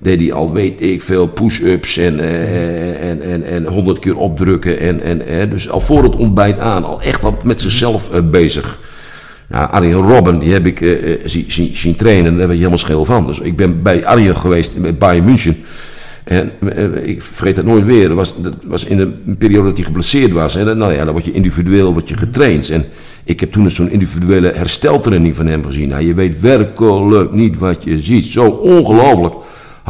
deed 0.00 0.20
hij 0.20 0.32
al 0.32 0.52
weet 0.52 0.80
ik 0.80 1.02
veel 1.02 1.26
push-ups 1.26 1.96
en, 1.96 2.14
uh, 2.14 3.10
en, 3.10 3.22
en, 3.22 3.44
en 3.44 3.66
honderd 3.66 3.98
keer 3.98 4.16
opdrukken. 4.16 4.80
En, 4.80 5.26
en, 5.26 5.50
dus 5.50 5.70
al 5.70 5.80
voor 5.80 6.02
het 6.02 6.16
ontbijt 6.16 6.58
aan, 6.58 6.84
al 6.84 7.02
echt 7.02 7.24
al 7.24 7.36
met 7.44 7.60
zichzelf 7.60 8.14
uh, 8.14 8.20
bezig. 8.30 8.78
Nou, 9.46 9.70
Arjen 9.70 10.08
Robben, 10.08 10.38
die 10.38 10.52
heb 10.52 10.66
ik 10.66 10.78
zien, 11.24 11.44
zien, 11.48 11.76
zien, 11.76 11.96
trainen 11.96 12.32
en 12.32 12.36
daar 12.36 12.46
ben 12.46 12.56
je 12.56 12.56
helemaal 12.56 12.78
scheel 12.78 13.04
van. 13.04 13.26
Dus 13.26 13.40
ik 13.40 13.56
ben 13.56 13.82
bij 13.82 14.06
Arjen 14.06 14.36
geweest 14.36 14.78
met 14.78 14.98
Bayern 14.98 15.24
München. 15.24 15.56
En 16.24 16.52
ik 17.02 17.22
vergeet 17.22 17.56
het 17.56 17.66
nooit 17.66 17.84
weer. 17.84 18.08
Dat 18.08 18.16
was, 18.16 18.42
dat 18.42 18.54
was 18.64 18.84
in 18.84 18.96
de 18.96 19.34
periode 19.38 19.68
dat 19.68 19.76
hij 19.76 19.86
geblesseerd 19.86 20.32
was. 20.32 20.56
En 20.56 20.78
nou 20.78 20.92
ja, 20.92 21.04
dan 21.04 21.12
word 21.12 21.24
je 21.24 21.32
individueel 21.32 21.92
word 21.92 22.08
je 22.08 22.16
getraind. 22.16 22.70
En 22.70 22.84
ik 23.24 23.40
heb 23.40 23.52
toen 23.52 23.70
zo'n 23.70 23.90
individuele 23.90 24.52
hersteltraining 24.52 25.36
van 25.36 25.46
hem 25.46 25.64
gezien. 25.64 25.88
Nou, 25.88 26.06
je 26.06 26.14
weet 26.14 26.40
werkelijk 26.40 27.32
niet 27.32 27.58
wat 27.58 27.84
je 27.84 27.98
ziet. 27.98 28.24
Zo 28.24 28.44
ongelooflijk 28.44 29.34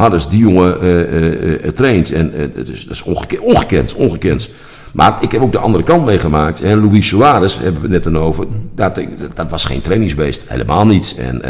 hadden 0.01 0.29
die 0.29 0.39
jongen 0.39 0.83
uh. 0.83 2.11
En 2.11 2.31
het 2.55 2.69
is, 2.69 2.83
dat 2.83 2.95
is 2.95 3.03
ongekend, 3.03 3.41
ongekend, 3.41 3.93
ongekend. 3.93 4.49
Maar 4.93 5.17
ik 5.19 5.31
heb 5.31 5.41
ook 5.41 5.51
de 5.51 5.57
andere 5.57 5.83
kant 5.83 6.05
meegemaakt. 6.05 6.61
En 6.61 6.85
Luis 6.85 7.07
Suarez 7.07 7.59
hebben 7.59 7.81
we 7.81 7.87
net 7.87 8.03
dan 8.03 8.17
over. 8.17 8.45
Dat, 8.75 9.01
dat 9.33 9.49
was 9.49 9.65
geen 9.65 9.81
trainingsbeest. 9.81 10.43
Helemaal 10.47 10.85
niet. 10.85 11.15
En 11.17 11.41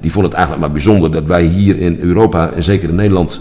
die 0.00 0.12
vond 0.12 0.24
het 0.24 0.34
eigenlijk 0.34 0.64
maar 0.64 0.72
bijzonder 0.72 1.12
dat 1.12 1.24
wij 1.24 1.42
hier 1.42 1.78
in 1.78 1.98
Europa, 2.00 2.50
en 2.50 2.62
zeker 2.62 2.88
in 2.88 2.94
Nederland, 2.94 3.40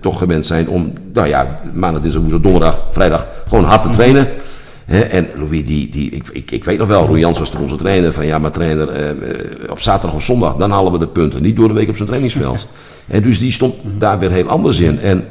toch 0.00 0.18
gewend 0.18 0.46
zijn 0.46 0.68
om, 0.68 0.92
nou 1.12 1.28
ja, 1.28 1.60
maandag, 1.72 2.00
dinsdag, 2.00 2.22
woensdag, 2.22 2.42
donderdag, 2.42 2.80
vrijdag, 2.90 3.26
gewoon 3.48 3.64
hard 3.64 3.82
te 3.82 3.88
trainen. 3.88 4.28
En 5.00 5.28
Louis, 5.36 5.64
die, 5.64 5.88
die, 5.88 6.10
ik, 6.10 6.28
ik, 6.32 6.50
ik 6.50 6.64
weet 6.64 6.78
nog 6.78 6.88
wel, 6.88 7.04
Louis 7.06 7.20
Jans 7.20 7.38
was 7.38 7.50
toen 7.50 7.60
onze 7.60 7.76
trainer. 7.76 8.12
Van 8.12 8.26
ja, 8.26 8.38
maar 8.38 8.50
trainer, 8.50 9.16
op 9.70 9.80
zaterdag 9.80 10.16
of 10.16 10.24
zondag, 10.24 10.56
dan 10.56 10.70
halen 10.70 10.92
we 10.92 10.98
de 10.98 11.08
punten. 11.08 11.42
Niet 11.42 11.56
door 11.56 11.68
de 11.68 11.74
week 11.74 11.88
op 11.88 11.96
zijn 11.96 12.08
trainingsveld. 12.08 12.68
En 13.06 13.22
dus 13.22 13.38
die 13.38 13.52
stond 13.52 13.74
daar 13.98 14.18
weer 14.18 14.30
heel 14.30 14.48
anders 14.48 14.80
in. 14.80 15.00
En 15.00 15.24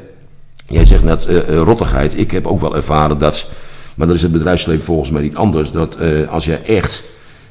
jij 0.68 0.86
zegt 0.86 1.04
net 1.04 1.28
uh, 1.30 1.58
rottigheid. 1.58 2.18
Ik 2.18 2.32
heb 2.32 2.48
ook 2.48 2.60
wel 2.60 2.76
ervaren 2.76 3.18
dat, 3.18 3.48
maar 3.96 4.08
dat 4.08 4.16
is 4.16 4.22
het 4.22 4.32
bedrijfsleven 4.32 4.84
volgens 4.84 5.12
mij 5.12 5.22
niet 5.22 5.36
anders, 5.36 5.72
dat 5.72 5.98
uh, 6.02 6.30
als 6.30 6.46
jij 6.46 6.64
echt, 6.64 7.04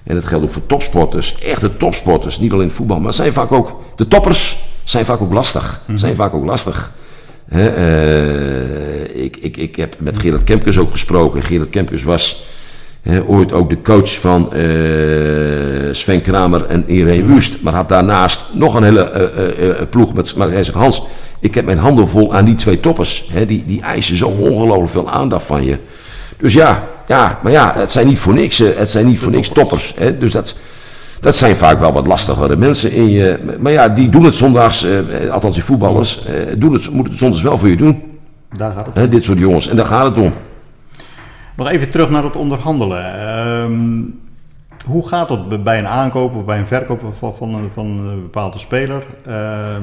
en 0.03 0.15
dat 0.15 0.25
geldt 0.25 0.45
ook 0.45 0.51
voor 0.51 0.67
topsporters, 0.67 1.39
echte 1.39 1.77
topsporters, 1.77 2.39
niet 2.39 2.53
alleen 2.53 2.71
voetbal, 2.71 3.01
maar 3.01 3.13
zijn 3.13 3.33
vaak 3.33 3.53
ook, 3.53 3.81
de 3.97 4.09
toppers 4.09 4.59
zijn 4.85 5.05
vaak 5.05 5.21
ook 5.21 5.33
lastig. 5.33 5.81
Mm 5.87 5.99
Zijn 5.99 6.15
vaak 6.15 6.35
ook 6.35 6.45
lastig. 6.45 6.93
He, 7.51 7.77
uh, 7.79 9.25
ik, 9.25 9.37
ik, 9.37 9.57
ik 9.57 9.77
heb 9.77 9.97
met 9.99 10.19
Gerard 10.19 10.45
Kempkes 10.45 10.79
ook 10.79 10.91
gesproken. 10.91 11.43
Gerard 11.43 11.71
Kempkes 11.71 12.03
was 12.03 12.47
ooit 13.27 13.53
ook 13.53 13.71
de 13.71 13.83
coach 13.83 14.21
van 14.21 14.51
uh, 14.55 14.61
Sven 15.91 16.23
Kramer 16.23 16.67
en 16.67 16.85
Irene 16.87 17.27
Wust. 17.27 17.63
Maar 17.63 17.75
had 17.75 17.89
daarnaast 17.89 18.41
nog 18.53 18.75
een 18.75 18.83
hele 18.83 19.33
uh, 19.61 19.89
ploeg 19.91 20.15
met. 20.15 20.37
Maar 20.37 20.51
hij 20.51 20.65
zegt: 20.65 20.77
Hans, 20.77 21.03
ik 21.41 21.55
heb 21.55 21.65
mijn 21.65 21.79
handen 21.79 22.09
vol 22.09 22.35
aan 22.35 22.45
die 22.45 22.55
twee 22.55 22.81
toppers. 22.81 23.31
die, 23.47 23.65
die 23.65 23.81
eisen 23.81 24.17
zo 24.17 24.29
ongelooflijk 24.29 24.91
veel 24.91 25.11
aandacht 25.11 25.47
van 25.47 25.65
je. 25.65 25.77
Dus 26.37 26.53
ja, 26.53 26.89
ja, 27.07 27.39
maar 27.43 27.53
ja, 27.53 27.75
het 27.77 27.91
zijn 27.91 28.07
niet 28.07 28.19
voor 28.19 28.35
niks, 28.35 28.59
het 28.59 28.91
zijn 28.91 29.07
niet 29.07 29.19
voor 29.19 29.31
niks 29.31 29.49
toppers. 29.49 29.95
dus 30.19 30.33
dat, 30.33 30.57
dat 31.21 31.35
zijn 31.35 31.57
vaak 31.57 31.79
wel 31.79 31.93
wat 31.93 32.07
lastigere 32.07 32.57
mensen 32.57 32.93
in 32.93 33.09
je. 33.09 33.57
Maar 33.61 33.73
ja, 33.73 33.89
die 33.89 34.09
doen 34.09 34.25
het 34.25 34.35
zondags, 34.35 34.87
althans 35.31 35.55
die 35.55 35.65
voetballers, 35.65 36.25
doen 36.57 36.73
het, 36.73 36.91
moeten 36.91 37.13
het 37.13 37.21
zondags 37.21 37.43
wel 37.43 37.59
voor 37.59 37.69
je 37.69 37.77
doen. 37.77 38.03
Daar 38.57 38.73
gaat 38.73 38.87
het 38.87 39.05
om. 39.05 39.11
dit 39.11 39.25
soort 39.25 39.39
jongens, 39.39 39.69
en 39.69 39.77
daar 39.77 39.87
gaat 39.87 40.17
het 40.17 40.25
om. 40.25 40.33
Nog 41.57 41.69
even 41.69 41.91
terug 41.91 42.11
naar 42.11 42.25
het 42.25 42.37
onderhandelen. 42.37 43.21
Ehm, 43.21 44.03
hoe 44.87 45.09
gaat 45.09 45.29
het 45.29 45.65
bij 45.65 45.79
een 45.79 45.89
aankoop 45.89 46.35
of 46.35 46.45
bij 46.45 46.59
een 46.59 46.67
verkoop 46.67 47.03
van, 47.13 47.35
van, 47.35 47.55
een, 47.55 47.71
van 47.73 47.87
een 47.87 48.23
bepaalde 48.23 48.59
speler? 48.59 49.03
Ehm, 49.27 49.83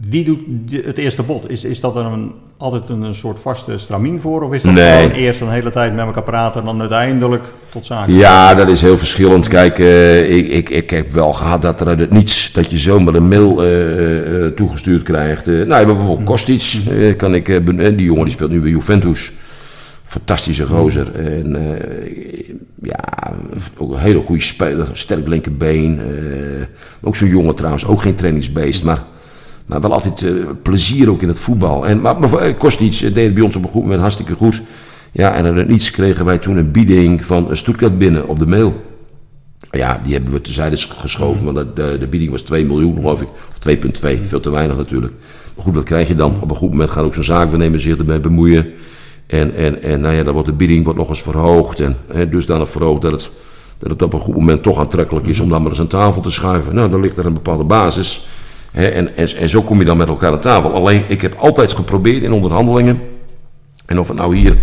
wie 0.00 0.24
doet 0.24 0.38
het 0.84 0.98
eerste 0.98 1.22
bod? 1.22 1.50
Is, 1.50 1.64
is 1.64 1.80
dat 1.80 1.96
een, 1.96 2.32
altijd 2.56 2.88
een, 2.88 3.02
een 3.02 3.14
soort 3.14 3.40
vaste 3.40 3.78
stramien 3.78 4.20
voor? 4.20 4.42
Of 4.42 4.52
is 4.52 4.62
dat 4.62 4.72
nee. 4.72 5.02
gewoon 5.02 5.10
eerst 5.10 5.40
een 5.40 5.50
hele 5.50 5.70
tijd 5.70 5.94
met 5.94 6.06
elkaar 6.06 6.22
praten 6.22 6.60
en 6.60 6.66
dan 6.66 6.80
uiteindelijk 6.80 7.42
tot 7.68 7.86
zaken? 7.86 8.14
Ja, 8.14 8.54
dat 8.54 8.68
is 8.68 8.80
heel 8.80 8.98
verschillend. 8.98 9.48
Kijk, 9.48 9.78
uh, 9.78 10.30
ik, 10.36 10.46
ik, 10.46 10.70
ik 10.70 10.90
heb 10.90 11.12
wel 11.12 11.32
gehad 11.32 11.62
dat 11.62 11.80
er 11.80 11.86
uit 11.86 12.00
het 12.00 12.10
niets, 12.10 12.52
dat 12.52 12.70
je 12.70 12.78
zomaar 12.78 13.14
een 13.14 13.28
mail 13.28 13.64
uh, 13.64 14.40
uh, 14.40 14.46
toegestuurd 14.46 15.02
krijgt. 15.02 15.46
nou, 15.46 15.86
bijvoorbeeld 15.86 16.24
Kostic, 16.24 16.62
kan 17.16 17.34
ik, 17.34 17.46
die 17.96 18.06
jongen 18.06 18.24
die 18.24 18.32
speelt 18.32 18.50
nu 18.50 18.60
bij 18.60 18.70
Juventus 18.70 19.32
fantastische 20.08 20.66
gozer. 20.66 21.14
En 21.14 21.56
uh, 21.56 22.56
ja, 22.82 23.34
ook 23.76 23.92
een 23.92 23.98
hele 23.98 24.20
goede 24.20 24.42
speler. 24.42 24.88
Sterk 24.92 25.26
linkerbeen. 25.26 26.00
Uh, 26.00 26.64
ook 27.00 27.16
zo'n 27.16 27.28
jongen 27.28 27.54
trouwens. 27.54 27.86
Ook 27.86 28.02
geen 28.02 28.14
trainingsbeest. 28.14 28.84
Maar, 28.84 28.98
maar 29.68 29.80
wel 29.80 29.92
altijd 29.92 30.20
uh, 30.22 30.46
plezier 30.62 31.10
ook 31.10 31.22
in 31.22 31.28
het 31.28 31.38
voetbal. 31.38 31.86
En, 31.86 32.00
maar, 32.00 32.18
maar 32.18 32.54
kost 32.54 32.80
niets. 32.80 32.98
deed 32.98 33.14
het 33.16 33.34
bij 33.34 33.42
ons 33.42 33.56
op 33.56 33.64
een 33.64 33.70
goed 33.70 33.82
moment 33.82 34.00
hartstikke 34.00 34.34
goed. 34.34 34.62
Ja, 35.12 35.34
en 35.34 35.44
uit 35.44 35.68
niets 35.68 35.90
kregen 35.90 36.24
wij 36.24 36.38
toen 36.38 36.56
een 36.56 36.70
bieding 36.70 37.24
van 37.24 37.56
Stuttgart 37.56 37.98
binnen 37.98 38.28
op 38.28 38.38
de 38.38 38.46
mail. 38.46 38.82
Ja, 39.70 40.00
die 40.02 40.12
hebben 40.12 40.32
we 40.32 40.40
terzijde 40.40 40.76
geschoven. 40.76 41.52
Want 41.52 41.76
de, 41.76 41.96
de 42.00 42.06
bieding 42.06 42.30
was 42.30 42.42
2 42.42 42.64
miljoen, 42.64 42.94
geloof 42.94 43.20
ik. 43.20 43.28
Of 43.28 43.76
2,2. 44.16 44.20
Veel 44.22 44.40
te 44.40 44.50
weinig 44.50 44.76
natuurlijk. 44.76 45.12
Maar 45.54 45.64
goed, 45.64 45.74
wat 45.74 45.84
krijg 45.84 46.08
je 46.08 46.14
dan? 46.14 46.40
Op 46.40 46.50
een 46.50 46.56
goed 46.56 46.70
moment 46.70 46.90
gaat 46.90 47.04
ook 47.04 47.14
zo'n 47.14 47.24
zaakvernemer 47.24 47.80
zich 47.80 47.98
ermee 47.98 48.20
bemoeien. 48.20 48.66
En, 49.26 49.54
en, 49.54 49.82
en 49.82 50.00
nou 50.00 50.14
ja, 50.14 50.22
dan 50.22 50.32
wordt 50.32 50.48
de 50.48 50.54
bieding 50.54 50.84
wordt 50.84 50.98
nog 50.98 51.08
eens 51.08 51.22
verhoogd. 51.22 51.80
En 51.80 51.96
hè, 52.12 52.28
dusdanig 52.28 52.68
verhoogd 52.68 53.02
dat 53.02 53.12
het, 53.12 53.30
dat 53.78 53.90
het 53.90 54.02
op 54.02 54.12
een 54.12 54.20
goed 54.20 54.34
moment 54.34 54.62
toch 54.62 54.78
aantrekkelijk 54.78 55.26
is 55.26 55.40
om 55.40 55.48
dan 55.48 55.62
maar 55.62 55.70
eens 55.70 55.80
aan 55.80 55.86
tafel 55.86 56.22
te 56.22 56.30
schuiven. 56.30 56.74
Nou, 56.74 56.90
dan 56.90 57.00
ligt 57.00 57.16
er 57.16 57.26
een 57.26 57.34
bepaalde 57.34 57.64
basis. 57.64 58.28
En, 58.72 59.16
en, 59.16 59.48
zo 59.48 59.62
kom 59.62 59.78
je 59.78 59.84
dan 59.84 59.96
met 59.96 60.08
elkaar 60.08 60.32
aan 60.32 60.40
tafel. 60.40 60.72
Alleen, 60.72 61.04
ik 61.08 61.20
heb 61.20 61.34
altijd 61.34 61.72
geprobeerd 61.72 62.22
in 62.22 62.32
onderhandelingen. 62.32 63.00
En 63.86 63.98
of 63.98 64.08
het 64.08 64.16
nou 64.16 64.36
hier 64.36 64.56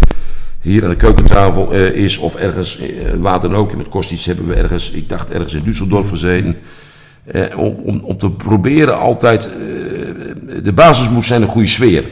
hier 0.65 0.84
aan 0.84 0.89
de 0.89 0.96
keukentafel 0.96 1.74
eh, 1.74 1.91
is 1.91 2.18
of 2.18 2.36
ergens, 2.36 2.80
eh, 2.80 2.88
waar 3.18 3.41
dan 3.41 3.56
ook. 3.56 3.76
Met 3.78 3.89
Kostic 3.89 4.20
hebben 4.20 4.48
we 4.48 4.54
ergens, 4.54 4.91
ik 4.91 5.10
dacht 5.10 5.32
ergens 5.32 5.54
in 5.54 5.63
Düsseldorf 5.63 6.10
gezeten. 6.10 6.58
Eh, 7.26 7.58
om, 7.58 7.76
om, 7.84 8.00
om 8.04 8.18
te 8.18 8.30
proberen 8.30 9.00
altijd, 9.00 9.50
de 10.63 10.74
basis 10.74 11.10
moet 11.10 11.26
zijn 11.26 11.41
een 11.41 11.48
goede 11.48 11.68
sfeer. 11.68 12.04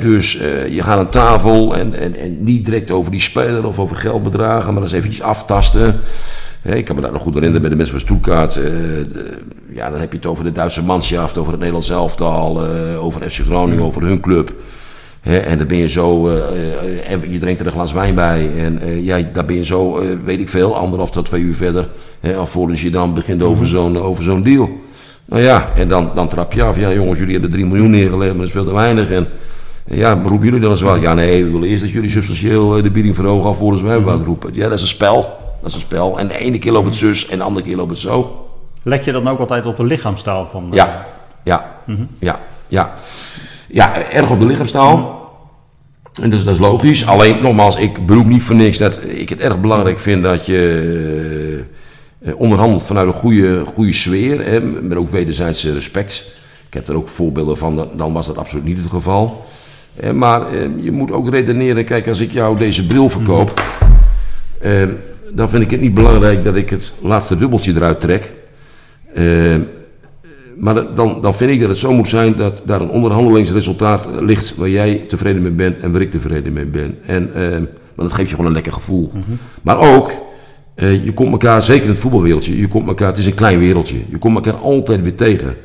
Dus 0.00 0.32
je 0.70 0.82
gaat 0.82 0.98
aan 0.98 1.10
tafel 1.10 1.76
en, 1.76 1.94
en, 1.94 2.16
en 2.16 2.44
niet 2.44 2.64
direct 2.64 2.90
over 2.90 3.10
die 3.10 3.20
speler 3.20 3.66
of 3.66 3.78
over 3.78 3.96
geldbedragen, 3.96 4.72
maar 4.72 4.82
eens 4.82 4.92
eventjes 4.92 5.22
aftasten. 5.22 6.00
Ik 6.74 6.84
kan 6.84 6.96
me 6.96 7.02
daar 7.02 7.12
nog 7.12 7.22
goed 7.22 7.34
herinneren 7.34 7.60
bij 7.60 7.70
de 7.70 7.76
mensen 7.76 7.98
van 7.98 8.06
Stuttgart. 8.06 8.56
eh, 8.56 8.72
ja, 9.76 9.90
dan 9.90 10.00
heb 10.00 10.12
je 10.12 10.18
het 10.18 10.26
over 10.26 10.44
de 10.44 10.52
Duitse 10.52 10.82
manschaft, 10.82 11.38
over 11.38 11.50
het 11.50 11.58
Nederlands 11.58 11.90
elftal, 11.90 12.64
eh, 12.64 13.04
over 13.04 13.30
FC 13.30 13.40
Groningen, 13.40 13.84
over 13.84 14.02
hun 14.02 14.20
club. 14.20 14.52
En 15.22 15.58
dan 15.58 15.66
ben 15.66 15.76
je 15.76 15.88
zo, 15.88 16.28
eh, 16.28 17.10
en 17.10 17.30
je 17.30 17.38
drinkt 17.38 17.60
er 17.60 17.66
een 17.66 17.72
glas 17.72 17.92
wijn 17.92 18.14
bij. 18.14 18.50
En 18.56 18.80
eh, 18.80 19.04
ja, 19.04 19.18
dan 19.32 19.46
ben 19.46 19.56
je 19.56 19.64
zo, 19.64 20.02
weet 20.24 20.40
ik 20.40 20.48
veel, 20.48 20.76
anderhalf 20.76 21.10
tot 21.10 21.24
twee 21.24 21.42
uur 21.42 21.54
verder. 21.54 21.88
Hè, 22.20 22.36
alvorens 22.36 22.82
je 22.82 22.90
dan 22.90 23.14
begint 23.14 23.42
over 23.42 23.66
zo'n 23.66 23.98
over 23.98 24.24
zo'n 24.24 24.42
deal. 24.42 24.70
Nou 25.24 25.42
ja, 25.42 25.72
en 25.76 25.88
dan, 25.88 26.10
dan 26.14 26.28
trap 26.28 26.52
je 26.52 26.62
af. 26.62 26.78
Ja, 26.78 26.92
jongens, 26.92 27.18
jullie 27.18 27.32
hebben 27.32 27.50
3 27.50 27.66
miljoen 27.66 27.90
neergelegd, 27.90 28.30
maar 28.30 28.38
dat 28.38 28.46
is 28.46 28.52
veel 28.52 28.64
te 28.64 28.72
weinig. 28.72 29.10
En 29.10 29.26
ja, 29.86 30.20
roepen 30.24 30.44
jullie 30.44 30.60
dan 30.60 30.70
eens 30.70 30.80
wat? 30.80 31.00
Ja, 31.00 31.14
nee, 31.14 31.44
we 31.44 31.50
willen 31.50 31.68
eerst 31.68 31.82
dat 31.82 31.92
jullie 31.92 32.10
substantieel 32.10 32.82
de 32.82 32.90
bieding 32.90 33.14
verhogen 33.14 33.46
alvorens 33.46 33.82
wij 33.82 34.00
wat 34.00 34.24
roepen. 34.24 34.50
Ja, 34.54 34.68
dat 34.68 34.72
is 34.72 34.82
een 34.82 34.88
spel. 34.88 35.45
Dat 35.66 35.74
is 35.74 35.80
een 35.82 35.86
spel. 35.86 36.18
En 36.18 36.28
de 36.28 36.38
ene 36.38 36.58
keer 36.58 36.72
loopt 36.72 36.86
het 36.86 36.94
zus 36.94 37.28
en 37.28 37.38
de 37.38 37.44
andere 37.44 37.66
keer 37.66 37.76
loopt 37.76 37.90
het 37.90 37.98
zo. 37.98 38.46
Let 38.82 39.04
je 39.04 39.12
dan 39.12 39.28
ook 39.28 39.38
altijd 39.38 39.66
op 39.66 39.76
de 39.76 39.84
lichaamstaal 39.84 40.46
van... 40.50 40.66
eh, 40.70 40.76
Ja, 40.76 41.06
ja, 41.44 41.74
ja, 42.18 42.40
ja. 42.68 42.94
Ja, 43.68 44.02
erg 44.10 44.30
op 44.30 44.40
de 44.40 44.46
lichaamstaal. 44.46 45.14
En 46.22 46.30
dus 46.30 46.44
dat 46.44 46.54
is 46.54 46.60
logisch. 46.60 47.06
Alleen, 47.06 47.42
nogmaals, 47.42 47.76
ik 47.76 48.06
beroep 48.06 48.26
niet 48.26 48.42
voor 48.42 48.56
niks 48.56 48.78
dat 48.78 49.00
ik 49.08 49.28
het 49.28 49.40
erg 49.40 49.60
belangrijk 49.60 49.98
vind 49.98 50.22
dat 50.22 50.46
je 50.46 51.64
eh, 52.18 52.34
onderhandelt 52.40 52.82
vanuit 52.82 53.06
een 53.06 53.12
goede, 53.12 53.64
goede 53.74 53.92
sfeer. 53.92 54.44
Hè, 54.44 54.60
met 54.60 54.98
ook 54.98 55.08
wederzijds 55.08 55.64
respect. 55.64 56.38
Ik 56.68 56.74
heb 56.74 56.88
er 56.88 56.94
ook 56.96 57.08
voorbeelden 57.08 57.56
van, 57.58 57.88
dan- 57.96 58.12
was 58.12 58.26
dat 58.26 58.38
absoluut 58.38 58.64
niet 58.64 58.78
het 58.78 58.90
geval. 58.90 59.44
Eh, 59.96 60.10
maar 60.10 60.48
eh, 60.52 60.60
je 60.80 60.92
moet 60.92 61.12
ook 61.12 61.30
redeneren, 61.30 61.84
kijk, 61.84 62.08
als 62.08 62.20
ik 62.20 62.32
jou 62.32 62.58
deze 62.58 62.86
bril 62.86 63.08
verkoop, 63.08 63.62
eh, 64.60 64.82
dan 65.34 65.48
vind 65.48 65.62
ik 65.62 65.70
het 65.70 65.80
niet 65.80 65.94
belangrijk 65.94 66.44
dat 66.44 66.56
ik 66.56 66.70
het 66.70 66.92
laatste 67.02 67.36
dubbeltje 67.36 67.72
eruit 67.74 68.00
trek. 68.00 68.32
Eh, 69.14 69.56
maar 70.58 70.94
dan, 70.94 71.20
dan 71.20 71.34
vind 71.34 71.50
ik 71.50 71.60
dat 71.60 71.68
het 71.68 71.78
zo 71.78 71.92
moet 71.92 72.08
zijn 72.08 72.34
dat 72.36 72.62
daar 72.66 72.80
een 72.80 72.90
onderhandelingsresultaat 72.90 74.08
ligt 74.20 74.56
waar 74.56 74.68
jij 74.68 75.04
tevreden 75.08 75.42
mee 75.42 75.50
bent 75.50 75.78
en 75.80 75.92
waar 75.92 76.00
ik 76.00 76.10
tevreden 76.10 76.52
mee 76.52 76.64
ben. 76.64 76.98
En, 77.06 77.34
eh, 77.34 77.50
maar 77.94 78.04
dat 78.06 78.12
geeft 78.12 78.28
je 78.28 78.34
gewoon 78.34 78.46
een 78.50 78.54
lekker 78.56 78.72
gevoel. 78.72 79.10
Maar 79.62 79.78
ook, 79.94 80.10
eh, 80.74 81.04
je 81.04 81.12
komt 81.14 81.32
elkaar, 81.32 81.62
zeker 81.62 81.84
in 81.84 81.90
het 81.90 81.98
voetbalwereldje, 82.00 82.58
je 82.60 82.68
komt 82.68 82.88
elkaar, 82.88 83.08
het 83.08 83.18
is 83.18 83.26
een 83.26 83.34
klein 83.34 83.58
wereldje, 83.58 83.96
je 84.10 84.18
komt 84.18 84.34
elkaar 84.34 84.60
altijd 84.60 85.02
weer 85.02 85.14
tegen. 85.14 85.56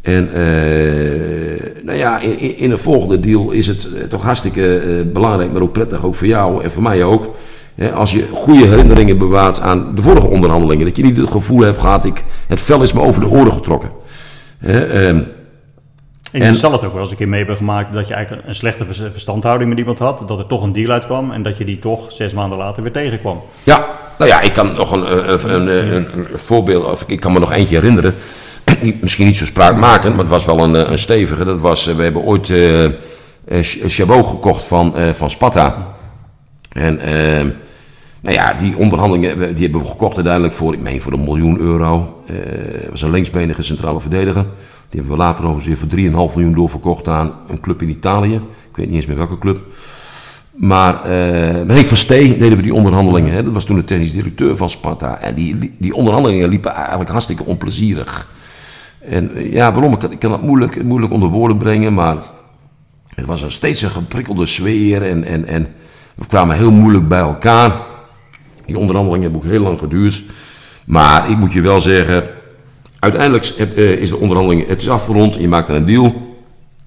En 0.00 0.32
eh, 0.32 1.82
nou 1.84 1.98
ja, 1.98 2.20
in, 2.20 2.56
in- 2.56 2.70
een 2.70 2.78
volgende 2.78 3.20
deal 3.20 3.50
is 3.50 3.66
het 3.66 3.88
eh, 3.94 4.02
toch 4.02 4.22
hartstikke 4.22 4.76
eh, 4.78 5.12
belangrijk, 5.12 5.52
maar 5.52 5.62
ook 5.62 5.72
prettig, 5.72 6.04
ook 6.04 6.14
voor 6.14 6.26
jou 6.26 6.62
en 6.62 6.70
voor 6.70 6.82
mij 6.82 7.04
ook. 7.04 7.34
Hè, 7.80 7.92
als 7.92 8.12
je 8.12 8.28
goede 8.32 8.66
herinneringen 8.66 9.18
bewaart 9.18 9.60
aan 9.60 9.94
de 9.94 10.02
vorige 10.02 10.26
onderhandelingen, 10.26 10.86
dat 10.86 10.96
je 10.96 11.02
niet 11.02 11.16
het 11.16 11.30
gevoel 11.30 11.60
hebt 11.60 11.80
gehad, 11.80 12.04
ik, 12.04 12.24
het 12.48 12.60
vel 12.60 12.82
is 12.82 12.92
me 12.92 13.00
over 13.00 13.20
de 13.20 13.28
oren 13.28 13.52
getrokken. 13.52 13.90
Hè, 14.58 14.86
ehm, 14.86 15.20
En 16.32 16.40
En- 16.42 16.52
je 16.52 16.58
zal 16.58 16.72
het 16.72 16.84
ook 16.84 16.92
wel 16.92 17.00
eens 17.02 17.10
een 17.10 17.16
keer 17.16 17.28
mee 17.28 17.38
hebben 17.38 17.56
gemaakt 17.56 17.92
dat 17.92 18.08
je 18.08 18.14
eigenlijk 18.14 18.48
een 18.48 18.54
slechte 18.54 18.84
vers- 18.84 19.02
verstandhouding 19.12 19.70
met 19.70 19.78
iemand 19.78 19.98
had. 19.98 20.28
Dat 20.28 20.38
er 20.38 20.46
toch 20.46 20.62
een 20.62 20.72
deal 20.72 20.90
uitkwam 20.90 21.30
en 21.30 21.42
dat 21.42 21.58
je 21.58 21.64
die 21.64 21.78
toch 21.78 22.12
zes 22.12 22.32
maanden 22.32 22.58
later 22.58 22.82
weer 22.82 22.92
tegenkwam. 22.92 23.40
Ja, 23.62 23.86
nou 24.18 24.30
ja, 24.30 24.40
ik 24.40 24.52
kan 24.52 24.74
nog 24.74 24.90
een, 24.92 25.06
eh, 25.06 25.26
een, 25.26 25.54
een, 25.54 25.94
een, 25.96 26.06
een- 26.14 26.26
voorbeeld, 26.38 26.84
of 26.84 27.04
ik 27.06 27.20
kan 27.20 27.32
me 27.32 27.38
nog 27.38 27.52
eentje 27.52 27.74
herinneren. 27.74 28.14
Misschien 29.00 29.26
niet 29.26 29.36
zo 29.36 29.44
spraakmakend, 29.44 30.12
maar 30.12 30.24
het 30.24 30.32
was 30.32 30.44
wel 30.44 30.58
een, 30.58 30.76
eh, 30.76 30.90
een 30.90 30.98
stevige. 30.98 31.44
Dat 31.44 31.60
was, 31.60 31.88
eh, 31.88 31.94
we 31.94 32.02
hebben 32.02 32.22
ooit 32.22 32.50
eh 32.50 32.84
eh, 32.84 32.92
Ch- 33.60 33.78
Chabot 33.86 34.26
gekocht 34.26 34.64
van, 34.64 34.96
eh, 34.96 35.12
van 35.12 35.30
Sparta. 35.30 35.86
En 36.72 37.00
eh, 37.00 37.46
nou 38.20 38.34
ja, 38.34 38.52
die 38.52 38.76
onderhandelingen 38.76 39.54
die 39.54 39.64
hebben 39.64 39.82
we 39.82 39.88
gekocht 39.88 40.14
uiteindelijk 40.14 40.54
voor, 40.54 40.72
ik 40.72 40.80
meen 40.80 41.00
voor 41.00 41.12
een 41.12 41.24
miljoen 41.24 41.58
euro. 41.58 42.22
Het 42.26 42.90
was 42.90 43.02
een 43.02 43.10
linksbenige 43.10 43.62
centrale 43.62 44.00
verdediger. 44.00 44.46
Die 44.88 45.00
hebben 45.00 45.18
we 45.18 45.22
later 45.22 45.44
overigens 45.44 45.88
weer 45.88 46.12
voor 46.12 46.28
3,5 46.28 46.34
miljoen 46.34 46.54
doorverkocht 46.54 47.08
aan 47.08 47.32
een 47.48 47.60
club 47.60 47.82
in 47.82 47.88
Italië. 47.88 48.34
Ik 48.70 48.76
weet 48.76 48.86
niet 48.86 48.94
eens 48.94 49.06
meer 49.06 49.16
welke 49.16 49.38
club. 49.38 49.60
Maar 50.50 51.04
eh, 51.04 51.56
met 51.56 51.76
Henk 51.76 51.86
van 51.86 51.96
Stee 51.96 52.38
deden 52.38 52.56
we 52.56 52.62
die 52.62 52.74
onderhandelingen. 52.74 53.32
Hè. 53.32 53.42
Dat 53.42 53.52
was 53.52 53.64
toen 53.64 53.76
de 53.76 53.84
technisch 53.84 54.12
directeur 54.12 54.56
van 54.56 54.70
Sparta. 54.70 55.18
En 55.18 55.34
die, 55.34 55.72
die 55.78 55.94
onderhandelingen 55.94 56.48
liepen 56.48 56.74
eigenlijk 56.74 57.10
hartstikke 57.10 57.44
onplezierig. 57.44 58.28
En 59.00 59.34
eh, 59.34 59.52
ja, 59.52 59.72
waarom? 59.72 59.92
Ik 59.92 59.98
kan, 59.98 60.12
ik 60.12 60.18
kan 60.18 60.30
dat 60.30 60.42
moeilijk, 60.42 60.82
moeilijk 60.82 61.12
onder 61.12 61.28
woorden 61.28 61.56
brengen, 61.56 61.94
maar 61.94 62.16
het 63.14 63.26
was 63.26 63.42
een 63.42 63.50
steeds 63.50 63.82
een 63.82 63.90
geprikkelde 63.90 64.46
sfeer 64.46 65.02
en, 65.02 65.24
en, 65.24 65.46
en 65.46 65.68
we 66.14 66.26
kwamen 66.26 66.56
heel 66.56 66.70
moeilijk 66.70 67.08
bij 67.08 67.20
elkaar. 67.20 67.88
Die 68.70 68.78
onderhandelingen 68.78 69.22
hebben 69.30 69.40
ook 69.46 69.52
heel 69.54 69.62
lang 69.62 69.78
geduurd. 69.78 70.22
Maar 70.84 71.30
ik 71.30 71.36
moet 71.36 71.52
je 71.52 71.60
wel 71.60 71.80
zeggen, 71.80 72.24
uiteindelijk 72.98 73.46
heb- 73.56 73.76
eh, 73.76 73.90
is 73.90 74.08
de 74.08 74.16
onderhandeling, 74.16 74.66
het 74.68 74.80
is 74.82 74.88
afgerond, 74.88 75.34
je 75.34 75.48
maakt 75.48 75.68
een 75.68 75.86
deal. 75.86 76.14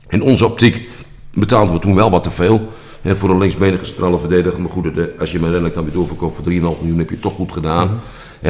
In 0.09 0.21
onze 0.23 0.45
optiek 0.45 0.89
betaalden 1.33 1.73
we 1.73 1.79
toen 1.79 1.95
wel 1.95 2.09
wat 2.11 2.23
te 2.23 2.31
veel. 2.31 2.67
Hè, 3.01 3.15
voor 3.15 3.29
een 3.29 3.37
linksbenige 3.39 3.85
centrale 3.85 4.19
verdediger. 4.19 4.61
Maar 4.61 4.69
goed, 4.69 4.95
de- 4.95 5.13
als 5.19 5.31
je 5.31 5.37
me 5.39 5.43
uiteindelijk 5.43 5.73
dan 5.73 5.83
weer 5.83 5.93
doorverkoopt 5.93 6.35
voor 6.35 6.43
3,5 6.43 6.79
miljoen, 6.81 6.97
heb 6.99 7.07
je 7.07 7.13
het 7.13 7.23
toch 7.23 7.33
goed 7.35 7.51
gedaan. 7.51 7.99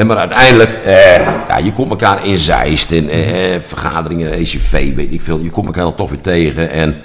Maar 0.05 0.17
uiteindelijk, 0.17 0.73
eh, 0.73 1.15
ja, 1.47 1.57
je 1.57 1.73
komt 1.73 1.89
elkaar 1.89 2.25
in 2.27 2.37
Zeist, 2.39 2.91
in 2.91 3.09
eh, 3.09 3.59
vergaderingen, 3.59 4.31
ECV, 4.33 4.95
weet 4.95 5.11
ik 5.13 5.21
veel. 5.21 5.39
Je 5.39 5.49
komt 5.49 5.65
elkaar 5.65 5.83
dan 5.83 5.95
toch 5.95 6.09
weer 6.09 6.21
tegen. 6.21 6.69
En 6.71 6.95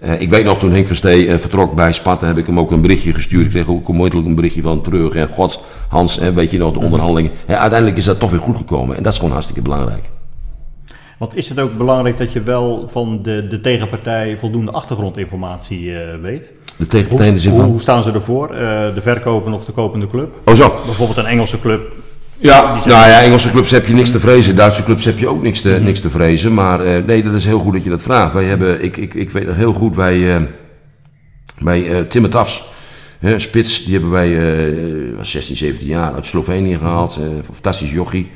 eh, 0.00 0.20
ik 0.20 0.30
weet 0.30 0.44
nog, 0.44 0.58
toen 0.58 0.72
Henk 0.72 0.86
Verstee 0.86 1.28
eh, 1.28 1.38
vertrok 1.38 1.74
bij 1.74 1.92
Sparta, 1.92 2.26
heb 2.26 2.38
ik 2.38 2.46
hem 2.46 2.58
ook 2.58 2.70
een 2.70 2.80
berichtje 2.80 3.12
gestuurd. 3.12 3.44
Ik 3.44 3.50
kreeg 3.50 3.68
ook 3.68 3.88
onmiddellijk 3.88 4.28
een 4.28 4.34
berichtje 4.34 4.62
van 4.62 4.82
terug. 4.82 5.14
En 5.14 5.28
god, 5.28 5.64
Hans, 5.88 6.16
hè, 6.16 6.32
weet 6.32 6.50
je 6.50 6.58
nog, 6.58 6.72
de 6.72 6.78
onderhandelingen. 6.78 7.30
Hè, 7.46 7.56
uiteindelijk 7.56 7.98
is 7.98 8.04
dat 8.04 8.18
toch 8.18 8.30
weer 8.30 8.40
goed 8.40 8.56
gekomen. 8.56 8.96
En 8.96 9.02
dat 9.02 9.12
is 9.12 9.18
gewoon 9.18 9.32
hartstikke 9.32 9.62
belangrijk. 9.62 10.10
Want 11.18 11.36
is 11.36 11.48
het 11.48 11.60
ook 11.60 11.76
belangrijk 11.76 12.18
dat 12.18 12.32
je 12.32 12.42
wel 12.42 12.88
van 12.90 13.20
de, 13.22 13.46
de 13.48 13.60
tegenpartij 13.60 14.38
voldoende 14.38 14.70
achtergrondinformatie 14.70 15.98
eh, 15.98 16.20
weet? 16.20 16.50
De 16.76 16.86
tegenpartij 16.86 17.26
in 17.26 17.34
de 17.34 17.40
zin 17.40 17.50
Hoe, 17.50 17.60
van... 17.60 17.70
hoe 17.70 17.80
staan 17.80 18.02
ze 18.02 18.12
ervoor? 18.12 18.48
De 18.94 19.00
verkopende 19.00 19.56
of 19.56 19.64
de 19.64 19.72
kopende 19.72 20.08
club? 20.08 20.34
Oh 20.44 20.54
zo. 20.54 20.68
Bijvoorbeeld 20.84 21.18
een 21.18 21.26
Engelse 21.26 21.60
club. 21.60 21.92
Ja, 22.42 22.74
nou 22.74 23.08
ja, 23.08 23.20
Engelse 23.20 23.50
clubs 23.50 23.70
heb 23.70 23.86
je 23.86 23.94
niks 23.94 24.10
te 24.10 24.20
vrezen. 24.20 24.56
Duitse 24.56 24.84
clubs 24.84 25.04
heb 25.04 25.18
je 25.18 25.28
ook 25.28 25.42
niks 25.42 25.60
te, 25.60 25.78
niks 25.82 26.00
te 26.00 26.10
vrezen. 26.10 26.54
Maar 26.54 26.80
eh, 26.80 27.04
nee, 27.04 27.22
dat 27.22 27.34
is 27.34 27.44
heel 27.44 27.58
goed 27.58 27.72
dat 27.72 27.84
je 27.84 27.90
dat 27.90 28.02
vraagt. 28.02 28.32
Wij 28.32 28.44
hebben, 28.44 28.82
ik, 28.84 28.96
ik, 28.96 29.14
ik 29.14 29.30
weet 29.30 29.46
nog 29.46 29.56
heel 29.56 29.72
goed 29.72 29.94
bij, 29.94 30.34
eh 30.34 30.42
bij 31.58 31.90
eh 31.90 32.00
Timmer 32.00 32.30
Tafs. 32.30 32.64
Hè, 33.18 33.38
spits, 33.38 33.84
die 33.84 33.92
hebben 33.92 34.10
wij 34.10 34.28
eh, 34.28 35.16
was 35.16 35.30
16, 35.30 35.56
17 35.56 35.86
jaar 35.86 36.14
uit 36.14 36.26
Slovenië 36.26 36.78
gehaald. 36.78 37.18
Eh, 37.20 37.52
fantastisch 37.52 37.92
jochie. 37.92 38.30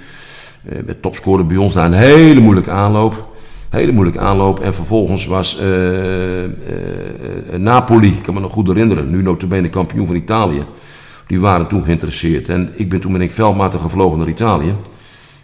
Met 0.85 1.03
topscorer 1.03 1.47
bij 1.47 1.57
ons. 1.57 1.75
Na 1.75 1.85
een 1.85 1.93
hele 1.93 2.41
moeilijke 2.41 2.71
aanloop. 2.71 3.29
Hele 3.71 3.93
moeilijke 3.93 4.21
aanloop. 4.21 4.61
En 4.61 4.75
vervolgens 4.75 5.27
was 5.27 5.59
Napoli, 7.57 8.09
ik 8.09 8.23
kan 8.23 8.35
me 8.35 8.41
nog 8.41 8.53
goed 8.53 8.67
herinneren. 8.67 9.11
Nu 9.11 9.23
notabene 9.23 9.69
kampioen 9.69 10.07
van 10.07 10.17
Italië. 10.17 10.65
Die 11.27 11.41
waren 11.41 11.69
toen 11.69 11.85
geïnteresseerd. 11.85 12.49
En 12.49 12.73
ik 12.77 12.89
ben 12.89 13.01
toen 13.01 13.13
met 13.13 13.21
ik 13.21 13.31
veldmatig 13.31 13.81
gevlogen 13.81 14.19
naar 14.19 14.29
Italië. 14.29 14.75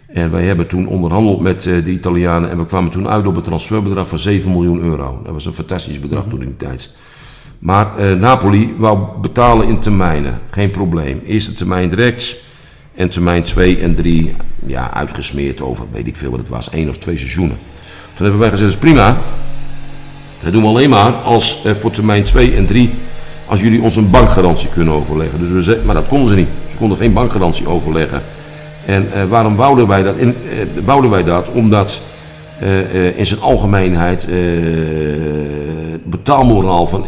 En 0.07 0.31
wij 0.31 0.45
hebben 0.45 0.67
toen 0.67 0.87
onderhandeld 0.87 1.41
met 1.41 1.65
eh, 1.65 1.83
de 1.83 1.91
Italianen. 1.91 2.49
En 2.49 2.57
we 2.57 2.65
kwamen 2.65 2.91
toen 2.91 3.07
uit 3.07 3.27
op 3.27 3.35
een 3.35 3.41
transferbedrag 3.41 4.07
van 4.07 4.19
7 4.19 4.51
miljoen 4.51 4.79
euro. 4.79 5.19
Dat 5.23 5.33
was 5.33 5.45
een 5.45 5.53
fantastisch 5.53 5.99
bedrag 5.99 6.23
toen 6.29 6.41
in 6.41 6.47
die 6.47 6.57
tijd. 6.57 6.95
Maar 7.59 7.97
eh, 7.97 8.13
Napoli 8.13 8.75
wou 8.77 9.19
betalen 9.21 9.67
in 9.67 9.79
termijnen. 9.79 10.39
Geen 10.49 10.71
probleem. 10.71 11.21
Eerste 11.25 11.53
termijn 11.53 11.89
direct. 11.89 12.49
En 12.95 13.09
termijn 13.09 13.43
2 13.43 13.79
en 13.79 13.95
3 13.95 14.35
ja, 14.65 14.93
uitgesmeerd 14.93 15.61
over, 15.61 15.85
weet 15.91 16.07
ik 16.07 16.15
veel 16.15 16.29
wat 16.29 16.39
het 16.39 16.49
was, 16.49 16.69
één 16.69 16.89
of 16.89 16.97
twee 16.97 17.17
seizoenen. 17.17 17.57
Toen 18.13 18.23
hebben 18.23 18.39
wij 18.39 18.49
gezegd, 18.49 18.71
dat 18.71 18.81
is 18.81 18.89
prima. 18.89 19.17
Dat 20.43 20.53
doen 20.53 20.61
we 20.61 20.67
alleen 20.67 20.89
maar 20.89 21.11
als 21.13 21.63
eh, 21.65 21.73
voor 21.73 21.91
termijn 21.91 22.23
2 22.23 22.55
en 22.55 22.65
3, 22.65 22.89
als 23.51 23.61
jullie 23.61 23.81
ons 23.81 23.95
een 23.95 24.09
bankgarantie 24.09 24.69
kunnen 24.69 24.93
overleggen. 24.93 25.39
Dus 25.39 25.49
we 25.49 25.63
ze- 25.63 25.81
maar 25.85 25.95
dat 25.95 26.07
konden 26.07 26.27
ze 26.29 26.35
niet. 26.35 26.47
Ze 26.71 26.77
konden 26.77 26.97
geen 26.97 27.13
bankgarantie 27.13 27.67
overleggen. 27.67 28.21
En 28.85 29.07
eh, 29.13 29.23
waarom 29.29 29.55
wouden 29.55 29.87
wij 29.87 30.03
dat? 30.03 30.15
In, 30.17 30.27
eh, 30.29 30.35
wouden 30.85 31.09
wij 31.09 31.23
dat? 31.23 31.49
Omdat 31.51 32.01
eh, 32.59 33.17
in 33.17 33.25
zijn 33.25 33.41
algemeenheid 33.41 34.27
het 35.91 36.05
betaalmoraal 36.05 36.87
van 36.87 37.05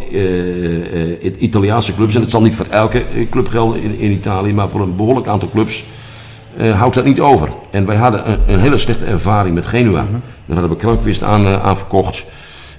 het 1.22 1.36
Italiaanse 1.38 1.96
clubs, 1.96 2.16
en 2.16 2.22
het 2.22 2.32
zal 2.32 2.42
niet 2.42 2.56
voor 2.56 2.66
elke 2.70 3.04
club 3.32 3.48
gelden 3.50 3.82
in, 3.82 4.00
in 4.00 4.12
Italië, 4.12 4.54
maar 4.54 4.70
voor 4.70 4.82
een 4.82 4.96
behoorlijk 4.96 5.28
aantal 5.28 5.50
clubs, 5.50 5.84
houdt 6.74 6.96
dat 6.96 7.06
niet 7.06 7.20
over. 7.20 7.50
En 7.72 7.86
wij 7.86 7.96
hadden 7.96 8.30
een, 8.32 8.40
een 8.48 8.60
hele 8.60 8.78
slechte 8.78 9.06
ervaring 9.06 9.56
met 9.56 9.66
Genua. 9.66 10.06
Daar 10.46 10.58
hadden 10.58 10.70
we 10.70 10.76
Krankwist 10.76 11.24
aan, 11.24 11.48
aan 11.48 11.78
verkocht. 11.78 12.26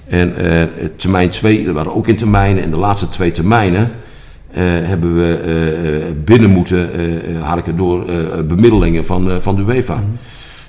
En 0.07 0.35
eh, 0.37 0.63
termijn 0.95 1.29
2, 1.29 1.67
er 1.67 1.73
waren 1.73 1.95
ook 1.95 2.07
in 2.07 2.15
termijnen. 2.15 2.63
En 2.63 2.69
de 2.69 2.77
laatste 2.77 3.09
twee 3.09 3.31
termijnen 3.31 3.91
eh, 4.51 4.63
hebben 4.63 5.15
we 5.15 5.37
eh, 5.37 6.13
binnen 6.23 6.49
moeten 6.49 6.89
harken 7.41 7.77
door 7.77 8.05
bemiddelingen 8.47 9.05
van, 9.05 9.41
van 9.41 9.55
de 9.55 9.61
UEFA. 9.61 10.03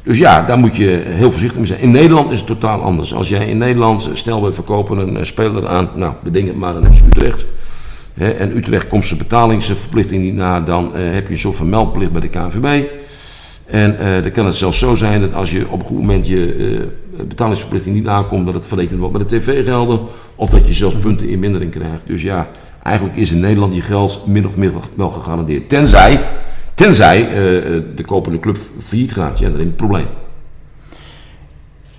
Dus 0.03 0.19
ja, 0.19 0.43
daar 0.43 0.59
moet 0.59 0.77
je 0.77 1.03
heel 1.05 1.31
voorzichtig 1.31 1.59
mee 1.59 1.67
zijn. 1.67 1.81
In 1.81 1.91
Nederland 1.91 2.31
is 2.31 2.39
het 2.39 2.47
totaal 2.47 2.83
anders. 2.83 3.15
Als 3.15 3.29
jij 3.29 3.49
in 3.49 3.59
Nederland, 3.59 4.11
stel 4.13 4.45
we 4.45 4.53
verkopen 4.53 4.99
een 4.99 5.27
speler 5.27 5.69
aan, 5.69 5.89
nou, 5.95 6.13
beding 6.23 6.49
het 6.49 6.57
maar, 6.57 6.75
een 6.75 6.93
FC 6.93 7.07
Utrecht. 7.07 7.47
Hè, 8.15 8.31
en 8.31 8.57
Utrecht 8.57 8.89
komt 8.89 9.07
zijn 9.07 9.19
betalingsverplichting 9.19 10.23
niet 10.23 10.35
na, 10.35 10.61
dan 10.61 10.95
heb 10.95 11.27
je 11.27 11.33
een 11.33 11.39
soort 11.39 11.57
van 11.57 11.69
meldplicht 11.69 12.13
bij 12.13 12.21
de 12.21 12.29
KNVB. 12.29 12.85
En 13.67 13.97
dan 14.23 14.33
kan 14.33 14.47
het 14.47 14.55
zelfs 14.55 14.79
zo 14.79 14.95
zijn 14.95 15.21
dat 15.21 15.35
als 15.35 15.51
je 15.51 15.69
op 15.69 15.81
een 15.81 15.87
goed 15.87 15.99
moment 15.99 16.27
je 16.27 16.89
betalingsverplichting 17.29 17.95
niet 17.97 18.07
aankomt, 18.07 18.47
dat 18.47 18.55
het 18.55 18.67
verrekend 18.67 18.99
wordt 18.99 19.19
bij 19.19 19.27
de 19.27 19.37
tv-gelden. 19.39 20.01
Of 20.35 20.51
dat 20.51 20.67
je 20.67 20.73
zelfs 20.73 20.97
punten 20.97 21.29
in 21.29 21.39
mindering 21.39 21.71
krijgt. 21.71 22.07
Dus 22.07 22.23
ja, 22.23 22.49
eigenlijk 22.83 23.17
is 23.17 23.33
in 23.33 23.41
Nederland 23.41 23.75
je 23.75 23.83
geld 23.83 24.27
min 24.27 24.47
of 24.47 24.57
meer 24.57 24.73
wel 24.95 25.11
gegarandeerd. 25.11 25.69
Tenzij, 25.69 26.21
tenzij 26.75 27.29
eh, 27.29 27.77
eh, 27.77 27.83
de 27.97 28.05
kopende 28.05 28.41
club 28.41 28.59
failliet 28.79 29.13
gaat. 29.13 29.39
Ja, 29.39 29.45
dan 29.45 29.53
heb 29.53 29.61
je 29.61 29.67
een 29.67 29.77
probleem. 29.77 30.07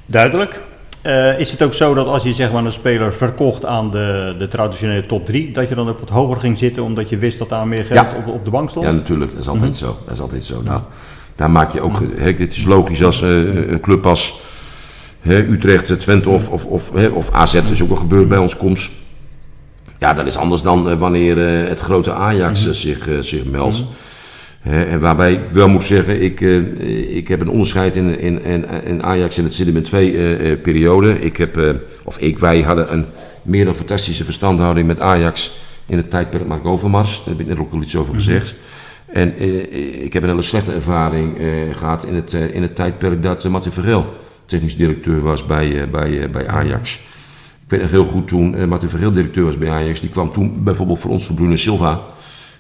Duidelijk. 0.06 0.66
Eh, 1.02 1.40
is 1.40 1.52
het 1.52 1.62
ook 1.64 1.74
zo 1.74 1.94
dat 1.94 2.08
als 2.08 2.24
je 2.24 2.34
zeg 2.34 2.52
maar, 2.52 2.66
een 2.66 2.72
speler 2.72 3.14
verkocht 3.14 3.66
aan 3.66 3.90
de, 3.92 4.36
de 4.40 4.48
traditionele 4.48 5.06
top 5.06 5.26
3, 5.26 5.52
dat 5.52 5.70
je 5.70 5.76
dan 5.76 5.90
ook 5.90 6.00
wat 6.00 6.10
hoger 6.10 6.40
ging 6.40 6.58
zitten 6.58 6.84
omdat 6.84 7.10
je 7.10 7.18
wist 7.18 7.38
dat 7.38 7.50
daar 7.50 7.68
meer 7.68 7.86
geld 7.86 8.12
Ja. 8.12 8.18
op, 8.18 8.28
op 8.34 8.46
de 8.46 8.52
bank 8.52 8.70
stond? 8.70 8.86
Ja, 8.86 8.92
natuurlijk. 8.92 9.32
Dat 9.32 9.40
is 9.42 9.48
altijd 9.48 9.76
zo. 9.76 9.98
Dat 10.06 10.14
is 10.14 10.22
altijd 10.22 10.44
zo. 10.44 10.62
Nou, 10.64 10.82
daar 11.36 11.52
maak 11.52 11.72
je 11.72 11.82
ook... 11.82 12.00
Dit 12.38 12.56
is 12.56 12.66
logisch 12.66 13.04
als 13.04 13.22
eh, 13.22 13.30
een 13.46 13.80
club 13.80 14.06
als 14.06 14.40
hè, 15.20 15.38
Utrecht, 15.38 16.00
Twente 16.00 16.30
of, 16.30 16.50
of, 16.50 16.66
of, 16.66 16.92
hè, 16.94 17.08
of 17.08 17.32
AZ 17.32 17.54
is 17.54 17.82
ook 17.82 17.90
al 17.90 17.96
gebeurd 17.96 18.28
bij 18.28 18.38
ons 18.38 18.58
komt. 18.58 18.90
Ja, 20.00 20.14
dat 20.14 20.28
is 20.28 20.38
anders 20.38 20.62
dan 20.62 20.90
eh, 20.90 21.00
wanneer 21.00 21.48
eh, 21.48 21.70
het 21.70 21.80
grote 21.80 22.14
Ajax 22.14 22.68
eh, 22.68 22.74
zich, 22.74 23.08
zich 23.20 23.46
meldt. 23.46 23.84
Hè, 24.62 24.84
en 24.84 25.00
waarbij 25.00 25.34
ik 25.34 25.42
wel 25.52 25.70
moet 25.70 25.84
zeggen, 25.84 26.22
ik, 26.22 26.42
ik 27.10 27.28
heb 27.28 27.42
een 27.42 27.50
onderscheid 27.50 27.96
in, 27.96 28.20
in, 28.20 28.44
in, 28.44 28.66
in 28.86 29.04
Ajax 29.04 29.38
en 29.38 29.44
het 29.44 29.94
eh, 29.94 30.52
eh, 30.52 30.62
perioden. 30.62 31.24
Ik 31.24 31.38
heb, 31.38 31.80
of 32.04 32.18
ik, 32.18 32.40
wij 32.40 32.62
hadden 32.62 32.94
een 32.94 33.06
meer 33.42 33.66
dan 33.66 33.76
fantastische 33.76 34.24
verstandhouding 34.24 34.88
met 34.88 35.00
Ajax 35.00 35.58
in 35.86 35.98
het 35.98 36.10
tijdperk 36.10 36.48
Mark 36.48 36.66
Overmars. 36.66 37.18
Daar 37.18 37.28
heb 37.28 37.40
ik 37.40 37.48
net 37.48 37.60
ook 37.60 37.74
al 37.74 37.82
iets 37.82 37.96
over 37.96 38.14
gezegd. 38.14 38.56
En 39.06 39.42
ik 40.04 40.14
heb 40.14 40.24
een 40.24 40.30
hele 40.30 40.42
slechte 40.42 40.74
ervaring 40.74 41.38
eh, 41.38 41.46
gehad 41.76 42.06
in 42.06 42.16
het, 42.16 42.34
in 42.34 42.62
het 42.62 42.76
tijdperk 42.76 43.24
dat 43.24 43.50
Martin 43.50 43.72
Vergeel 43.72 44.06
technisch 44.48 44.76
directeur 44.76 45.22
was 45.22 45.46
bij, 45.46 45.82
eh, 45.82 45.88
bij, 45.88 46.22
eh, 46.24 46.30
bij 46.30 46.48
Ajax. 46.48 47.00
Ik 47.64 47.74
weet 47.74 47.82
nog 47.82 47.92
heel 47.92 48.06
goed 48.06 48.28
toen 48.28 48.56
eh, 48.56 48.66
Martin 48.66 48.90
Vergeel 48.90 49.12
directeur 49.12 49.44
was 49.44 49.58
bij 49.58 49.70
Ajax. 49.70 50.00
Die 50.00 50.10
kwam 50.10 50.32
toen 50.32 50.64
bijvoorbeeld 50.64 51.00
voor 51.00 51.12
ons 51.12 51.26
voor 51.26 51.36
Bruno 51.36 51.56
Silva. 51.56 52.00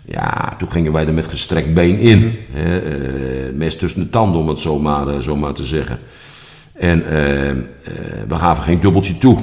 Ja, 0.05 0.55
toen 0.57 0.71
gingen 0.71 0.91
wij 0.91 1.07
er 1.07 1.13
met 1.13 1.27
gestrekt 1.27 1.73
been 1.73 1.99
in. 1.99 2.35
Hè, 2.51 3.51
mes 3.53 3.77
tussen 3.77 4.01
de 4.01 4.09
tanden, 4.09 4.41
om 4.41 4.47
het 4.49 4.59
zo 4.59 4.79
maar, 4.79 5.07
eh, 5.07 5.19
zo 5.19 5.35
maar 5.35 5.53
te 5.53 5.65
zeggen. 5.65 5.99
En 6.73 7.03
we 8.27 8.35
gaven 8.35 8.63
geen 8.63 8.79
dubbeltje 8.79 9.17
toe. 9.17 9.37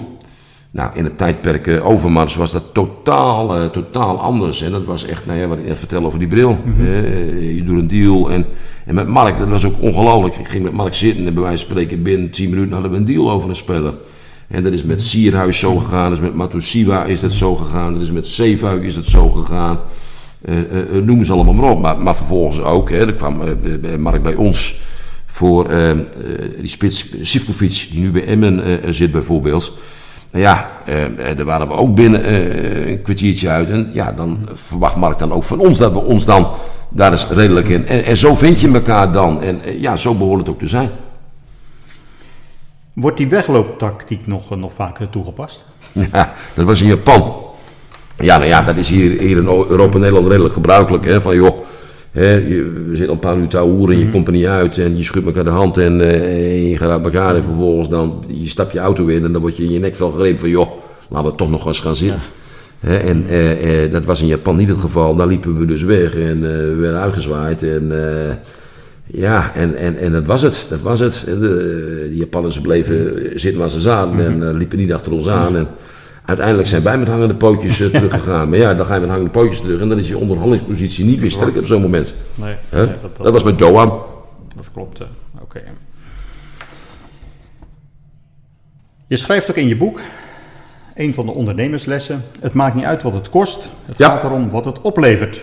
Nou, 0.74 0.90
in 0.94 1.04
het 1.04 1.18
tijdperk 1.18 1.66
eh, 1.66 1.86
Overmars 1.86 2.36
was 2.36 2.52
dat 2.52 2.64
totaal, 2.72 3.56
eh, 3.56 3.66
totaal 3.66 4.20
anders. 4.20 4.62
En 4.62 4.70
dat 4.70 4.84
was 4.84 5.06
echt, 5.06 5.26
nou 5.26 5.38
ja, 5.38 5.46
wat 5.46 5.58
ik 5.58 5.66
net 5.66 5.78
vertelde 5.78 6.06
over 6.06 6.18
die 6.18 6.28
bril. 6.28 6.58
Eh, 6.78 7.56
je 7.56 7.64
doet 7.64 7.78
een 7.78 7.88
deal. 7.88 8.30
En, 8.30 8.46
en 8.86 8.94
met 8.94 9.06
Mark, 9.06 9.38
dat 9.38 9.48
was 9.48 9.66
ook 9.66 9.82
ongelooflijk. 9.82 10.36
Ik 10.36 10.48
ging 10.48 10.64
met 10.64 10.72
Mark 10.72 10.94
zitten 10.94 11.26
en 11.26 11.34
bij 11.34 11.42
wijze 11.42 11.66
van 11.66 11.70
spreken 11.70 12.02
binnen 12.02 12.30
10 12.30 12.50
minuten 12.50 12.72
hadden 12.72 12.90
we 12.90 12.96
een 12.96 13.04
deal 13.04 13.30
over 13.30 13.48
een 13.48 13.56
speler. 13.56 13.94
En 14.48 14.62
dat 14.62 14.72
is 14.72 14.84
met 14.84 15.02
Sierhuis 15.02 15.58
zo 15.58 15.76
gegaan, 15.76 16.08
dat 16.08 16.18
is 16.18 16.24
met 16.24 16.34
Matusiwa 16.34 17.04
is 17.04 17.20
dat 17.20 17.32
zo 17.32 17.54
gegaan, 17.54 17.92
dat 17.92 18.02
is 18.02 18.12
met 18.12 18.26
Zeefuik 18.26 18.82
is 18.82 18.94
dat 18.94 19.06
zo 19.06 19.28
gegaan. 19.28 19.78
Eh, 20.42 20.56
noem 21.04 21.24
ze 21.24 21.32
allemaal 21.32 21.54
maar 21.54 21.70
op. 21.70 21.80
Maar, 21.80 22.00
maar 22.00 22.16
vervolgens 22.16 22.62
ook, 22.62 22.90
hè, 22.90 23.06
er 23.06 23.14
kwam 23.14 23.42
Mark 23.98 24.22
bij 24.22 24.34
ons 24.34 24.82
voor 25.26 25.68
eh, 25.68 25.90
eh, 25.90 25.98
die 26.58 26.68
spits 26.68 27.14
Sivkovic, 27.22 27.88
die 27.90 28.00
nu 28.00 28.10
bij 28.10 28.26
Emmen 28.26 28.94
zit 28.94 29.12
bijvoorbeeld. 29.12 29.78
Nou 30.34 30.46
ja, 30.46 30.70
eh, 30.84 31.04
eh, 31.04 31.36
daar 31.36 31.44
waren 31.44 31.68
we 31.68 31.74
ook 31.74 31.94
binnen 31.94 32.24
eh, 32.24 32.90
een 32.90 33.02
kwartiertje 33.02 33.48
uit. 33.48 33.70
En 33.70 33.90
ja, 33.92 34.12
dan 34.12 34.48
verwacht 34.52 34.96
Mark 34.96 35.18
dan 35.18 35.32
ook 35.32 35.44
van 35.44 35.58
ons 35.58 35.78
dat 35.78 35.92
we 35.92 35.98
ons 35.98 36.24
dan 36.24 36.48
daar 36.88 37.10
eens 37.10 37.28
redelijk 37.28 37.68
in. 37.68 37.86
En, 37.86 38.04
en 38.04 38.16
zo 38.16 38.34
vind 38.34 38.60
je 38.60 38.70
elkaar 38.72 39.12
dan. 39.12 39.42
En 39.42 39.62
eh, 39.62 39.80
ja, 39.80 39.96
zo 39.96 40.14
behoort 40.14 40.38
het 40.38 40.48
ook 40.48 40.58
te 40.58 40.66
zijn. 40.66 40.90
Wordt 42.92 43.16
die 43.16 43.28
weglooptactiek 43.28 44.26
nog, 44.26 44.56
nog 44.56 44.72
vaker 44.72 45.10
toegepast? 45.10 45.64
Ja, 46.12 46.32
dat 46.54 46.64
was 46.64 46.80
in 46.80 46.88
Japan. 46.88 47.34
Ja, 48.18 48.36
nou 48.36 48.48
ja, 48.48 48.62
dat 48.62 48.76
is 48.76 48.88
hier, 48.88 49.10
hier 49.20 49.36
in 49.36 49.46
Europa 49.46 49.94
en 49.94 50.00
Nederland 50.00 50.26
redelijk 50.26 50.54
gebruikelijk. 50.54 51.04
Hè, 51.04 51.20
van 51.20 51.34
joh, 51.34 51.64
je, 52.22 52.84
we 52.88 52.96
zitten 52.96 53.14
een 53.14 53.18
paar 53.18 53.38
uur 53.38 53.48
te 53.48 53.58
hoeren 53.58 53.94
en 53.96 54.00
je 54.00 54.10
komt 54.10 54.26
er 54.26 54.32
niet 54.32 54.46
uit 54.46 54.78
en 54.78 54.96
je 54.96 55.02
schudt 55.02 55.26
elkaar 55.26 55.44
de 55.44 55.50
hand 55.50 55.78
en 55.78 56.00
eh, 56.00 56.70
je 56.70 56.76
gaat 56.76 56.90
uit 56.90 57.04
elkaar 57.04 57.36
en 57.36 57.42
vervolgens 57.42 57.88
dan 57.88 58.24
je 58.28 58.48
stap 58.48 58.70
je 58.70 58.78
auto 58.78 59.06
in 59.06 59.24
en 59.24 59.32
dan 59.32 59.40
word 59.40 59.56
je 59.56 59.64
in 59.64 59.70
je 59.70 59.78
nekvel 59.78 60.10
gegrepen 60.10 60.38
van 60.38 60.48
joh, 60.48 60.70
laten 61.08 61.30
we 61.30 61.36
toch 61.36 61.50
nog 61.50 61.66
eens 61.66 61.80
gaan 61.80 61.96
zitten. 61.96 62.20
En 62.80 63.24
eh, 63.28 63.84
eh, 63.84 63.90
dat 63.90 64.04
was 64.04 64.20
in 64.20 64.26
Japan 64.26 64.56
niet 64.56 64.68
het 64.68 64.78
geval. 64.78 65.16
Daar 65.16 65.26
liepen 65.26 65.58
we 65.58 65.66
dus 65.66 65.82
weg 65.82 66.16
en 66.16 66.40
we 66.40 66.74
werden 66.74 67.00
uitgezwaaid 67.00 67.62
en... 67.62 67.92
ja, 69.06 69.52
en, 69.54 69.76
en, 69.76 69.98
en 69.98 70.12
dat 70.12 70.24
was 70.24 70.42
het. 70.42 70.66
Dat 70.70 70.80
was 70.80 71.00
het. 71.00 71.24
De, 71.26 72.10
Japanners 72.12 72.60
bleven 72.60 73.30
zitten 73.40 73.60
waar 73.60 73.70
ze 73.70 73.80
zaten 73.80 74.18
en 74.20 74.56
liepen 74.56 74.78
niet 74.78 74.92
achter 74.92 75.12
ons 75.12 75.28
aan. 75.28 75.56
En 75.56 75.66
uiteindelijk 76.24 76.68
zijn 76.68 76.82
wij 76.82 76.98
met 76.98 77.08
hangende 77.08 77.34
pootjes 77.34 77.80
eh, 77.80 77.86
teruggegaan. 77.88 78.48
Maar 78.48 78.58
ja, 78.58 78.74
dan 78.74 78.86
ga 78.86 78.94
je 78.94 79.00
met 79.00 79.08
hangende 79.08 79.30
pootjes 79.30 79.60
terug 79.60 79.80
en 79.80 79.88
dan 79.88 79.98
is 79.98 80.08
je 80.08 80.18
onderhandelingspositie 80.18 81.04
niet 81.04 81.20
meer 81.20 81.30
sterk 81.30 81.56
op 81.56 81.64
zo'n 81.64 81.82
moment. 81.82 82.14
Nee, 82.34 82.54
dat, 83.22 83.32
was 83.32 83.42
met 83.44 83.58
Doan. 83.58 83.88
Dat 84.56 84.66
klopt. 84.72 85.00
eh, 85.00 85.06
Oké. 85.40 85.62
Je 89.06 89.16
schrijft 89.16 89.50
ook 89.50 89.56
in 89.56 89.68
je 89.68 89.76
boek, 89.76 90.00
een 90.94 91.14
van 91.14 91.26
de 91.26 91.32
ondernemerslessen, 91.32 92.22
het 92.40 92.52
maakt 92.52 92.74
niet 92.74 92.84
uit 92.84 93.02
wat 93.02 93.12
het 93.14 93.28
kost, 93.30 93.68
het 93.86 93.98
Ja. 93.98 94.08
gaat 94.08 94.24
erom 94.24 94.50
wat 94.50 94.64
het 94.64 94.80
oplevert. 94.80 95.42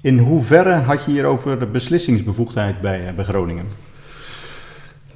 In 0.00 0.18
hoeverre 0.18 0.72
had 0.72 1.04
je 1.04 1.10
hierover 1.10 1.70
beslissingsbevoegdheid 1.70 2.80
bij, 2.80 3.06
eh, 3.06 3.14
bij 3.14 3.24
Groningen? 3.24 3.64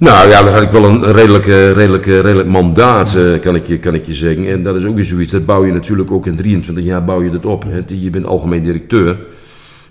Nou 0.01 0.29
ja, 0.29 0.43
daar 0.43 0.53
had 0.53 0.61
ik 0.61 0.71
wel 0.71 0.85
een 0.85 1.03
redelijk, 1.11 1.47
eh, 1.47 1.71
redelijk, 1.71 2.07
eh, 2.07 2.19
redelijk 2.19 2.47
mandaat, 2.49 3.15
eh, 3.15 3.39
kan, 3.41 3.55
ik 3.55 3.65
je, 3.65 3.77
kan 3.79 3.93
ik 3.93 4.05
je 4.05 4.13
zeggen. 4.13 4.47
En 4.47 4.63
dat 4.63 4.75
is 4.75 4.85
ook 4.85 4.95
weer 4.95 5.05
zoiets, 5.05 5.31
dat 5.31 5.45
bouw 5.45 5.65
je 5.65 5.71
natuurlijk 5.71 6.11
ook 6.11 6.25
in 6.27 6.35
23 6.35 6.83
jaar 6.83 7.03
bouw 7.03 7.21
je 7.23 7.29
dat 7.29 7.45
op. 7.45 7.65
Je 7.87 8.09
bent 8.09 8.25
algemeen 8.25 8.63
directeur. 8.63 9.17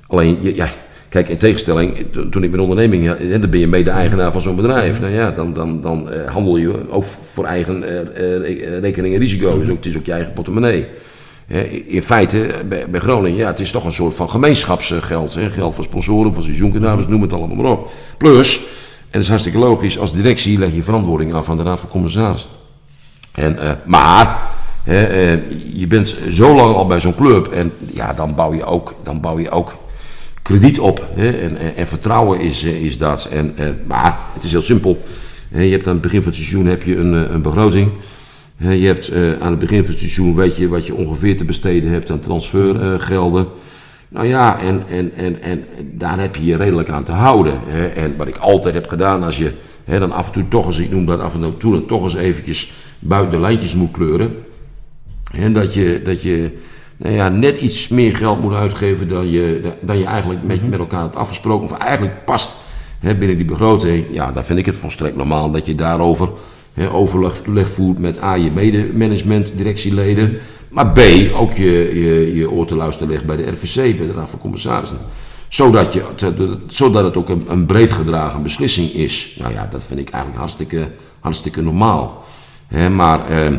Alleen, 0.07 0.39
ja, 0.41 0.69
kijk, 1.09 1.29
in 1.29 1.37
tegenstelling, 1.37 1.93
to- 2.13 2.29
toen 2.29 2.43
ik 2.43 2.51
mijn 2.51 2.63
onderneming 2.63 3.07
had, 3.09 3.19
hè, 3.19 3.39
dan 3.39 3.51
ben 3.51 3.61
je 3.61 3.67
mede-eigenaar 3.67 4.33
van 4.33 4.41
zo'n 4.41 4.57
bedrijf. 4.57 5.01
Nou 5.01 5.13
ja, 5.13 5.31
dan, 5.31 5.53
dan, 5.53 5.81
dan 5.81 6.11
eh, 6.11 6.33
handel 6.33 6.57
je 6.57 6.91
ook 6.91 7.05
voor 7.33 7.45
eigen 7.45 7.83
eh, 7.83 8.01
eh, 8.01 8.07
re- 8.43 8.79
rekening 8.81 9.15
en 9.15 9.21
risico. 9.21 9.59
Dus 9.59 9.69
ook, 9.71 9.77
het 9.77 9.87
is 9.87 9.97
ook 9.97 10.07
je 10.07 10.13
eigen 10.13 10.33
portemonnee. 10.33 10.87
In 11.87 12.03
feite, 12.03 12.43
eh, 12.47 12.85
bij, 12.91 13.01
Groningen, 13.01 13.39
ja, 13.39 13.47
het 13.47 13.61
is 13.61 13.71
toch 13.71 13.85
een 13.85 13.91
soort 13.93 14.15
van 14.15 14.31
gemeenschapsgeld. 14.31 15.39
Geld 15.53 15.75
voor 15.75 15.85
sponsoren, 15.85 16.35
voor 16.35 16.43
seizoenkenamers, 16.45 17.09
noem 17.09 17.23
het 17.23 17.33
allemaal 17.33 17.57
maar 17.57 17.71
op. 17.73 17.91
Plus, 18.19 18.61
dat 19.11 19.23
is 19.23 19.29
hartstikke 19.29 19.59
logisch, 19.59 19.99
als 19.99 20.13
directie 20.13 20.59
leg 20.59 20.75
je 20.75 20.83
verantwoording 20.83 21.33
af 21.35 21.51
aan 21.51 21.57
de 21.57 21.63
Raad 21.63 21.81
van 21.81 21.89
Commissarissen. 21.89 22.51
En, 23.33 23.59
eh, 23.59 23.71
maar 23.85 24.41
hè, 24.83 25.05
eh, 25.05 25.39
je 25.75 25.87
bent 25.87 26.17
zo 26.31 26.55
lang 26.55 26.75
al 26.75 26.87
bij 26.87 27.01
zo'n 27.01 27.15
club 27.15 27.49
en 27.49 27.73
ja, 27.93 28.13
dan 28.13 28.35
bouw 28.35 28.55
je 28.55 28.65
ook, 28.65 28.95
dan 29.03 29.21
bouw 29.21 29.39
je 29.39 29.51
ook 29.51 29.77
krediet 30.43 30.79
op. 30.79 31.07
Hè? 31.15 31.31
En, 31.31 31.59
en, 31.59 31.77
en 31.77 31.87
vertrouwen 31.87 32.41
is, 32.41 32.65
eh, 32.65 32.85
is 32.85 32.99
dat. 32.99 33.29
En, 33.33 33.55
maar 33.87 34.19
het 34.35 34.45
is 34.45 34.53
heel 34.53 34.63
simpel. 34.63 35.05
Hè, 35.49 35.63
je 35.63 35.71
hebt 35.71 35.87
aan 35.87 35.93
het 35.93 36.03
begin 36.03 36.23
van 36.23 36.33
het 36.33 36.41
seizoen 36.41 36.67
heb 36.67 36.83
je 36.83 36.97
een, 36.97 37.13
een 37.13 37.43
begroting. 37.43 37.91
Hè, 38.57 38.71
je 38.71 38.87
hebt 38.87 39.13
aan 39.41 39.51
het 39.51 39.59
begin 39.59 39.81
van 39.81 39.91
het 39.91 39.99
seizoen 39.99 40.35
weet 40.35 40.57
je 40.57 40.69
wat 40.69 40.87
je 40.87 40.95
ongeveer 40.95 41.37
te 41.37 41.45
besteden 41.45 41.91
hebt 41.91 42.11
aan 42.11 42.21
transfergelden. 42.21 43.47
Nou 44.11 44.27
ja, 44.27 44.61
en, 44.61 44.83
en, 44.89 45.13
en, 45.17 45.43
en 45.43 45.65
daar 45.81 46.21
heb 46.21 46.37
je 46.37 46.45
je 46.45 46.57
redelijk 46.57 46.89
aan 46.89 47.05
te 47.05 47.13
houden. 47.13 47.59
Hè. 47.65 47.87
En 47.87 48.17
wat 48.17 48.29
ik 48.29 48.37
altijd 48.37 48.75
heb 48.75 48.89
gedaan, 48.89 49.23
als 49.23 49.39
je 49.39 49.53
hè, 49.85 49.99
dan 49.99 50.13
af 50.13 50.27
en 50.27 50.33
toe 50.33 50.49
toch 50.49 50.67
eens, 50.67 50.79
ik 50.79 50.91
noem 50.91 51.07
dat 51.07 51.21
af 51.21 51.35
en 51.35 51.57
toe, 51.59 51.73
dan 51.73 51.87
toch 51.87 52.03
eens 52.03 52.15
eventjes 52.15 52.73
buiten 52.99 53.31
de 53.31 53.41
lijntjes 53.41 53.75
moet 53.75 53.91
kleuren. 53.91 54.37
En 55.33 55.53
dat 55.53 55.75
je, 55.75 56.01
dat 56.05 56.23
je 56.23 56.59
nou 56.97 57.15
ja, 57.15 57.29
net 57.29 57.61
iets 57.61 57.89
meer 57.89 58.17
geld 58.17 58.41
moet 58.41 58.55
uitgeven 58.55 59.09
dan 59.09 59.31
je, 59.31 59.73
dan 59.81 59.99
je 59.99 60.05
eigenlijk 60.05 60.43
met, 60.43 60.69
met 60.69 60.79
elkaar 60.79 61.03
hebt 61.03 61.17
afgesproken. 61.17 61.65
Of 61.65 61.79
eigenlijk 61.79 62.25
past 62.25 62.53
hè, 62.99 63.15
binnen 63.15 63.37
die 63.37 63.47
begroting. 63.47 64.07
Ja, 64.11 64.33
dan 64.33 64.45
vind 64.45 64.59
ik 64.59 64.67
het 64.67 64.77
volstrekt 64.77 65.17
normaal 65.17 65.51
dat 65.51 65.67
je 65.67 65.75
daarover 65.75 66.29
hè, 66.75 66.93
overleg 66.93 67.69
voert 67.69 67.99
met 67.99 68.23
A, 68.23 68.35
je 68.35 68.51
medemanagement, 68.51 69.53
directieleden. 69.57 70.39
Maar 70.71 70.93
B, 70.93 70.99
ook 71.35 71.53
je, 71.53 72.01
je, 72.05 72.35
je 72.35 72.51
oor 72.51 72.67
te 72.67 72.75
luisteren 72.75 73.13
legt 73.13 73.25
bij 73.25 73.37
de 73.37 73.51
RVC, 73.51 73.97
bij 73.99 74.07
de 74.07 74.13
Raad 74.13 74.31
van 74.31 74.39
Commissarissen. 74.39 74.99
Zodat, 75.49 75.93
je, 75.93 76.03
zodat 76.67 77.05
het 77.05 77.17
ook 77.17 77.29
een, 77.29 77.45
een 77.49 77.67
breed 77.67 77.91
gedragen 77.91 78.43
beslissing 78.43 78.91
is. 78.91 79.37
Nou 79.41 79.53
ja, 79.53 79.69
dat 79.71 79.83
vind 79.85 80.01
ik 80.01 80.09
eigenlijk 80.09 80.43
hartstikke, 80.43 80.89
hartstikke 81.21 81.63
normaal. 81.63 82.25
Maar... 82.91 83.29
ehm, 83.29 83.57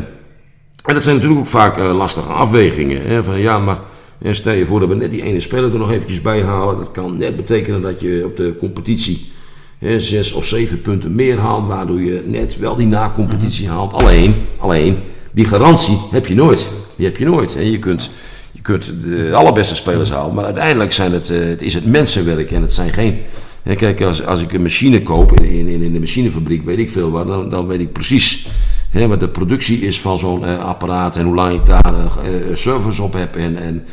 en 0.84 0.94
dat 0.94 1.02
zijn 1.02 1.16
natuurlijk 1.16 1.42
ook 1.42 1.50
vaak 1.50 1.78
eh, 1.78 1.94
lastige 1.94 2.32
afwegingen. 2.32 3.02
Hè? 3.06 3.24
Van 3.24 3.38
ja, 3.38 3.58
maar 3.58 3.78
En 4.18 4.34
stel 4.34 4.52
je 4.52 4.66
voor 4.66 4.80
dat 4.80 4.88
we 4.88 4.94
net 4.94 5.10
die 5.10 5.22
ene 5.22 5.40
speler 5.40 5.72
er 5.72 5.78
nog 5.78 5.90
eventjes 5.90 6.20
bij 6.20 6.42
halen. 6.42 6.76
Dat 6.76 6.90
kan 6.90 7.16
net 7.16 7.36
betekenen 7.36 7.82
dat 7.82 8.00
je 8.00 8.22
op 8.26 8.36
de 8.36 8.54
competitie 8.58 9.32
hè, 9.78 10.00
zes 10.00 10.32
of 10.32 10.46
zeven 10.46 10.80
punten 10.80 11.14
meer 11.14 11.38
haalt. 11.38 11.66
Waardoor 11.66 12.00
je 12.00 12.22
net 12.26 12.58
wel 12.58 12.76
die 12.76 12.86
na-competitie 12.86 13.68
haalt. 13.68 13.92
Alleen, 13.92 14.34
alleen, 14.58 14.98
die 15.32 15.44
garantie 15.44 15.98
heb 16.10 16.26
je 16.26 16.34
nooit. 16.34 16.70
Die 17.02 17.10
heb 17.10 17.20
je 17.20 17.26
nooit. 17.26 17.56
En 17.56 17.70
je 17.70 17.78
kunt, 17.78 18.10
je 18.52 18.62
kunt 18.62 19.02
de 19.02 19.34
allerbeste 19.34 19.74
spelers 19.74 20.10
halen. 20.10 20.34
Maar 20.34 20.44
uiteindelijk 20.44 20.92
zijn 20.92 21.12
het, 21.12 21.30
eh, 21.30 21.38
het 21.38 21.62
is 21.62 21.74
het 21.74 21.86
mensenwerk. 21.86 22.50
En 22.50 22.62
het 22.62 22.72
zijn 22.72 22.90
geen... 22.90 23.18
hè, 23.62 23.74
kijk, 23.74 24.00
als, 24.00 24.26
als 24.26 24.40
ik 24.40 24.52
een 24.52 24.62
machine 24.62 25.02
koop 25.02 25.40
in, 25.40 25.66
in, 25.66 25.82
in 25.82 25.92
de 25.92 26.00
machinefabriek, 26.00 26.64
weet 26.64 26.78
ik 26.78 26.90
veel 26.90 27.10
wat. 27.10 27.26
Dan, 27.26 27.50
dan 27.50 27.66
weet 27.66 27.80
ik 27.80 27.92
precies 27.92 28.48
hè, 28.90 29.06
wat 29.06 29.20
de 29.20 29.28
productie 29.28 29.78
is 29.80 30.00
van 30.00 30.18
zo'n 30.18 30.44
eh, 30.44 30.64
apparaat. 30.64 31.16
En 31.16 31.24
hoe 31.24 31.34
lang 31.34 31.54
ik 31.54 31.66
daar 31.66 31.94
eh 31.94 32.54
service 32.54 33.02
op 33.02 33.12
heb. 33.12 33.36
En, 33.36 33.56
en, 33.56 33.84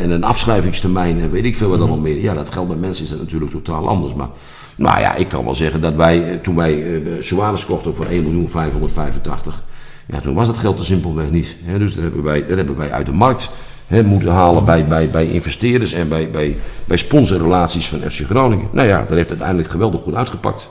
en 0.00 0.10
een 0.10 0.24
afschrijvingstermijn. 0.24 1.20
En 1.20 1.30
weet 1.30 1.44
ik 1.44 1.56
veel 1.56 1.68
wat 1.68 1.78
allemaal 1.78 1.98
meer. 1.98 2.20
Ja, 2.20 2.34
dat 2.34 2.52
geldt 2.52 2.68
bij 2.68 2.78
mensen 2.78 3.04
is 3.04 3.10
dat 3.10 3.18
natuurlijk 3.18 3.50
totaal 3.50 3.88
anders. 3.88 4.14
Maar 4.14 4.28
nou 4.76 5.00
ja, 5.00 5.14
ik 5.14 5.28
kan 5.28 5.44
wel 5.44 5.54
zeggen 5.54 5.80
dat 5.80 5.94
wij, 5.94 6.38
toen 6.42 6.56
wij 6.56 7.02
Suarez 7.20 7.66
kochten 7.66 7.94
voor 7.94 8.06
1.585, 8.06 9.62
ja, 10.06 10.20
toen 10.20 10.34
was 10.34 10.46
dat 10.46 10.56
geld 10.58 10.78
er 10.78 10.84
simpelweg 10.84 11.30
niet. 11.30 11.56
Hè, 11.64 11.78
dus 11.78 11.94
dat 11.94 12.02
hebben, 12.02 12.22
wij, 12.22 12.46
dat 12.46 12.56
hebben 12.56 12.76
wij 12.76 12.92
uit 12.92 13.06
de 13.06 13.12
markt 13.12 13.50
hè, 13.86 14.02
moeten 14.02 14.30
halen 14.32 14.64
bij, 14.64 14.84
bij, 14.84 15.08
bij 15.10 15.26
investeerders 15.26 15.92
en 15.92 16.08
bij, 16.08 16.30
bij, 16.30 16.56
bij 16.88 16.96
sponsorrelaties 16.96 17.88
van 17.88 17.98
FC 17.98 18.20
Groningen. 18.24 18.68
Nou 18.72 18.88
ja, 18.88 18.98
dat 19.00 19.16
heeft 19.16 19.28
uiteindelijk 19.28 19.70
geweldig 19.70 20.00
goed 20.02 20.14
uitgepakt. 20.14 20.68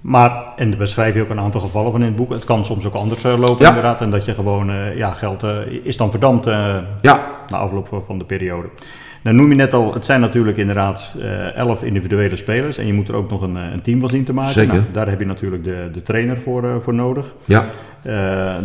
Maar, 0.00 0.42
en 0.56 0.68
daar 0.70 0.78
beschrijf 0.78 1.14
je 1.14 1.22
ook 1.22 1.28
een 1.28 1.40
aantal 1.40 1.60
gevallen 1.60 1.90
van 1.92 2.00
in 2.00 2.06
het 2.06 2.16
boek, 2.16 2.30
het 2.32 2.44
kan 2.44 2.64
soms 2.64 2.84
ook 2.86 2.94
anders 2.94 3.24
eh, 3.24 3.38
lopen 3.38 3.62
Ja. 3.64 3.68
inderdaad. 3.68 4.00
En 4.00 4.10
dat 4.10 4.24
je 4.24 4.34
gewoon, 4.34 4.70
eh, 4.70 4.96
ja, 4.96 5.10
geld 5.10 5.42
eh, 5.42 5.50
is 5.82 5.96
dan 5.96 6.10
verdampt 6.10 6.44
Ja, 7.02 7.26
na 7.48 7.56
afloop 7.56 7.88
van- 7.88 8.02
van 8.04 8.18
de 8.18 8.24
periode. 8.24 8.68
Nou 9.22 9.36
noem 9.36 9.48
je 9.48 9.54
net 9.54 9.74
al, 9.74 9.94
het 9.94 10.04
zijn 10.04 10.20
natuurlijk 10.20 10.56
inderdaad 10.56 11.14
eh, 11.20 11.54
elf 11.56 11.82
individuele 11.82 12.36
spelers. 12.36 12.78
En 12.78 12.86
je 12.86 12.92
moet 12.92 13.08
er 13.08 13.14
ook 13.14 13.30
nog 13.30 13.42
een, 13.42 13.56
eh, 13.56 13.72
een 13.72 13.82
team 13.82 14.00
van 14.00 14.08
zien 14.08 14.24
te 14.24 14.32
maken. 14.32 14.52
Zeker. 14.52 14.74
Nou, 14.74 14.84
daar 14.92 15.08
heb 15.08 15.18
je 15.18 15.26
natuurlijk 15.26 15.64
de, 15.64 15.88
de 15.92 16.02
trainer 16.02 16.38
voor, 16.38 16.64
eh, 16.64 16.76
voor 16.80 16.94
nodig. 16.94 17.34
ja, 17.44 17.64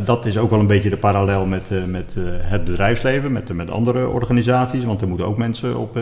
dat 0.06 0.26
is 0.26 0.38
ook 0.38 0.49
wel 0.49 0.60
een 0.60 0.68
beetje 0.68 0.89
de 0.89 0.97
parallel 0.97 1.45
met, 1.45 1.72
met 1.88 2.16
het 2.41 2.64
bedrijfsleven, 2.64 3.32
met, 3.32 3.54
met 3.54 3.72
andere 3.72 4.08
organisaties. 4.08 4.84
Want 4.84 5.01
er 5.01 5.08
moeten 5.08 5.28
ook 5.28 5.38
mensen 5.38 5.78
op, 5.78 5.99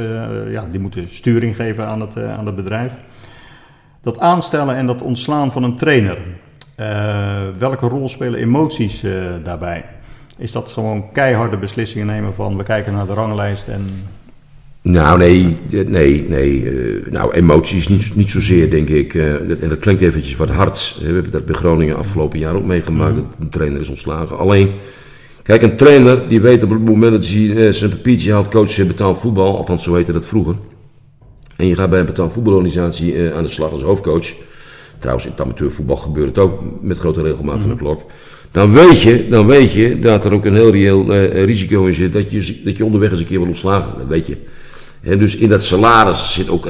ja, 0.51 0.65
die 0.71 0.79
moeten 0.79 1.09
sturing 1.09 1.55
geven 1.55 1.87
aan 1.87 2.01
het, 2.01 2.17
aan 2.17 2.45
het 2.45 2.55
bedrijf. 2.55 2.91
Dat 4.01 4.19
aanstellen 4.19 4.75
en 4.75 4.85
dat 4.85 5.01
ontslaan 5.01 5.51
van 5.51 5.63
een 5.63 5.75
trainer. 5.75 6.17
welke 7.57 7.87
rol 7.87 8.09
spelen 8.09 8.39
emoties 8.39 9.03
daarbij? 9.43 9.85
Is 10.37 10.51
dat 10.51 10.71
gewoon 10.71 11.11
keiharde 11.11 11.57
beslissingen 11.57 12.07
nemen 12.07 12.33
van 12.33 12.57
we 12.57 12.63
kijken 12.63 12.93
naar 12.93 13.07
de 13.07 13.13
ranglijst 13.13 13.67
en 13.67 13.85
Nou, 14.83 15.17
nee, 15.17 15.55
eh, 15.73 15.87
nee, 15.87 16.25
nee. 16.29 16.69
eh, 16.69 17.11
nou, 17.11 17.33
emoties 17.33 17.87
niet, 17.87 18.15
niet 18.15 18.29
zozeer, 18.29 18.69
denk 18.69 18.89
ik. 18.89 19.13
eh, 19.15 19.33
dat- 19.47 19.59
en 19.59 19.69
dat 19.69 19.79
klinkt 19.79 20.01
eventjes 20.01 20.35
wat 20.35 20.49
hard. 20.49 20.95
We 20.99 21.05
hebben 21.13 21.31
dat 21.31 21.45
bij 21.45 21.55
Groningen 21.55 21.95
afgelopen 21.97 22.39
jaar 22.39 22.55
ook 22.55 22.65
meegemaakt. 22.65 23.15
Dat 23.15 23.25
een 23.39 23.49
trainer 23.49 23.81
is 23.81 23.89
ontslagen. 23.89 24.37
Alleen, 24.37 24.71
kijk, 25.43 25.61
een 25.61 25.75
trainer 25.75 26.29
die 26.29 26.41
weet 26.41 26.63
op 26.63 26.69
het 26.69 26.85
moment 26.85 27.11
dat 27.11 27.27
hij 27.27 27.65
eh, 27.67 27.71
zijn 27.73 27.89
papiertje 27.89 28.31
haalt, 28.31 28.49
coach 28.49 28.77
in 28.77 28.87
betaald 28.87 29.19
voetbal. 29.19 29.57
Althans, 29.57 29.83
zo 29.83 29.95
heette 29.95 30.11
dat 30.11 30.25
vroeger. 30.25 30.55
En 31.55 31.67
je 31.67 31.75
gaat 31.75 31.89
bij 31.89 31.99
een 31.99 32.05
betaald 32.05 32.33
voetbalorganisatie 32.33 33.31
aan 33.33 33.43
de 33.43 33.49
slag 33.49 33.71
als 33.71 33.81
hoofdcoach. 33.81 34.27
Trouwens, 34.99 35.25
in 35.25 35.31
het 35.31 35.41
amateurvoetbal 35.41 35.95
gebeurt 35.95 36.27
het 36.27 36.37
ook 36.39 36.61
met 36.81 36.97
grote 36.97 37.21
regelmaat 37.21 37.61
van 37.61 37.69
de 37.69 37.75
klok. 37.75 38.01
Dan 38.51 38.71
weet, 38.73 39.01
je, 39.01 39.27
dan 39.29 39.45
weet 39.47 39.71
je 39.71 39.99
dat 39.99 40.25
er 40.25 40.33
ook 40.33 40.45
een 40.45 40.55
heel 40.55 40.71
reëel 40.71 41.15
risico 41.45 41.85
in 41.85 41.93
zit 41.93 42.13
dat 42.13 42.31
je, 42.31 42.61
dat 42.63 42.77
je 42.77 42.85
onderweg 42.85 43.11
eens 43.11 43.19
een 43.19 43.25
keer 43.25 43.37
wordt 43.37 43.51
ontslagen. 43.51 43.93
Dat 43.97 44.07
weet 44.07 44.27
je. 44.27 44.37
Dus 45.01 45.35
in 45.35 45.49
dat 45.49 45.63
salaris 45.63 46.33
zit 46.33 46.49
ook, 46.49 46.67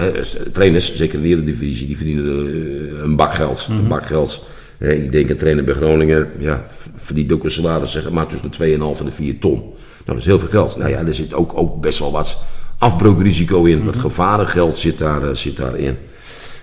trainers, 0.52 0.96
zeker 0.96 1.16
in 1.16 1.22
de 1.22 1.28
Eredivisie, 1.30 1.88
die 1.88 1.98
verdienen 1.98 2.48
eh, 2.48 3.04
een 3.04 3.16
bak 3.16 3.34
geld. 3.34 3.68
Een 3.70 3.88
bak 3.88 4.06
geld. 4.06 4.48
Hè, 4.78 4.94
ik 4.94 5.12
denk 5.12 5.30
een 5.30 5.38
trainer 5.38 5.64
bij 5.64 5.74
Groningen, 5.74 6.30
ja, 6.40 6.66
verdient 6.96 7.32
ook 7.32 7.44
een 7.44 7.52
salaris 7.52 7.92
zeg 7.92 8.10
maar 8.10 8.28
tussen 8.28 8.52
de 8.52 8.78
2,5 8.96 9.00
en 9.00 9.06
de 9.06 9.12
4 9.12 9.40
ton. 9.40 9.60
Nou, 9.60 9.74
dat 10.06 10.18
is 10.18 10.26
heel 10.26 10.40
veel 10.40 10.48
geld. 10.50 10.78
Nou 10.78 10.90
ja, 10.90 11.06
er 11.06 11.14
zit 11.14 11.34
ook, 11.34 11.52
ook 11.58 11.82
best 11.82 12.00
wel 12.00 12.12
wat 12.12 12.44
afbreukrisico 12.78 13.64
in. 13.64 13.86
Wat 13.86 13.98
gevarengeld 13.98 14.78
zit, 14.78 14.98
daar, 14.98 15.38
zit 15.38 15.58
daarin. 15.58 15.98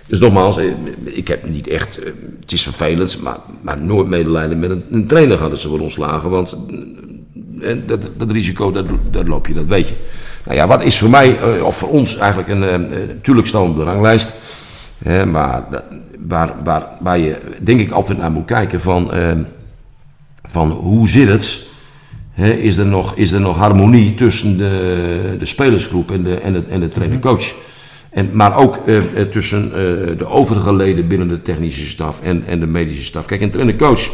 Dus 0.07 0.19
nogmaals, 0.19 0.57
eh, 0.57 0.65
ik 1.03 1.27
heb 1.27 1.49
niet 1.49 1.67
echt, 1.67 1.99
het 2.39 2.51
is 2.51 2.63
vervelend, 2.63 3.21
maar, 3.21 3.37
maar 3.61 3.81
nooit 3.81 4.07
medelijden 4.07 4.59
met 4.59 4.69
een, 4.69 4.83
een 4.91 5.07
trainer 5.07 5.37
hadden 5.37 5.59
ze 5.59 5.71
wel 5.71 5.79
ontslagen. 5.79 6.29
Want 6.29 6.57
dat, 7.85 8.09
dat 8.17 8.31
risico, 8.31 8.71
dat, 8.71 8.85
dat 9.11 9.27
loop 9.27 9.47
je, 9.47 9.53
dat 9.53 9.65
weet 9.65 9.87
je. 9.87 9.95
Nou 10.49 10.61
ja, 10.61 10.67
wat 10.67 10.83
is 10.83 10.99
voor 10.99 11.09
mij, 11.09 11.37
eh, 11.39 11.65
of 11.65 11.77
voor 11.77 11.89
ons 11.89 12.17
eigenlijk 12.17 12.49
een, 12.49 12.63
eh, 12.63 12.73
eh, 12.73 13.07
natuurlijk 13.07 13.47
staan 13.47 13.69
op 13.69 13.75
de 13.75 13.83
ranglijst. 13.83 14.33
Hè, 15.03 15.25
maar 15.25 15.63
waar, 16.27 16.53
waar, 16.63 16.87
waar 16.99 17.17
je 17.17 17.37
denk 17.61 17.79
ik 17.79 17.91
altijd 17.91 18.17
naar 18.17 18.31
moet 18.31 18.45
kijken 18.45 18.81
van, 18.81 19.13
eh, 19.13 19.31
van 20.43 20.71
hoe 20.71 21.09
zit 21.09 21.27
het? 21.27 21.67
Hè, 22.31 22.51
is, 22.53 22.77
er 22.77 22.85
nog, 22.85 23.15
is 23.15 23.31
er 23.31 23.41
nog 23.41 23.57
harmonie 23.57 24.15
tussen 24.15 24.57
de, 24.57 25.35
de 25.39 25.45
spelersgroep 25.45 26.11
en 26.11 26.23
de, 26.23 26.39
en 26.39 26.53
de, 26.53 26.63
en 26.69 26.79
de 26.79 26.87
trainer-coach? 26.87 27.53
En, 28.09 28.29
maar 28.33 28.55
ook 28.55 28.75
eh, 28.85 28.97
eh, 28.97 29.27
tussen 29.27 29.63
eh, 29.63 30.17
de 30.17 30.25
overige 30.27 30.75
leden 30.75 31.07
binnen 31.07 31.27
de 31.27 31.41
technische 31.41 31.85
staf 31.85 32.21
en, 32.21 32.43
en 32.45 32.59
de 32.59 32.65
medische 32.65 33.05
staf. 33.05 33.25
Kijk, 33.25 33.41
een 33.41 33.51
trainer-coach 33.51 34.11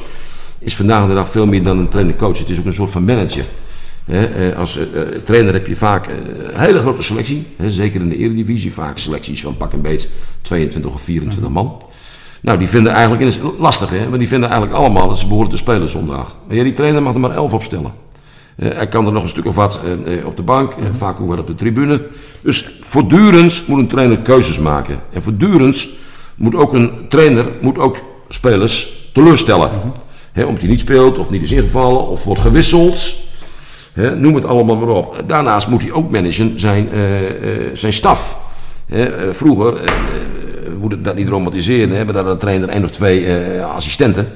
is 0.59 0.75
vandaag 0.75 1.07
de 1.07 1.13
dag 1.13 1.29
veel 1.29 1.45
meer 1.45 1.63
dan 1.63 1.79
een 1.79 1.89
trainer-coach. 1.89 2.39
Het 2.39 2.49
is 2.49 2.59
ook 2.59 2.65
een 2.65 2.73
soort 2.73 2.91
van 2.91 3.05
manager. 3.05 3.45
Eh, 4.05 4.57
als 4.57 4.77
eh, 4.77 5.01
eh, 5.01 5.07
trainer 5.23 5.53
heb 5.53 5.67
je 5.67 5.75
vaak 5.75 6.07
een 6.07 6.59
hele 6.59 6.79
grote 6.79 7.01
selectie. 7.01 7.47
Zeker 7.65 8.01
in 8.01 8.09
de 8.09 8.17
eredivisie. 8.17 8.73
Vaak 8.73 8.97
selecties 8.97 9.41
van 9.41 9.57
pak 9.57 9.73
en 9.73 9.81
beet 9.81 10.09
22 10.41 10.93
of 10.93 11.01
24 11.01 11.51
man. 11.51 11.81
Nou, 12.41 12.57
die 12.57 12.67
vinden 12.67 12.91
eigenlijk, 12.91 13.21
en 13.21 13.27
dat 13.27 13.35
is 13.35 13.59
lastig 13.59 13.89
hè, 13.89 14.09
maar 14.09 14.19
die 14.19 14.27
vinden 14.27 14.49
eigenlijk 14.49 14.79
allemaal 14.79 15.07
dat 15.07 15.19
ze 15.19 15.27
behoren 15.27 15.49
te 15.49 15.57
spelen 15.57 15.89
zondag. 15.89 16.35
Maar 16.47 16.55
ja, 16.55 16.63
die 16.63 16.73
trainer 16.73 17.03
mag 17.03 17.13
er 17.13 17.19
maar 17.19 17.31
11 17.31 17.53
opstellen. 17.53 17.93
Eh, 18.55 18.69
hij 18.75 18.87
kan 18.87 19.05
er 19.05 19.11
nog 19.11 19.23
een 19.23 19.29
stuk 19.29 19.45
of 19.45 19.55
wat 19.55 19.79
op 20.25 20.37
de 20.37 20.43
bank, 20.43 20.71
eh, 20.71 20.85
vaak 20.97 21.19
ook 21.19 21.27
wat 21.27 21.39
op 21.39 21.47
de 21.47 21.55
tribune. 21.55 22.07
Dus 22.41 22.69
voortdurend 22.81 23.63
moet 23.67 23.79
een 23.79 23.87
trainer 23.87 24.17
keuzes 24.17 24.59
maken. 24.59 24.99
En 25.13 25.23
voortdurend 25.23 25.87
moet 26.35 26.55
ook 26.55 26.73
een 26.73 26.91
trainer 27.09 27.45
moet 27.61 27.77
ook 27.77 27.97
spelers 28.29 29.09
teleurstellen. 29.13 29.69
Hè, 30.31 30.43
omdat 30.43 30.61
hij 30.61 30.69
niet 30.69 30.79
speelt, 30.79 31.17
of 31.17 31.29
niet 31.29 31.41
is 31.41 31.51
ingevallen, 31.51 32.07
of 32.07 32.23
wordt 32.23 32.41
gewisseld. 32.41 33.13
Hè, 33.95 34.15
noem 34.15 34.35
het 34.35 34.45
allemaal 34.45 34.75
maar 34.75 34.87
op. 34.87 35.23
Daarnaast 35.27 35.67
moet 35.67 35.81
hij 35.81 35.91
ook 35.91 36.11
managen 36.11 36.59
zijn, 36.59 36.91
eh, 36.91 37.27
eh, 37.27 37.69
zijn 37.73 37.93
staf. 37.93 38.37
Hè, 38.85 39.03
eh, 39.03 39.33
vroeger, 39.33 39.73
we 40.63 40.75
moeten 40.79 41.03
dat 41.03 41.15
niet 41.15 41.27
romantiseren, 41.27 41.95
hebben 41.95 42.15
daar 42.15 42.25
een 42.25 42.37
trainer 42.37 42.69
één 42.69 42.83
of 42.83 42.91
twee 42.91 43.41
assistenten. 43.61 44.27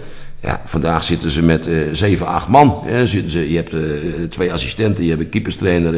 Ja, 0.41 0.61
vandaag 0.65 1.03
zitten 1.03 1.29
ze 1.29 1.43
met 1.43 1.67
eh 1.67 1.81
7, 1.91 2.27
8 2.27 2.47
man. 2.47 2.79
Hè. 2.83 3.05
Zitten 3.05 3.31
ze, 3.31 3.51
je 3.51 3.55
hebt 3.55 3.75
twee 4.31 4.53
assistenten, 4.53 5.03
je 5.03 5.09
hebt 5.09 5.21
een 5.21 5.29
keeperstrainer, 5.29 5.95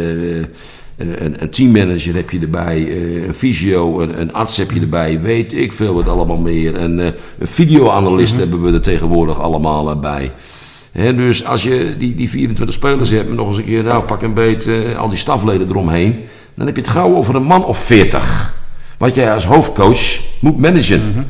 een, 0.97 1.41
een 1.41 1.49
teammanager 1.49 2.15
heb 2.15 2.29
je 2.29 2.39
erbij, 2.39 2.91
een 3.27 3.33
fysio, 3.33 4.01
een, 4.01 4.21
een 4.21 4.33
arts 4.33 4.57
heb 4.57 4.71
je 4.71 4.79
erbij, 4.79 5.21
weet 5.21 5.53
ik 5.53 5.73
veel 5.73 5.93
wat 5.93 6.07
allemaal 6.07 6.37
meer. 6.37 6.75
En, 6.75 6.97
een 6.99 7.13
videoanalist 7.39 8.37
hebben 8.37 8.61
we 8.61 8.73
er 8.73 8.81
tegenwoordig 8.81 9.39
allemaal 9.39 9.99
bij. 9.99 10.31
Dus 10.91 11.45
als 11.45 11.63
je 11.63 11.95
die, 11.97 12.15
die 12.15 12.29
24 12.29 12.75
spelers 12.75 13.09
hebt, 13.09 13.29
en 13.29 13.35
nog 13.35 13.47
eens 13.47 13.57
een 13.57 13.65
keer, 13.65 13.83
nou 13.83 14.03
pak 14.03 14.21
een 14.21 14.33
beet, 14.33 14.67
eh, 14.67 14.99
al 14.99 15.09
die 15.09 15.17
stafleden 15.17 15.69
eromheen, 15.69 16.19
dan 16.55 16.65
heb 16.65 16.75
je 16.75 16.81
het 16.81 16.91
gauw 16.91 17.15
over 17.15 17.35
een 17.35 17.43
man 17.43 17.65
of 17.65 17.77
40. 17.77 18.53
Wat 18.97 19.15
jij 19.15 19.33
als 19.33 19.45
hoofdcoach 19.45 20.19
moet 20.39 20.57
managen. 20.57 21.29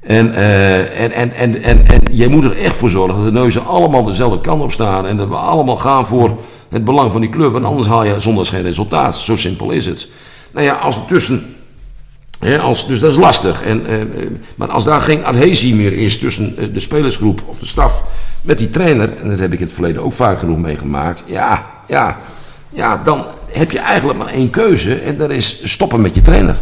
En, 0.00 0.34
eh, 0.34 1.00
en, 1.00 1.12
en, 1.12 1.34
en, 1.34 1.62
en, 1.62 1.86
en 1.86 2.00
jij 2.12 2.28
moet 2.28 2.44
er 2.44 2.56
echt 2.56 2.76
voor 2.76 2.90
zorgen 2.90 3.16
dat 3.16 3.24
de 3.24 3.40
neuzen 3.40 3.66
allemaal 3.66 4.04
dezelfde 4.04 4.40
kant 4.40 4.62
op 4.62 4.72
staan. 4.72 5.06
En 5.06 5.16
dat 5.16 5.28
we 5.28 5.34
allemaal 5.34 5.76
gaan 5.76 6.06
voor 6.06 6.40
het 6.68 6.84
belang 6.84 7.12
van 7.12 7.20
die 7.20 7.30
club. 7.30 7.52
Want 7.52 7.64
anders 7.64 7.86
haal 7.86 8.04
je 8.04 8.20
zondags 8.20 8.50
geen 8.50 8.62
resultaat. 8.62 9.16
Zo 9.16 9.36
simpel 9.36 9.70
is 9.70 9.86
het. 9.86 10.08
Nou 10.52 10.66
ja, 10.66 10.74
als 10.74 10.96
er 10.96 11.04
tussen. 11.04 11.54
Als, 12.60 12.86
dus 12.86 13.00
dat 13.00 13.10
is 13.10 13.16
lastig. 13.16 13.62
En, 13.62 13.86
eh, 13.86 13.96
maar 14.54 14.68
als 14.68 14.84
daar 14.84 15.00
geen 15.00 15.24
adhesie 15.24 15.74
meer 15.74 15.92
is 15.92 16.18
tussen 16.18 16.72
de 16.72 16.80
spelersgroep 16.80 17.42
of 17.46 17.58
de 17.58 17.66
staf 17.66 18.04
met 18.48 18.58
die 18.58 18.70
trainer. 18.70 19.10
En 19.22 19.28
dat 19.28 19.38
heb 19.38 19.52
ik 19.52 19.58
in 19.60 19.64
het 19.64 19.74
verleden 19.74 20.02
ook 20.04 20.12
vaak 20.12 20.38
genoeg 20.38 20.58
meegemaakt. 20.58 21.24
Ja, 21.26 21.66
ja, 21.88 22.16
ja, 22.70 23.00
dan 23.04 23.24
heb 23.52 23.70
je 23.70 23.78
eigenlijk 23.78 24.18
maar 24.18 24.28
één 24.32 24.50
keuze. 24.50 24.94
En 24.94 25.16
dat 25.16 25.30
is 25.30 25.60
stoppen 25.72 26.00
met 26.00 26.14
je 26.14 26.20
trainer. 26.20 26.56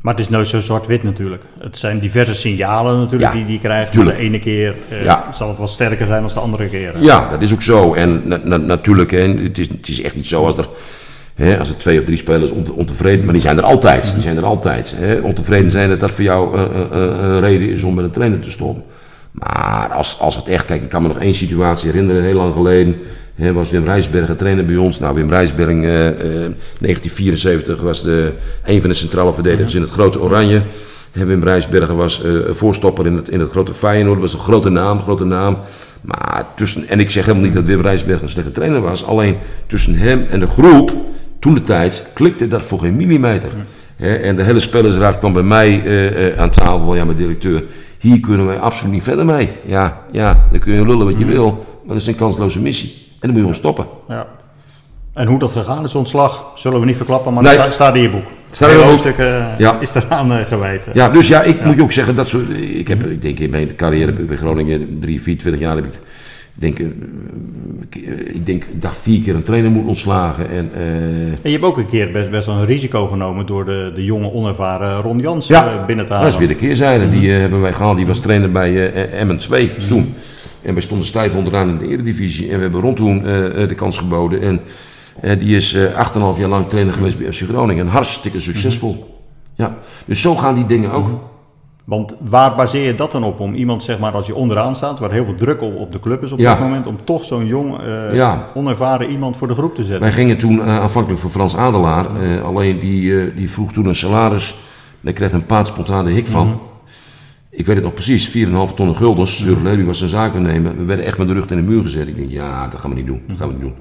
Maar 0.00 0.14
het 0.14 0.22
is 0.22 0.28
nooit 0.28 0.48
zo 0.48 0.60
zwart-wit 0.60 1.02
natuurlijk. 1.02 1.42
Het 1.60 1.76
zijn 1.76 1.98
diverse 1.98 2.34
signalen 2.34 2.98
natuurlijk 2.98 3.30
Ja, 3.32 3.36
die 3.36 3.44
die 3.44 3.54
je 3.54 3.60
krijgt. 3.60 3.94
Maar 3.94 4.04
de 4.04 4.16
ene 4.16 4.38
keer 4.38 4.74
eh, 4.90 5.04
Ja. 5.04 5.24
zal 5.34 5.48
het 5.48 5.58
wat 5.58 5.70
sterker 5.70 6.06
zijn 6.06 6.22
dan 6.22 6.30
de 6.34 6.40
andere 6.40 6.68
keer. 6.68 6.92
hè. 6.94 7.00
Ja, 7.00 7.28
dat 7.30 7.42
is 7.42 7.52
ook 7.52 7.62
zo. 7.62 7.94
En 7.94 8.22
na- 8.24 8.40
na- 8.44 8.56
natuurlijk, 8.56 9.10
hè, 9.10 9.18
het, 9.42 9.58
is, 9.58 9.68
het 9.68 9.88
is 9.88 10.02
echt 10.02 10.14
niet 10.16 10.26
zo 10.26 10.44
als 10.44 10.56
er, 10.56 10.68
hè, 11.34 11.58
als 11.58 11.68
er 11.70 11.76
twee 11.78 11.98
of 11.98 12.04
drie 12.04 12.16
spelers 12.16 12.50
onte- 12.50 12.72
ontevreden 12.72 13.24
maar 13.24 13.32
die 13.32 13.42
zijn 13.42 13.56
er 13.58 13.64
altijd. 13.64 14.12
Die 14.12 14.22
zijn 14.22 14.36
er 14.36 14.44
altijd. 14.44 14.94
Hè. 14.96 15.18
Ontevreden 15.20 15.70
zijn 15.70 15.88
dat 15.88 16.00
dat 16.00 16.10
voor 16.10 16.24
jou 16.24 16.58
een, 16.58 16.96
een, 16.96 17.24
een 17.24 17.40
reden 17.40 17.68
is 17.70 17.82
om 17.82 17.94
met 17.94 18.04
een 18.04 18.10
trainer 18.10 18.40
te 18.40 18.50
stoppen. 18.50 18.82
Maar 19.38 19.88
als, 19.92 20.18
als 20.20 20.36
het 20.36 20.48
echt, 20.48 20.64
kijk, 20.64 20.82
ik 20.82 20.88
kan 20.88 21.02
me 21.02 21.08
nog 21.08 21.18
één 21.18 21.34
situatie 21.34 21.90
herinneren, 21.90 22.22
heel 22.22 22.34
lang 22.34 22.54
geleden. 22.54 22.96
Hè, 23.38 23.52
was 23.52 23.70
Wim 23.70 23.84
Rijsbergen 23.84 24.36
trainer 24.36 24.64
bij 24.64 24.76
ons. 24.76 24.98
Nou, 24.98 25.14
Wim 25.14 25.28
Rijsbergen, 25.28 25.84
eh, 25.84 26.08
eh, 26.08 26.52
1974 26.78 27.80
was 27.80 28.02
de, 28.02 28.32
een 28.64 28.80
van 28.80 28.90
de 28.90 28.96
centrale 28.96 29.32
verdedigers 29.32 29.74
in 29.74 29.80
het 29.80 29.90
grote 29.90 30.20
Oranje. 30.20 30.62
Wim 31.12 31.42
Rijsbergen 31.42 31.96
was 31.96 32.24
eh, 32.24 32.32
voorstopper 32.50 33.06
in 33.06 33.14
het, 33.14 33.28
in 33.28 33.40
het 33.40 33.50
grote 33.50 33.74
Feyenoord. 33.74 34.20
Dat 34.20 34.30
was 34.30 34.40
een 34.40 34.46
grote 34.46 34.68
naam, 34.68 35.00
grote 35.00 35.24
naam. 35.24 35.58
Maar 36.00 36.46
tussen, 36.56 36.88
en 36.88 37.00
ik 37.00 37.10
zeg 37.10 37.24
helemaal 37.24 37.46
niet 37.46 37.54
dat 37.54 37.64
Wim 37.64 37.80
Rijsbergen 37.80 38.22
een 38.22 38.28
slechte 38.28 38.52
trainer 38.52 38.80
was. 38.80 39.04
Alleen 39.04 39.36
tussen 39.66 39.94
hem 39.94 40.26
en 40.30 40.40
de 40.40 40.46
groep, 40.46 40.92
toen 41.38 41.54
de 41.54 41.62
tijd, 41.62 42.10
klikte 42.14 42.48
dat 42.48 42.62
voor 42.62 42.78
geen 42.78 42.96
millimeter. 42.96 43.50
Hè, 43.96 44.14
en 44.14 44.36
de 44.36 44.42
hele 44.42 44.58
spelersraad 44.58 45.18
kwam 45.18 45.32
bij 45.32 45.42
mij 45.42 46.36
aan 46.36 46.50
tafel. 46.50 46.94
Ja, 46.94 47.04
mijn 47.04 47.16
directeur, 47.16 47.62
hier 47.98 48.20
kunnen 48.20 48.46
wij 48.46 48.58
absoluut 48.58 48.92
niet 48.92 49.02
verder 49.02 49.24
mee. 49.24 49.50
Ja, 49.64 49.98
ja, 50.12 50.46
dan 50.50 50.60
kun 50.60 50.72
je 50.74 50.86
lullen 50.86 51.06
wat 51.06 51.18
je 51.18 51.24
wil. 51.24 51.50
Maar 51.84 51.92
dat 51.96 51.96
is 51.96 52.06
een 52.06 52.16
kansloze 52.16 52.60
missie. 52.62 52.90
En 53.08 53.16
dan 53.20 53.28
moet 53.30 53.36
je 53.36 53.40
gewoon 53.40 53.54
stoppen. 53.54 53.86
Ja. 54.08 54.26
En 55.14 55.26
hoe 55.26 55.38
dat 55.38 55.52
gegaan 55.52 55.84
is, 55.84 55.94
ontslag, 55.94 56.44
zullen 56.54 56.80
we 56.80 56.86
niet 56.86 56.96
verklappen, 56.96 57.32
maar 57.34 57.42
Nee. 57.42 57.56
dat 57.56 57.72
staat 57.72 57.94
in 57.94 58.02
je 58.02 58.10
boek. 58.10 58.24
Staat 58.50 58.70
in 58.70 58.76
hoofdstuk 58.80 59.18
eh, 59.18 59.44
Ja. 59.58 59.78
is 59.80 59.94
eraan 59.94 60.32
eh, 60.32 60.46
gewijd. 60.46 60.86
Ja, 60.94 61.08
dus 61.08 61.28
ja, 61.28 61.42
ik 61.42 61.64
moet 61.64 61.76
je 61.76 61.82
ook 61.82 61.92
zeggen 61.92 62.14
dat 62.14 62.28
soort. 62.28 62.50
Ik 62.58 62.88
heb, 62.88 63.04
ik 63.06 63.22
denk 63.22 63.38
in 63.38 63.50
mijn 63.50 63.76
carrière 63.76 64.12
bij 64.12 64.36
Groningen, 64.36 64.98
3, 65.00 65.22
24 65.22 65.62
jaar 65.62 65.74
heb 65.74 65.84
ik. 65.84 65.92
Denk, 66.60 66.78
eh, 66.78 66.86
ik 68.34 68.46
denk, 68.46 68.64
dacht 68.72 68.98
vier 68.98 69.20
keer 69.22 69.34
een 69.34 69.42
trainer 69.42 69.70
moet 69.70 69.86
ontslagen. 69.86 70.50
En, 70.50 70.70
eh, 70.74 70.80
En 71.26 71.38
je 71.42 71.50
hebt 71.50 71.64
ook 71.64 71.76
een 71.78 71.88
keer 71.88 72.12
best, 72.12 72.30
best 72.30 72.46
wel 72.46 72.54
een 72.56 72.66
risico 72.66 73.06
genomen 73.06 73.46
door 73.46 73.64
de, 73.64 73.92
de 73.94 74.04
jonge, 74.04 74.32
onervaren 74.32 75.00
Ron 75.00 75.18
Jans 75.18 75.46
Ja. 75.46 75.66
eh, 75.72 75.84
binnen 75.86 76.04
te 76.04 76.10
dat 76.10 76.20
halen. 76.20 76.32
is 76.32 76.38
weer 76.38 76.48
de 76.48 76.54
keerzijde. 76.54 77.08
Die 77.08 77.32
eh, 77.32 77.38
hebben 77.38 77.60
wij 77.60 77.72
gehaald. 77.72 77.96
Die 77.96 78.06
was 78.06 78.20
trainer 78.20 78.52
bij 78.52 78.92
eh 78.92 79.20
Emmen 79.20 79.38
2 79.38 79.70
toen. 79.88 80.14
En 80.62 80.72
wij 80.72 80.82
stonden 80.82 81.06
stijf 81.06 81.34
onderaan 81.34 81.68
in 81.68 81.78
de 81.78 81.88
Eredivisie. 81.88 82.48
En 82.50 82.56
we 82.56 82.62
hebben 82.62 82.80
rond 82.80 82.96
toen 82.96 83.22
de 83.22 83.74
kans 83.76 83.98
geboden. 83.98 84.40
En 84.42 84.60
die 85.38 85.56
is 85.56 85.74
eh 85.74 85.82
8,5 86.34 86.38
jaar 86.38 86.48
lang 86.48 86.68
trainer 86.68 86.92
geweest 86.94 87.18
bij 87.18 87.32
FC 87.32 87.42
Groningen. 87.48 87.86
En 87.86 87.92
hartstikke 87.92 88.40
succesvol. 88.40 89.16
Ja, 89.54 89.78
dus 90.04 90.20
zo 90.20 90.34
gaan 90.34 90.54
die 90.54 90.66
dingen 90.66 90.90
ook. 90.92 91.08
Want 91.88 92.14
waar 92.28 92.54
baseer 92.56 92.84
je 92.86 92.94
dat 92.94 93.12
dan 93.12 93.24
op? 93.24 93.40
Om 93.40 93.54
iemand, 93.54 93.82
zeg 93.82 93.98
maar, 93.98 94.12
als 94.12 94.26
je 94.26 94.34
onderaan 94.34 94.74
staat, 94.76 94.98
waar 94.98 95.10
heel 95.10 95.24
veel 95.24 95.34
druk 95.34 95.62
op, 95.62 95.76
op 95.76 95.92
de 95.92 96.00
club 96.00 96.22
is 96.22 96.32
op 96.32 96.38
Ja. 96.38 96.54
dit 96.54 96.62
moment, 96.62 96.86
om 96.86 96.96
toch 97.04 97.24
zo'n 97.24 97.46
jong, 97.46 97.78
eh, 97.78 98.14
Ja. 98.14 98.48
onervaren 98.54 99.10
iemand 99.10 99.36
voor 99.36 99.48
de 99.48 99.54
groep 99.54 99.74
te 99.74 99.82
zetten? 99.82 100.00
Wij 100.00 100.12
gingen 100.12 100.38
toen 100.38 100.60
eh, 100.62 100.78
aanvankelijk 100.80 101.20
voor 101.20 101.30
Frans 101.30 101.56
Adelaar. 101.56 102.22
eh, 102.22 102.44
alleen 102.44 102.78
die, 102.78 103.34
die 103.34 103.50
vroeg 103.50 103.72
toen 103.72 103.86
een 103.86 103.94
salaris. 103.94 104.54
Daar 105.00 105.12
kreeg 105.12 105.32
een 105.32 105.46
paard 105.46 105.66
spontaan 105.66 106.04
de 106.04 106.10
hik 106.10 106.26
van. 106.26 106.60
Ik 107.50 107.66
weet 107.66 107.74
het 107.76 107.84
nog 107.84 107.94
precies, 107.94 108.28
4,5 108.28 108.74
ton 108.74 108.96
guldens. 108.96 109.36
Zurich 109.38 109.62
Levy 109.62 109.84
was 109.84 109.98
zijn 109.98 110.10
zakennemer. 110.10 110.76
We 110.76 110.84
werden 110.84 111.04
echt 111.04 111.18
met 111.18 111.26
de 111.26 111.32
rug 111.32 111.46
in 111.46 111.56
de 111.56 111.62
muur 111.72 111.82
gezet. 111.82 112.08
Ik 112.08 112.16
denk, 112.16 112.30
ja, 112.30 112.68
dat 112.68 112.80
gaan 112.80 112.90
we 112.90 112.96
niet 112.96 113.06
doen. 113.06 113.22
Dat 113.28 113.36
gaan 113.36 113.46
we 113.46 113.52
niet 113.52 113.62
doen. 113.62 113.74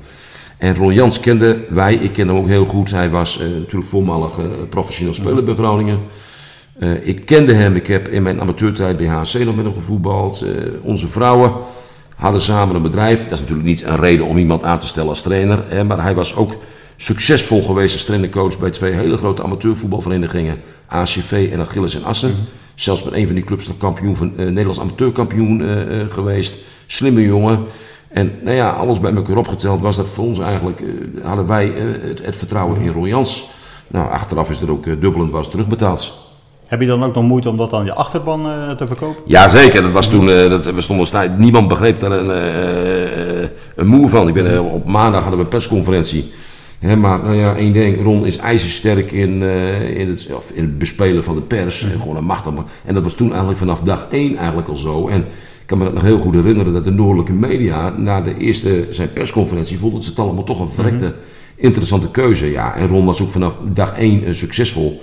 En 0.57 0.75
Ron 0.75 0.93
Jans 0.93 1.19
kende 1.19 1.57
wij, 1.69 1.95
ik 1.95 2.13
kende 2.13 2.33
hem 2.33 2.41
ook 2.41 2.47
heel 2.47 2.65
goed. 2.65 2.91
Hij 2.91 3.09
was 3.09 3.39
natuurlijk 3.39 3.89
voormalig 3.89 4.31
professioneel 4.69 5.13
speler 5.13 5.43
bij 5.43 5.53
Groningen. 5.53 5.99
Eh, 6.79 7.07
ik 7.07 7.25
kende 7.25 7.53
hem, 7.53 7.75
ik 7.75 7.87
heb 7.87 8.07
in 8.07 8.23
mijn 8.23 8.41
amateurtijd 8.41 8.97
bij 8.97 9.07
HC 9.07 9.33
nog 9.33 9.55
met 9.55 9.65
hem 9.65 9.73
gevoetbald. 9.73 10.41
Eh, 10.41 10.49
onze 10.81 11.07
vrouwen 11.07 11.53
hadden 12.15 12.41
samen 12.41 12.75
een 12.75 12.81
bedrijf. 12.81 13.23
Dat 13.23 13.31
is 13.31 13.39
natuurlijk 13.39 13.67
niet 13.67 13.83
een 13.83 13.95
reden 13.95 14.25
om 14.25 14.37
iemand 14.37 14.63
aan 14.63 14.79
te 14.79 14.87
stellen 14.87 15.09
als 15.09 15.21
trainer. 15.21 15.63
Hè, 15.67 15.83
maar 15.83 16.01
hij 16.01 16.15
was 16.15 16.35
ook 16.35 16.55
succesvol 16.95 17.63
geweest 17.63 17.93
als 17.93 18.03
trainercoach 18.03 18.59
bij 18.59 18.69
twee 18.69 18.91
hele 18.91 19.17
grote 19.17 19.43
amateurvoetbalverenigingen. 19.43 20.59
ACV 20.87 21.49
en 21.51 21.59
Achilles 21.59 21.95
en 21.95 22.03
Assen. 22.03 22.35
Zelfs 22.75 23.03
met 23.03 23.13
een 23.13 23.25
van 23.25 23.35
die 23.35 23.43
clubs 23.43 23.67
nog 23.67 23.77
kampioen 23.77 24.15
van, 24.15 24.31
eh, 24.37 24.45
Nederlands 24.45 24.79
amateurkampioen 24.79 25.61
geweest. 26.09 26.57
Slimme 26.85 27.21
jongen. 27.21 27.63
En 28.07 28.31
nou 28.43 28.55
ja, 28.55 28.69
alles 28.69 28.99
bij 28.99 29.13
elkaar 29.13 29.37
opgeteld 29.37 29.81
was 29.81 29.95
dat 29.95 30.07
voor 30.07 30.25
ons 30.25 30.39
eigenlijk, 30.39 30.83
hadden 31.23 31.47
wij 31.47 31.67
het, 31.67 32.25
het 32.25 32.35
vertrouwen 32.35 32.81
in 32.81 32.91
Roy 32.91 33.07
Jans. 33.07 33.49
Nou, 33.87 34.11
achteraf 34.11 34.49
is 34.49 34.61
er 34.61 34.71
ook 34.71 34.83
dubbel 34.83 35.21
en 35.21 35.27
dwars 35.27 35.49
terugbetaald. 35.49 36.26
Heb 36.67 36.81
je 36.81 36.87
dan 36.87 37.03
ook 37.03 37.15
nog 37.15 37.23
moeite 37.23 37.49
om 37.49 37.57
dat 37.57 37.73
aan 37.73 37.85
je 37.85 37.93
achterban 37.93 38.45
eh, 38.45 38.71
te 38.71 38.87
verkopen? 38.87 39.23
Jazeker, 39.25 39.81
dat 39.81 39.91
was 39.91 40.09
toen, 40.09 40.29
eh, 40.29 40.49
dat, 40.49 40.65
we 40.65 40.81
stonden 40.81 41.35
niemand 41.37 41.67
begreep 41.67 41.99
daar 41.99 42.11
een, 42.11 42.31
eh, 42.31 43.49
een 43.75 43.87
moer 43.87 44.09
van. 44.09 44.27
Ik 44.27 44.33
ben, 44.33 44.63
op 44.63 44.85
maandag 44.85 45.21
hadden 45.21 45.39
we 45.39 45.45
een 45.45 45.51
persconferentie. 45.51 46.31
Hè, 46.79 46.95
maar 46.95 47.19
nou 47.23 47.35
ja, 47.35 47.55
één 47.55 47.73
ding, 47.73 48.03
Ron 48.03 48.25
is 48.25 48.37
ijzersterk 48.37 49.11
in, 49.11 49.41
in, 49.97 50.09
het, 50.09 50.27
of 50.33 50.49
in 50.53 50.63
het 50.63 50.77
bespelen 50.77 51.23
van 51.23 51.35
de 51.35 51.41
pers. 51.41 51.83
En 51.83 51.99
gewoon 51.99 52.15
een 52.15 52.23
machtig. 52.23 52.53
En 52.85 52.93
dat 52.93 53.03
was 53.03 53.13
toen 53.13 53.29
eigenlijk 53.29 53.59
vanaf 53.59 53.81
dag 53.81 54.07
één 54.11 54.37
eigenlijk 54.37 54.67
al 54.67 54.77
zo. 54.77 55.07
En 55.07 55.19
ik 55.61 55.65
kan 55.65 55.77
me 55.77 55.83
dat 55.83 55.93
nog 55.93 56.03
heel 56.03 56.19
goed 56.19 56.33
herinneren 56.33 56.73
dat 56.73 56.83
de 56.83 56.91
noordelijke 56.91 57.33
media 57.33 57.89
na 57.89 58.21
de 58.21 58.37
eerste 58.37 58.85
zijn 58.89 59.13
persconferentie 59.13 59.77
vonden 59.77 60.03
ze 60.03 60.09
het 60.09 60.19
allemaal 60.19 60.43
toch 60.43 60.59
een 60.59 60.69
verrekte 60.69 61.13
interessante 61.55 62.11
keuze. 62.11 62.51
Ja, 62.51 62.75
en 62.75 62.87
Ron 62.87 63.05
was 63.05 63.21
ook 63.21 63.29
vanaf 63.29 63.57
dag 63.73 63.97
één 63.97 64.35
succesvol. 64.35 65.01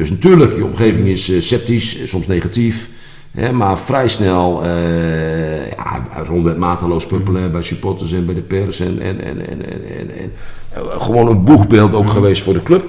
Dus 0.00 0.10
natuurlijk, 0.10 0.56
je 0.56 0.64
omgeving 0.64 1.06
is 1.06 1.30
eh, 1.30 1.40
sceptisch, 1.40 2.00
eh, 2.00 2.06
soms 2.06 2.26
negatief. 2.26 2.88
Hè, 3.30 3.52
maar 3.52 3.78
vrij 3.78 4.08
snel, 4.08 4.62
eh 4.64 5.70
ja, 5.70 6.06
Ron 6.26 6.42
werd 6.42 6.56
mateloos 6.56 7.06
populair 7.06 7.50
bij 7.50 7.62
supporters 7.62 8.12
en 8.12 8.26
bij 8.26 8.34
de 8.34 8.40
pers. 8.40 8.80
En, 8.80 9.00
en, 9.00 9.24
en, 9.24 9.48
en, 9.48 9.62
en, 9.90 10.32
eh, 10.72 10.82
gewoon 10.82 11.26
een 11.28 11.44
boegbeeld 11.44 11.94
ook 11.94 12.08
geweest 12.08 12.42
voor 12.42 12.52
de 12.52 12.62
club. 12.62 12.88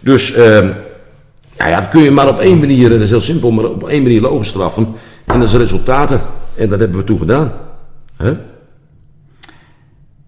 Dus 0.00 0.32
ehm, 0.32 0.68
ja, 1.58 1.68
ja, 1.68 1.80
dat 1.80 1.88
kun 1.88 2.02
je 2.02 2.10
maar 2.10 2.28
op 2.28 2.38
één 2.38 2.58
manier, 2.58 2.88
dat 2.88 3.00
is 3.00 3.10
heel 3.10 3.20
simpel, 3.20 3.50
maar 3.50 3.64
op 3.64 3.88
één 3.88 4.02
manier 4.02 4.20
logisch 4.20 4.48
straffen. 4.48 4.88
En 5.24 5.38
dat 5.38 5.48
is 5.48 5.54
resultaten. 5.54 6.20
En 6.54 6.68
dat 6.68 6.80
hebben 6.80 6.98
we 6.98 7.04
toen 7.04 7.18
gedaan. 7.18 7.52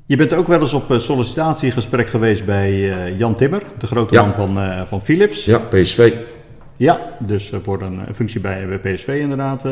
Je 0.07 0.17
bent 0.17 0.33
ook 0.33 0.47
wel 0.49 0.61
eens 0.61 0.73
op 0.73 0.91
eh, 0.91 0.99
sollicitatiegesprek 0.99 2.09
geweest 2.09 2.45
bij 2.45 2.71
eh, 2.93 3.19
Jan 3.19 3.35
Timmer, 3.35 3.63
de 3.79 3.87
grote 3.87 4.15
Ja. 4.15 4.23
man 4.23 4.33
van, 4.35 4.59
eh, 4.59 4.81
van 4.87 5.03
Philips. 5.03 5.45
Ja, 5.45 5.59
PSV. 5.59 6.13
Ja, 6.77 7.01
dus 7.19 7.53
voor 7.63 7.83
een 7.83 8.01
functie 8.15 8.41
bij, 8.41 8.67
bij 8.81 8.95
PSV 8.95 9.09
inderdaad. 9.21 9.67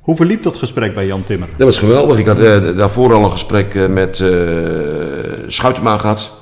Hoe 0.00 0.16
verliep 0.16 0.42
dat 0.42 0.56
gesprek 0.56 0.94
bij 0.94 1.06
Jan 1.06 1.24
Timmer? 1.24 1.48
Dat 1.56 1.66
was 1.66 1.78
geweldig. 1.78 2.18
Ik 2.18 2.26
had 2.26 2.38
eh, 2.38 2.76
daarvoor 2.76 3.12
al 3.14 3.24
een 3.24 3.30
gesprek 3.30 3.88
met 3.88 4.20
eh 4.20 4.28
Schuitema 5.46 5.98
gehad. 5.98 6.32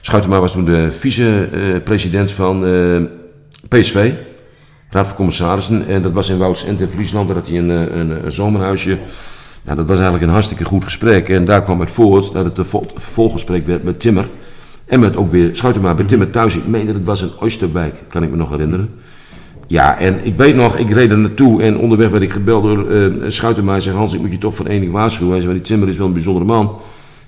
Schuitema 0.00 0.40
was 0.40 0.52
toen 0.52 0.64
de 0.64 0.90
vice-president 0.90 2.30
van 2.30 2.58
PSV, 3.68 4.10
Raad 4.90 5.06
van 5.06 5.16
Commissarissen. 5.16 5.86
En 5.86 6.02
dat 6.02 6.12
was 6.12 6.28
in 6.28 6.38
Woudsend 6.38 6.80
in 6.80 6.88
Friesland. 6.88 7.26
Daar 7.26 7.36
had 7.36 7.48
hij 7.48 7.58
een, 7.58 7.68
een, 7.68 8.24
een 8.24 8.32
zomerhuisje. 8.32 8.98
Nou, 9.62 9.76
dat 9.76 9.86
was 9.86 9.96
eigenlijk 9.96 10.26
een 10.26 10.32
hartstikke 10.32 10.64
goed 10.64 10.84
gesprek. 10.84 11.28
En 11.28 11.44
daar 11.44 11.62
kwam 11.62 11.80
het 11.80 11.90
voort 11.90 12.32
dat 12.32 12.44
het 12.44 12.58
een 12.58 12.64
vol- 12.64 12.86
vervolggesprek 12.94 13.66
werd 13.66 13.82
met 13.82 14.00
Timmer. 14.00 14.28
En 14.84 15.00
met 15.00 15.16
ook 15.16 15.30
weer 15.30 15.56
Schuitema 15.56 15.94
bij 15.94 16.04
Timmer 16.04 16.30
thuis. 16.30 16.56
Ik 16.56 16.66
meen 16.66 16.86
dat 16.86 16.94
het 16.94 17.04
was 17.04 17.22
in 17.22 17.30
Oosterwijk, 17.40 17.94
kan 18.08 18.22
ik 18.22 18.30
me 18.30 18.36
nog 18.36 18.50
herinneren. 18.50 18.90
Ja, 19.66 19.98
en 19.98 20.24
ik 20.24 20.36
weet 20.36 20.54
nog, 20.54 20.76
ik 20.76 20.90
reed 20.90 21.10
er 21.10 21.18
naartoe 21.18 21.62
en 21.62 21.78
onderweg 21.78 22.10
werd 22.10 22.22
ik 22.22 22.30
gebeld 22.30 22.62
door 22.62 22.86
Schuitenma. 23.32 23.70
Hij 23.70 23.80
zei, 23.80 23.96
Hans, 23.96 24.14
ik 24.14 24.20
moet 24.20 24.32
je 24.32 24.38
toch 24.38 24.54
voor 24.54 24.64
ding 24.64 24.92
waarschuwen. 24.92 25.32
Hij 25.32 25.40
zei, 25.40 25.52
die 25.52 25.62
Timmer 25.62 25.88
is 25.88 25.96
wel 25.96 26.06
een 26.06 26.12
bijzondere 26.12 26.44
man. 26.46 26.76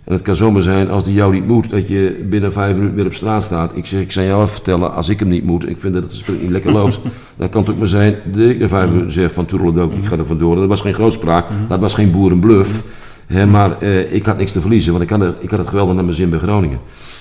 En 0.05 0.13
het 0.13 0.23
kan 0.23 0.35
zomaar 0.35 0.63
zijn, 0.63 0.91
als 0.91 1.05
die 1.05 1.15
jou 1.15 1.33
niet 1.33 1.47
moet, 1.47 1.71
dat 1.71 1.89
je 1.89 2.27
binnen 2.29 2.53
vijf 2.53 2.75
minuten 2.75 2.97
weer 2.97 3.07
op 3.07 3.15
straat 3.15 3.43
staat. 3.43 3.77
Ik 3.77 3.87
zeg, 3.87 4.01
ik 4.01 4.13
zou 4.13 4.27
jou 4.27 4.43
even 4.43 4.55
vertellen, 4.55 4.95
als 4.95 5.09
ik 5.09 5.19
hem 5.19 5.29
niet 5.29 5.45
moet, 5.45 5.69
ik 5.69 5.79
vind 5.79 5.95
dat 5.95 6.03
het 6.03 6.13
gesprek 6.13 6.41
niet 6.41 6.51
lekker 6.51 6.73
loopt. 6.73 7.01
dan 7.37 7.49
kan 7.49 7.61
het 7.61 7.71
ook 7.71 7.79
maar 7.79 7.89
zijn 7.89 8.17
dat 8.25 8.49
ik 8.49 8.59
na 8.59 8.69
vijf 8.69 8.89
minuten 8.89 9.13
zeg 9.13 9.33
van 9.33 9.45
Toerledook, 9.45 9.93
ik 9.93 10.05
ga 10.05 10.17
er 10.17 10.27
vandoor. 10.27 10.57
Dat 10.57 10.69
was 10.69 10.81
geen 10.81 10.95
grootspraak, 10.95 11.47
dat 11.69 11.81
was 11.81 11.95
geen 11.95 12.11
boerenbluff. 12.11 12.83
Hè, 13.27 13.47
maar 13.47 13.81
eh, 13.81 14.13
ik 14.13 14.27
had 14.27 14.39
niks 14.39 14.53
te 14.53 14.61
verliezen, 14.61 14.93
want 14.93 15.05
ik 15.05 15.11
had, 15.11 15.21
er, 15.21 15.35
ik 15.41 15.51
had 15.51 15.59
het 15.59 15.69
geweldig 15.69 15.95
naar 15.95 16.05
mijn 16.05 16.17
zin 16.17 16.31
bij 16.31 16.39
Groningen. 16.39 16.79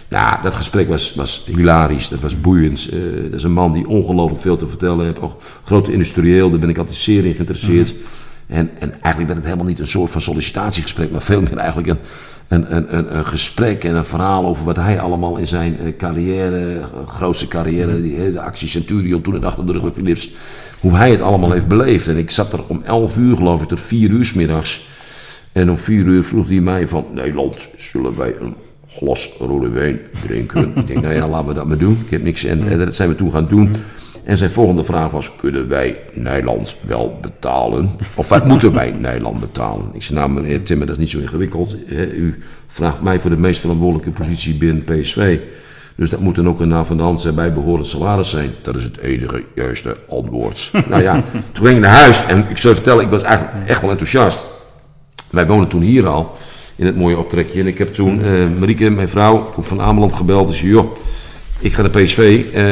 Nou, 0.07 0.41
dat 0.41 0.55
gesprek 0.55 0.87
was, 0.87 1.15
was 1.15 1.45
hilarisch, 1.55 2.09
dat 2.09 2.19
was 2.19 2.41
boeiend. 2.41 2.89
Eh, 2.91 2.99
dat 3.23 3.33
is 3.33 3.43
een 3.43 3.51
man 3.51 3.71
die 3.71 3.87
ongelooflijk 3.87 4.41
veel 4.41 4.57
te 4.57 4.67
vertellen 4.67 5.05
heeft. 5.05 5.21
Ook 5.21 5.41
grote 5.63 5.91
industrieel, 5.91 6.49
daar 6.49 6.59
ben 6.59 6.69
ik 6.69 6.77
altijd 6.77 6.97
zeer 6.97 7.25
in 7.25 7.33
geïnteresseerd. 7.33 7.93
En, 8.47 8.69
en 8.79 8.91
eigenlijk 8.91 9.25
werd 9.25 9.35
het 9.35 9.45
helemaal 9.45 9.65
niet 9.65 9.79
een 9.79 9.87
soort 9.87 10.11
van 10.11 10.21
sollicitatiegesprek, 10.21 11.11
maar 11.11 11.21
veel 11.21 11.41
meer 11.41 11.57
eigenlijk 11.57 11.87
een, 11.87 11.99
een, 12.51 12.75
een, 12.75 12.97
een, 12.97 13.17
een 13.17 13.25
gesprek 13.25 13.83
en 13.83 13.95
een 13.95 14.05
verhaal 14.05 14.45
over 14.45 14.65
wat 14.65 14.75
hij 14.75 14.99
allemaal 14.99 15.37
in 15.37 15.47
zijn 15.47 15.79
eh, 15.79 15.95
carrière, 15.97 16.79
eh, 16.79 17.07
grootste 17.07 17.47
carrière, 17.47 18.01
die, 18.01 18.25
eh, 18.25 18.31
de 18.31 18.41
actie 18.41 18.67
Centurion, 18.67 19.21
toen 19.21 19.33
het 19.33 19.45
achter 19.45 19.65
de 19.65 19.71
rug 19.71 19.81
bij 19.81 19.91
Philips, 19.91 20.29
hoe 20.79 20.95
hij 20.95 21.11
het 21.11 21.21
allemaal 21.21 21.51
heeft 21.51 21.67
beleefd. 21.67 22.07
En 22.07 22.17
ik 22.17 22.31
zat 22.31 22.53
er 22.53 22.59
om 22.67 22.81
11 22.83 23.17
uur, 23.17 23.35
geloof 23.35 23.61
ik, 23.61 23.67
tot 23.67 23.79
4 23.79 24.09
uur 24.09 24.25
's 24.25 24.33
middags. 24.33 24.87
En 25.51 25.69
om 25.69 25.77
4 25.77 26.05
uur 26.05 26.23
vroeg 26.23 26.47
hij 26.47 26.59
mij 26.59 26.87
van, 26.87 27.05
Nederland, 27.13 27.69
zullen 27.77 28.17
wij 28.17 28.35
een 28.39 28.55
glas 28.87 29.35
rode 29.39 29.69
wijn 29.69 29.99
drinken? 30.25 30.71
ik 30.75 30.87
denk, 30.87 31.01
nou 31.01 31.13
ja, 31.13 31.27
laten 31.27 31.47
we 31.47 31.53
dat 31.53 31.65
maar 31.65 31.77
doen. 31.77 31.97
Ik 32.05 32.11
heb 32.11 32.23
niks. 32.23 32.43
En, 32.43 32.67
en 32.67 32.79
dat 32.79 32.95
zijn 32.95 33.09
we 33.09 33.15
toen 33.15 33.31
gaan 33.31 33.47
doen. 33.47 33.75
En 34.23 34.37
zijn 34.37 34.49
volgende 34.49 34.83
vraag 34.83 35.11
was: 35.11 35.35
kunnen 35.35 35.67
wij 35.67 35.99
Nederland 36.13 36.75
wel 36.87 37.17
betalen? 37.21 37.89
Of 38.15 38.43
moeten 38.43 38.73
wij 38.73 38.91
Nederland 38.91 39.39
betalen? 39.39 39.89
Ik 39.93 40.03
zei: 40.03 40.19
Nou, 40.19 40.31
meneer 40.31 40.63
Timmer, 40.63 40.87
dat 40.87 40.95
is 40.95 41.01
niet 41.01 41.11
zo 41.11 41.19
ingewikkeld. 41.19 41.75
U 42.15 42.43
vraagt 42.67 43.01
mij 43.01 43.19
voor 43.19 43.29
de 43.29 43.37
meest 43.37 43.59
verantwoordelijke 43.59 44.09
positie 44.11 44.53
binnen 44.53 44.83
PSV. 44.83 45.39
Dus 45.95 46.09
dat 46.09 46.19
moet 46.19 46.35
dan 46.35 46.47
ook 46.47 46.59
een 46.59 46.67
na 46.67 46.85
van 46.85 46.97
de 46.97 47.03
hand 47.03 47.21
zijn 47.21 47.35
bijbehorend 47.35 47.87
salaris 47.87 48.29
zijn. 48.29 48.49
Dat 48.61 48.75
is 48.75 48.83
het 48.83 48.97
enige 48.97 49.43
juiste 49.55 49.97
antwoord. 50.09 50.71
nou 50.89 51.01
ja, 51.01 51.23
toen 51.51 51.65
ging 51.65 51.77
ik 51.77 51.83
naar 51.83 51.99
huis 51.99 52.25
en 52.25 52.45
ik 52.49 52.57
zou 52.57 52.75
vertellen, 52.75 53.03
ik 53.03 53.09
was 53.09 53.23
eigenlijk 53.23 53.67
echt 53.67 53.81
wel 53.81 53.89
enthousiast. 53.89 54.45
Wij 55.29 55.47
woonden 55.47 55.67
toen 55.67 55.81
hier 55.81 56.07
al. 56.07 56.37
in 56.75 56.85
het 56.85 56.95
mooie 56.95 57.17
optrekje. 57.17 57.59
En 57.59 57.67
ik 57.67 57.77
heb 57.77 57.93
toen 57.93 58.23
eh 58.23 58.31
Marieke, 58.59 58.89
mijn 58.89 59.09
vrouw, 59.09 59.51
komt 59.53 59.67
van 59.67 59.81
Ameland 59.81 60.13
gebeld. 60.13 60.47
En 60.47 60.53
zei, 60.53 60.69
joh, 60.69 60.95
ik 61.61 61.73
ga 61.73 61.81
naar 61.81 61.91
PSV, 61.91 62.45
eh, 62.53 62.63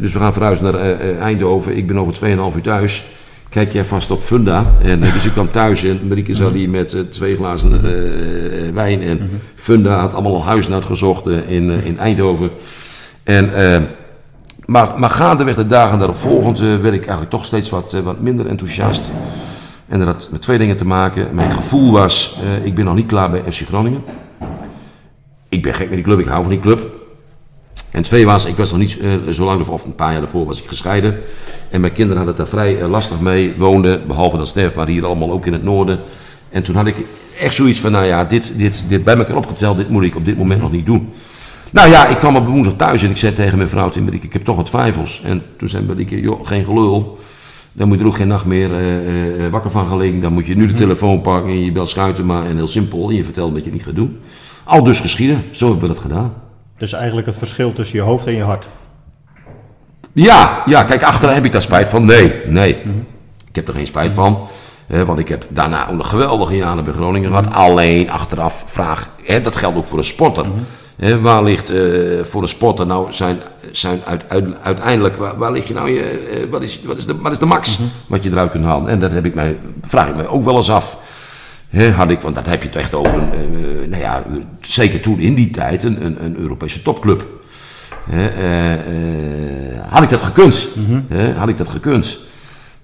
dus 0.00 0.12
we 0.12 0.18
gaan 0.18 0.32
verhuizen 0.32 0.64
naar 0.64 0.74
eh, 0.74 1.10
eh, 1.10 1.20
Eindhoven. 1.20 1.76
Ik 1.76 1.86
ben 1.86 1.98
over 1.98 2.12
2,5 2.12 2.56
uur 2.56 2.62
thuis. 2.62 3.04
Kijk 3.48 3.72
jij 3.72 3.84
vast 3.84 4.10
op 4.10 4.22
Funda. 4.22 4.72
En, 4.82 5.00
dus 5.00 5.24
ik 5.24 5.32
kwam 5.32 5.50
thuis 5.50 5.84
en 5.84 6.00
Marieke 6.08 6.34
zat 6.34 6.52
hier 6.52 6.68
met 6.68 6.96
twee 7.12 7.36
glazen 7.36 7.82
wijn. 8.74 9.02
En 9.02 9.30
Funda 9.54 9.98
had 9.98 10.12
allemaal 10.12 10.34
al 10.34 10.44
huizen 10.44 10.72
uitgezocht 10.72 11.26
eh, 11.26 11.50
in, 11.50 11.70
in 11.70 11.98
Eindhoven. 11.98 12.50
En, 13.22 13.50
maar, 14.64 14.98
maar 14.98 15.10
gaandeweg 15.10 15.56
de 15.56 15.66
dagen 15.66 15.98
daarop 15.98 16.16
volgend 16.16 16.58
werd 16.58 16.84
ik 16.84 17.00
eigenlijk 17.00 17.30
toch 17.30 17.44
steeds 17.44 17.70
wat, 17.70 18.00
wat 18.04 18.20
minder 18.20 18.46
enthousiast. 18.46 19.10
En 19.88 19.98
dat 19.98 20.08
had 20.08 20.28
met 20.30 20.42
twee 20.42 20.58
dingen 20.58 20.76
te 20.76 20.86
maken. 20.86 21.34
Mijn 21.34 21.52
gevoel 21.52 21.92
was, 21.92 22.38
ik 22.62 22.74
ben 22.74 22.84
nog 22.84 22.94
niet 22.94 23.06
klaar 23.06 23.30
bij 23.30 23.42
FC 23.52 23.66
Groningen. 23.66 24.02
Ik 25.48 25.62
ben 25.62 25.74
gek 25.74 25.86
met 25.86 25.94
die 25.94 26.04
club, 26.04 26.18
ik 26.18 26.26
hou 26.26 26.42
van 26.42 26.50
die 26.50 26.60
club. 26.60 27.05
En 27.96 28.02
twee 28.02 28.26
was, 28.26 28.44
ik 28.44 28.56
was 28.56 28.70
nog 28.70 28.80
niet 28.80 28.98
eh, 28.98 29.10
zo 29.30 29.44
lang, 29.44 29.66
of 29.66 29.84
een 29.84 29.94
paar 29.94 30.12
jaar 30.12 30.20
daarvoor 30.20 30.46
was 30.46 30.62
ik 30.62 30.68
gescheiden. 30.68 31.18
En 31.70 31.80
mijn 31.80 31.92
kinderen 31.92 32.22
hadden 32.22 32.34
het 32.34 32.50
daar 32.50 32.60
vrij 32.60 32.80
eh, 32.80 32.90
lastig 32.90 33.20
mee, 33.20 33.54
woonden, 33.56 34.06
behalve 34.06 34.36
dat 34.36 34.48
Stef, 34.48 34.74
maar 34.74 34.86
hier 34.86 35.06
allemaal 35.06 35.30
ook 35.30 35.46
in 35.46 35.52
het 35.52 35.62
noorden. 35.62 35.98
En 36.50 36.62
toen 36.62 36.74
had 36.74 36.86
ik 36.86 36.96
echt 37.40 37.54
zoiets 37.54 37.80
van, 37.80 37.92
nou 37.92 38.04
ja, 38.04 38.24
dit, 38.24 38.58
dit, 38.58 38.84
dit 38.88 39.04
bij 39.04 39.16
elkaar 39.16 39.36
opgeteld, 39.36 39.76
dit 39.76 39.88
moet 39.88 40.02
ik 40.02 40.16
op 40.16 40.24
dit 40.24 40.38
moment 40.38 40.60
nog 40.60 40.72
niet 40.72 40.86
doen. 40.86 41.08
Nou 41.70 41.90
ja, 41.90 42.06
ik 42.06 42.18
kwam 42.18 42.36
op 42.36 42.46
woensdag 42.46 42.76
thuis 42.76 43.02
en 43.02 43.10
ik 43.10 43.16
zei 43.16 43.34
tegen 43.34 43.56
mijn 43.56 43.68
vrouw, 43.68 43.90
ik 44.10 44.32
heb 44.32 44.42
toch 44.42 44.56
wat 44.56 44.66
twijfels. 44.66 45.22
En 45.24 45.42
toen 45.56 45.68
zei 45.68 45.84
Marieke, 45.84 46.20
joh, 46.20 46.46
geen 46.46 46.64
gelul. 46.64 47.18
Dan 47.72 47.88
moet 47.88 47.96
je 47.96 48.02
er 48.02 48.10
ook 48.10 48.16
geen 48.16 48.28
nacht 48.28 48.44
meer 48.44 48.72
eh, 48.72 49.44
eh, 49.44 49.52
wakker 49.52 49.70
van 49.70 49.86
gelegen. 49.86 50.20
Dan 50.20 50.32
moet 50.32 50.46
je 50.46 50.56
nu 50.56 50.66
de 50.66 50.72
telefoon 50.72 51.20
pakken 51.20 51.50
en 51.50 51.64
je 51.64 51.72
belt 51.72 51.88
Schuitema 51.88 52.44
en 52.44 52.56
heel 52.56 52.66
simpel. 52.66 53.08
En 53.08 53.14
je 53.14 53.24
vertelt 53.24 53.52
wat 53.52 53.64
je 53.64 53.72
niet 53.72 53.84
gaat 53.84 53.94
doen. 53.94 54.18
Al 54.64 54.84
dus 54.84 55.00
geschieden, 55.00 55.42
zo 55.50 55.70
hebben 55.70 55.88
we 55.88 55.94
dat 55.94 56.02
gedaan. 56.02 56.32
Dus 56.78 56.92
eigenlijk 56.92 57.26
het 57.26 57.38
verschil 57.38 57.72
tussen 57.72 57.96
je 57.98 58.04
hoofd 58.04 58.26
en 58.26 58.34
je 58.34 58.42
hart. 58.42 58.66
Ja, 60.12 60.62
ja, 60.66 60.82
kijk, 60.84 61.02
achteraf 61.02 61.34
heb 61.34 61.44
ik 61.44 61.52
daar 61.52 61.62
spijt 61.62 61.88
van. 61.88 62.04
Nee, 62.04 62.32
nee. 62.46 62.70
Ik 63.48 63.54
heb 63.54 63.68
er 63.68 63.74
geen 63.74 63.86
spijt 63.86 64.12
van. 64.12 64.46
Hè, 64.86 65.04
want 65.04 65.18
ik 65.18 65.28
heb 65.28 65.46
daarna 65.48 65.88
ook 65.88 65.96
nog 65.96 66.08
geweldige 66.08 66.56
jaren 66.56 66.84
bij 66.84 66.92
Groningen 66.92 67.28
gehad. 67.28 67.54
Alleen 67.54 68.10
achteraf 68.10 68.64
vraag, 68.66 69.08
hè, 69.24 69.40
dat 69.40 69.56
geldt 69.56 69.76
ook 69.76 69.84
voor 69.84 69.98
een 69.98 70.04
sporter. 70.04 70.46
Hè, 70.96 71.20
waar 71.20 71.42
ligt 71.42 71.70
eh, 71.70 71.78
voor 72.22 72.42
een 72.42 72.48
sporter 72.48 72.86
nou 72.86 73.12
zijn, 73.12 73.38
zijn 73.70 74.00
uit, 74.04 74.24
uit- 74.28 74.54
uiteindelijk, 74.62 75.16
waar, 75.16 75.36
waar 75.38 75.52
lig 75.52 75.68
je 75.68 75.74
nou 75.74 75.90
je, 75.90 76.02
eh, 76.02 76.50
wat, 76.50 76.62
is, 76.62 76.80
wat, 76.84 76.96
is 76.96 77.06
de, 77.06 77.16
wat 77.16 77.32
is 77.32 77.38
de 77.38 77.46
max 77.46 77.78
wat 78.06 78.22
je 78.22 78.30
eruit 78.30 78.50
kunt 78.50 78.64
halen? 78.64 78.88
En 78.88 78.98
dat 78.98 79.12
heb 79.12 79.26
ik 79.26 79.34
mij, 79.34 79.58
vraag 79.82 80.08
ik 80.08 80.16
me 80.16 80.26
ook 80.28 80.44
wel 80.44 80.56
eens 80.56 80.70
af. 80.70 80.98
Had 81.96 82.10
ik, 82.10 82.20
want 82.20 82.34
dat 82.34 82.46
heb 82.46 82.62
je 82.62 82.68
toch 82.68 82.80
echt 82.82 82.94
over 82.94 83.14
een, 83.14 83.30
eh, 83.32 83.88
nou 83.88 84.02
ja, 84.02 84.22
zeker 84.60 85.00
toen 85.00 85.18
in 85.18 85.34
die 85.34 85.50
tijd, 85.50 85.82
een, 85.82 86.04
een, 86.04 86.24
een 86.24 86.36
Europese 86.36 86.82
topclub. 86.82 87.26
Eh, 88.10 88.72
eh, 88.74 89.80
had 89.88 90.02
ik 90.02 90.08
dat 90.08 90.20
gekund? 90.22 90.68
Hè, 91.08 91.32
had 91.32 91.48
ik 91.48 91.56
dat 91.56 91.68
gekund? 91.68 92.18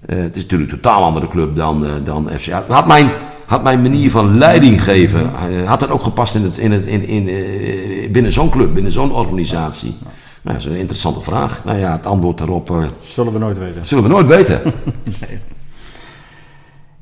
Eh, 0.05 0.17
het 0.17 0.35
is 0.35 0.41
natuurlijk 0.43 0.71
een 0.71 0.79
totaal 0.79 1.03
andere 1.03 1.27
club 1.27 1.55
dan, 1.55 1.85
eh, 1.85 1.91
dan 2.03 2.29
FC. 2.37 2.49
Had 2.67 2.87
mijn, 2.87 3.09
had 3.45 3.63
mijn 3.63 3.81
manier 3.81 4.11
van 4.11 4.37
leiding 4.37 4.83
geven, 4.83 5.31
eh, 5.49 5.67
had 5.67 5.79
dat 5.79 5.89
ook 5.89 6.03
gepast 6.03 6.35
in 6.35 6.43
het, 6.43 6.57
in 6.57 6.71
het, 6.71 6.85
in, 6.85 7.07
in, 7.07 7.27
eh, 7.27 8.11
binnen 8.11 8.31
zo'n 8.31 8.49
club, 8.49 8.73
binnen 8.73 8.91
zo'n 8.91 9.11
organisatie? 9.11 9.95
Nou, 10.41 10.57
dat 10.57 10.65
is 10.65 10.71
een 10.71 10.79
interessante 10.79 11.21
vraag. 11.21 11.61
Nou 11.65 11.77
ja, 11.79 11.91
het 11.91 12.05
antwoord 12.05 12.37
daarop 12.37 12.71
eh, 12.71 12.83
Zullen 13.01 13.33
we 13.33 13.39
nooit 13.39 13.57
weten. 13.57 13.85
zullen 13.85 14.03
we 14.03 14.09
nooit 14.09 14.27
weten. 14.27 14.61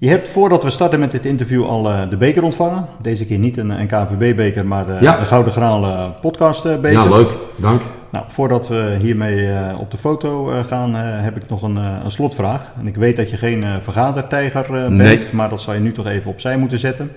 Je 0.02 0.10
hebt 0.10 0.28
voordat 0.28 0.64
we 0.64 0.70
starten 0.70 1.00
met 1.00 1.12
dit 1.12 1.26
interview 1.26 1.66
al 1.66 1.90
eh, 1.90 2.10
de 2.10 2.18
beker 2.18 2.44
ontvangen. 2.44 2.86
Deze 3.02 3.26
keer 3.26 3.38
niet 3.38 3.58
een, 3.58 3.70
een 3.70 3.88
KNVB-beker, 3.88 4.66
maar 4.66 4.86
de, 4.86 4.98
Ja. 5.02 5.20
de 5.20 5.26
Gouden 5.26 5.54
Graal 5.54 5.84
eh, 5.84 6.06
podcastbeker. 6.22 6.92
Ja, 6.92 7.10
leuk. 7.10 7.32
Dank. 7.56 7.82
Nou, 8.10 8.26
voordat 8.28 8.68
we 8.68 8.98
hiermee 9.00 9.52
eh, 9.52 9.80
op 9.80 9.92
de 9.92 9.98
foto 9.98 10.46
gaan, 10.68 10.96
heb 10.96 11.36
ik 11.36 11.50
nog 11.50 11.62
een, 11.62 11.76
een 11.76 12.12
slotvraag. 12.12 12.62
En 12.80 12.88
ik 12.88 12.96
weet 12.96 13.16
dat 13.16 13.30
je 13.30 13.38
geen 13.38 13.66
vergadertijger 13.82 14.66
bent, 14.70 14.90
Nee. 14.90 15.20
maar 15.32 15.50
dat 15.50 15.62
zou 15.62 15.76
je 15.76 15.82
nu 15.82 15.92
toch 15.92 16.08
even 16.08 16.32
opzij 16.32 16.58
moeten 16.58 16.80
zetten. 16.80 17.12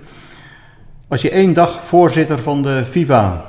Als 1.09 1.22
je 1.22 1.30
één 1.30 1.53
dag 1.53 1.80
voorzitter 1.85 2.39
van 2.39 2.62
de 2.62 2.82
FIFA 2.91 3.45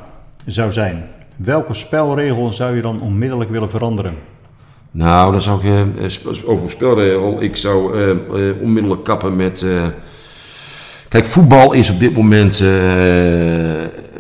zou 0.46 0.72
zijn, 0.72 1.04
welke 1.36 1.74
spelregel 1.74 2.52
zou 2.52 2.76
je 2.76 2.82
dan 2.82 3.02
onmiddellijk 3.02 3.50
willen 3.50 3.70
veranderen? 3.70 4.14
Nou, 4.96 5.32
dan 5.32 5.42
zou 5.42 5.60
ik 5.60 5.98
eh, 5.98 6.50
over 6.50 6.70
spelregel. 6.72 7.42
Ik 7.42 7.56
zou 7.56 7.94
eh, 7.94 8.10
eh, 8.10 8.62
onmiddellijk 8.62 9.04
kappen 9.04 9.36
met. 9.36 9.66
kijk, 11.10 11.26
voetbal 11.26 11.74
is 11.74 11.90
op 11.90 12.00
dit 12.00 12.16
moment 12.16 12.64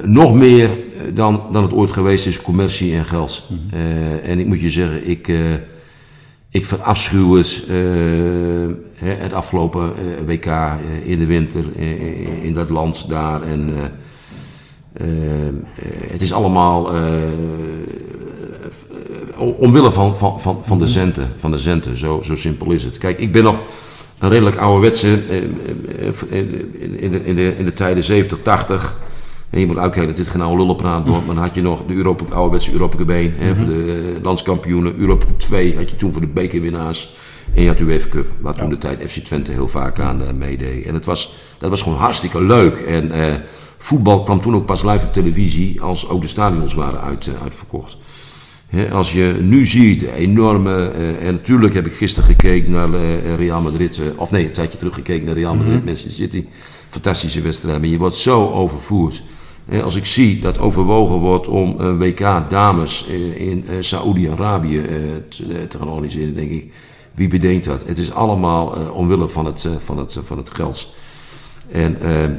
nog 0.03 0.33
meer 0.33 0.69
dan, 1.13 1.43
dan 1.51 1.63
het 1.63 1.73
ooit 1.73 1.91
geweest 1.91 2.27
is: 2.27 2.41
commercie 2.41 2.95
en 2.95 3.05
geld. 3.05 3.49
Eh, 3.71 4.29
en 4.29 4.39
ik 4.39 4.45
moet 4.45 4.61
je 4.61 4.69
zeggen, 4.69 5.09
ik, 5.09 5.31
ik 6.49 6.65
verafschuw 6.65 7.35
het. 7.35 7.63
hè, 8.95 9.09
het 9.09 9.33
afgelopen 9.33 9.93
WK 10.25 10.45
in 11.03 11.19
de 11.19 11.25
winter 11.25 11.79
in 12.41 12.53
dat 12.53 12.69
land 12.69 13.09
daar. 13.09 13.41
En. 13.41 13.73
het 16.11 16.21
is 16.21 16.33
allemaal 16.33 16.91
omwille 19.37 19.91
van, 19.91 20.17
van, 20.17 20.41
van, 20.41 20.59
van 20.63 20.79
de 20.79 20.87
centen. 20.87 21.31
Van 21.37 21.51
de 21.51 21.57
centen, 21.57 21.97
zo, 21.97 22.21
zo 22.23 22.35
simpel 22.35 22.71
is 22.71 22.83
het. 22.83 22.97
Kijk, 22.97 23.19
ik 23.19 23.31
ben 23.31 23.43
nog 23.43 23.59
een 24.19 24.29
redelijk 24.29 24.57
ouderwetse 24.57 25.07
eh, 25.07 25.37
eh, 25.37 26.07
eh, 26.07 26.37
in, 26.39 26.99
in, 26.99 27.11
de, 27.11 27.23
in, 27.25 27.35
de, 27.35 27.55
in 27.57 27.65
de 27.65 27.73
tijden 27.73 28.03
70, 28.03 28.41
80. 28.41 28.97
En 29.49 29.59
je 29.59 29.67
moet 29.67 29.77
uitkijken 29.77 30.07
dat 30.07 30.17
dit 30.17 30.27
geen 30.27 30.41
oude 30.41 30.61
lullenpraat 30.61 31.07
wordt. 31.07 31.25
Maar 31.25 31.35
dan 31.35 31.43
had 31.43 31.55
je 31.55 31.61
nog 31.61 31.81
de 31.87 31.93
Europa, 31.93 32.23
ouderwetse 32.33 32.71
Europa 32.71 32.97
Cup 32.97 33.09
1. 33.09 33.33
Hè, 33.37 33.55
voor 33.55 33.65
de 33.65 34.19
landskampioenen. 34.21 34.95
Europa 34.97 35.25
Cup 35.25 35.39
2 35.39 35.75
had 35.75 35.89
je 35.89 35.95
toen 35.95 36.11
voor 36.11 36.21
de 36.21 36.27
bekerwinnaars. 36.27 37.15
En 37.53 37.61
je 37.61 37.67
had 37.67 37.77
de 37.77 37.83
UEFA 37.83 38.09
Cup, 38.09 38.27
waar 38.41 38.55
toen 38.55 38.69
de 38.69 38.77
tijd 38.77 39.11
FC 39.11 39.17
Twente 39.17 39.51
heel 39.51 39.67
vaak 39.67 39.99
aan 39.99 40.37
meedeed. 40.37 40.85
En 40.85 40.93
het 40.93 41.05
was, 41.05 41.35
dat 41.57 41.69
was 41.69 41.81
gewoon 41.81 41.97
hartstikke 41.97 42.43
leuk. 42.43 42.77
En 42.77 43.11
voetbal 43.77 44.23
kwam 44.23 44.41
toen 44.41 44.55
ook 44.55 44.65
pas 44.65 44.83
live 44.83 45.05
op 45.05 45.13
televisie 45.13 45.81
als 45.81 46.09
ook 46.09 46.21
de 46.21 46.27
stadions 46.27 46.73
waren 46.73 47.01
uit, 47.01 47.29
uitverkocht. 47.43 47.97
Als 48.91 49.13
je 49.13 49.37
nu 49.41 49.65
ziet, 49.65 49.99
de 49.99 50.13
enorme. 50.13 50.89
eh, 50.89 51.27
en 51.27 51.33
natuurlijk 51.33 51.73
heb 51.73 51.85
ik 51.85 51.93
gisteren 51.93 52.29
gekeken 52.29 52.71
naar 52.71 52.93
eh, 52.93 53.35
Real 53.35 53.61
Madrid. 53.61 53.99
eh, 53.99 54.05
of 54.15 54.31
nee, 54.31 54.45
een 54.45 54.51
tijdje 54.51 54.77
terug 54.77 54.93
gekeken 54.93 55.25
naar 55.25 55.35
Real 55.35 55.55
Madrid, 55.55 55.85
Manchester 55.85 56.11
City. 56.11 56.45
Fantastische 56.89 57.41
wedstrijd. 57.41 57.79
Maar 57.79 57.89
je 57.89 57.97
wordt 57.97 58.15
zo 58.15 58.49
overvoerd. 58.49 59.23
Als 59.83 59.95
ik 59.95 60.05
zie 60.05 60.39
dat 60.39 60.59
overwogen 60.59 61.15
wordt 61.17 61.47
om 61.47 61.75
een 61.77 61.97
WK 61.97 62.49
dames 62.49 63.05
in 63.35 63.65
Saoedi-Arabië 63.79 64.81
te, 65.29 65.67
te 65.67 65.77
gaan 65.77 65.89
organiseren, 65.89 66.35
denk 66.35 66.51
ik. 66.51 66.73
Wie 67.13 67.27
bedenkt 67.27 67.65
dat? 67.65 67.85
Het 67.87 67.97
is 67.97 68.11
allemaal 68.11 68.65
omwille 68.93 69.27
van 69.27 69.45
het, 69.45 69.67
van 69.85 69.97
het, 69.97 70.19
van 70.25 70.37
het 70.37 70.49
geld. 70.49 70.95
En 71.71 72.01
eh, 72.01 72.29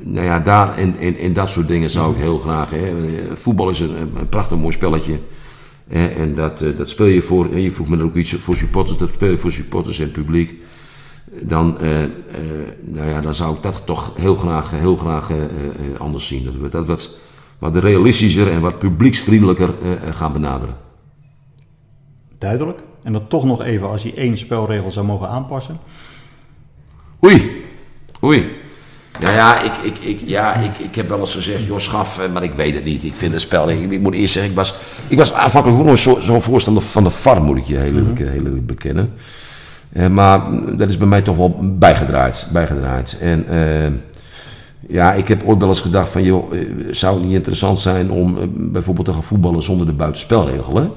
nou 0.00 0.26
ja, 0.26 0.40
daar 0.40 0.76
en, 0.76 0.96
en, 0.98 1.16
en 1.16 1.32
dat 1.32 1.50
soort 1.50 1.68
dingen 1.68 1.90
zou 1.90 2.12
ik 2.14 2.20
heel 2.20 2.38
graag. 2.38 2.70
Hè. 2.70 2.94
Voetbal 3.34 3.68
is 3.68 3.80
een, 3.80 3.96
een 4.16 4.28
prachtig 4.28 4.58
mooi 4.58 4.72
spelletje. 4.72 5.18
En 5.88 6.34
dat, 6.34 6.62
eh, 6.62 6.76
dat 6.76 6.88
speel 6.88 7.06
je 7.06 7.22
voor, 7.22 7.50
en 7.50 7.60
je 7.60 7.72
vroeg 7.72 7.88
me 7.88 7.96
er 7.96 8.04
ook 8.04 8.14
iets 8.14 8.34
voor 8.34 8.56
supporters, 8.56 8.98
dat 8.98 9.10
speel 9.14 9.30
je 9.30 9.38
voor 9.38 9.52
supporters 9.52 9.98
en 9.98 10.10
publiek. 10.10 10.54
Dan, 11.42 11.78
eh, 11.78 12.02
eh, 12.02 12.10
nou 12.80 13.08
ja, 13.08 13.20
dan 13.20 13.34
zou 13.34 13.56
ik 13.56 13.62
dat 13.62 13.86
toch 13.86 14.12
heel 14.16 14.34
graag, 14.34 14.70
heel 14.70 14.96
graag 14.96 15.30
anders 15.98 16.26
zien. 16.26 16.44
Dat 16.44 16.54
we 16.54 16.68
dat 16.68 16.86
wat, 16.86 17.20
wat 17.58 17.76
realistischer 17.76 18.50
en 18.50 18.60
wat 18.60 18.78
publieksvriendelijker 18.78 19.74
gaan 20.10 20.32
benaderen. 20.32 20.76
Duidelijk. 22.38 22.80
En 23.02 23.12
dan 23.12 23.28
toch 23.28 23.44
nog 23.44 23.62
even, 23.62 23.88
als 23.88 24.02
je 24.02 24.14
één 24.14 24.38
spelregel 24.38 24.92
zou 24.92 25.06
mogen 25.06 25.28
aanpassen. 25.28 25.78
Oei, 27.24 27.64
oei. 28.22 28.64
Nou 29.20 29.34
ja, 29.34 29.60
ik, 29.60 29.72
ik, 29.82 29.98
ik, 29.98 30.20
ja 30.24 30.56
ik, 30.56 30.78
ik 30.78 30.94
heb 30.94 31.08
wel 31.08 31.18
eens 31.18 31.34
gezegd, 31.34 31.64
joh, 31.64 31.78
schaf, 31.78 32.18
eh, 32.18 32.32
maar 32.32 32.42
ik 32.42 32.52
weet 32.52 32.74
het 32.74 32.84
niet. 32.84 33.04
Ik 33.04 33.14
vind 33.14 33.32
het 33.32 33.40
spel, 33.40 33.70
ik, 33.70 33.90
ik 33.90 34.00
moet 34.00 34.14
eerst 34.14 34.32
zeggen, 34.32 34.50
ik 34.50 34.56
was, 34.56 34.74
ik 35.08 35.18
was 35.18 35.32
aanvankelijk 35.32 35.80
gewoon 35.80 35.98
zo'n 35.98 36.20
zo 36.20 36.40
voorstander 36.40 36.82
van 36.82 37.04
de 37.04 37.10
VAR, 37.10 37.42
moet 37.42 37.56
ik 37.56 37.64
je 37.64 37.76
heel 37.76 37.94
eerlijk, 37.94 38.18
heel 38.18 38.44
eerlijk 38.44 38.66
bekennen. 38.66 39.12
Eh, 39.92 40.08
maar 40.08 40.40
dat 40.76 40.88
is 40.88 40.96
bij 40.96 41.06
mij 41.06 41.22
toch 41.22 41.36
wel 41.36 41.56
bijgedraaid. 41.62 42.46
bijgedraaid. 42.52 43.18
En 43.20 43.48
eh, 43.48 43.92
ja, 44.88 45.12
ik 45.12 45.28
heb 45.28 45.42
ooit 45.44 45.58
wel 45.58 45.68
eens 45.68 45.80
gedacht 45.80 46.10
van, 46.10 46.22
joh, 46.22 46.54
eh, 46.54 46.68
zou 46.90 47.14
het 47.14 47.24
niet 47.24 47.34
interessant 47.34 47.80
zijn 47.80 48.10
om 48.10 48.38
eh, 48.38 48.44
bijvoorbeeld 48.48 49.06
te 49.06 49.12
gaan 49.12 49.22
voetballen 49.22 49.62
zonder 49.62 49.86
de 49.86 49.92
buitenspelregelen? 49.92 50.82
Hè, 50.82 50.90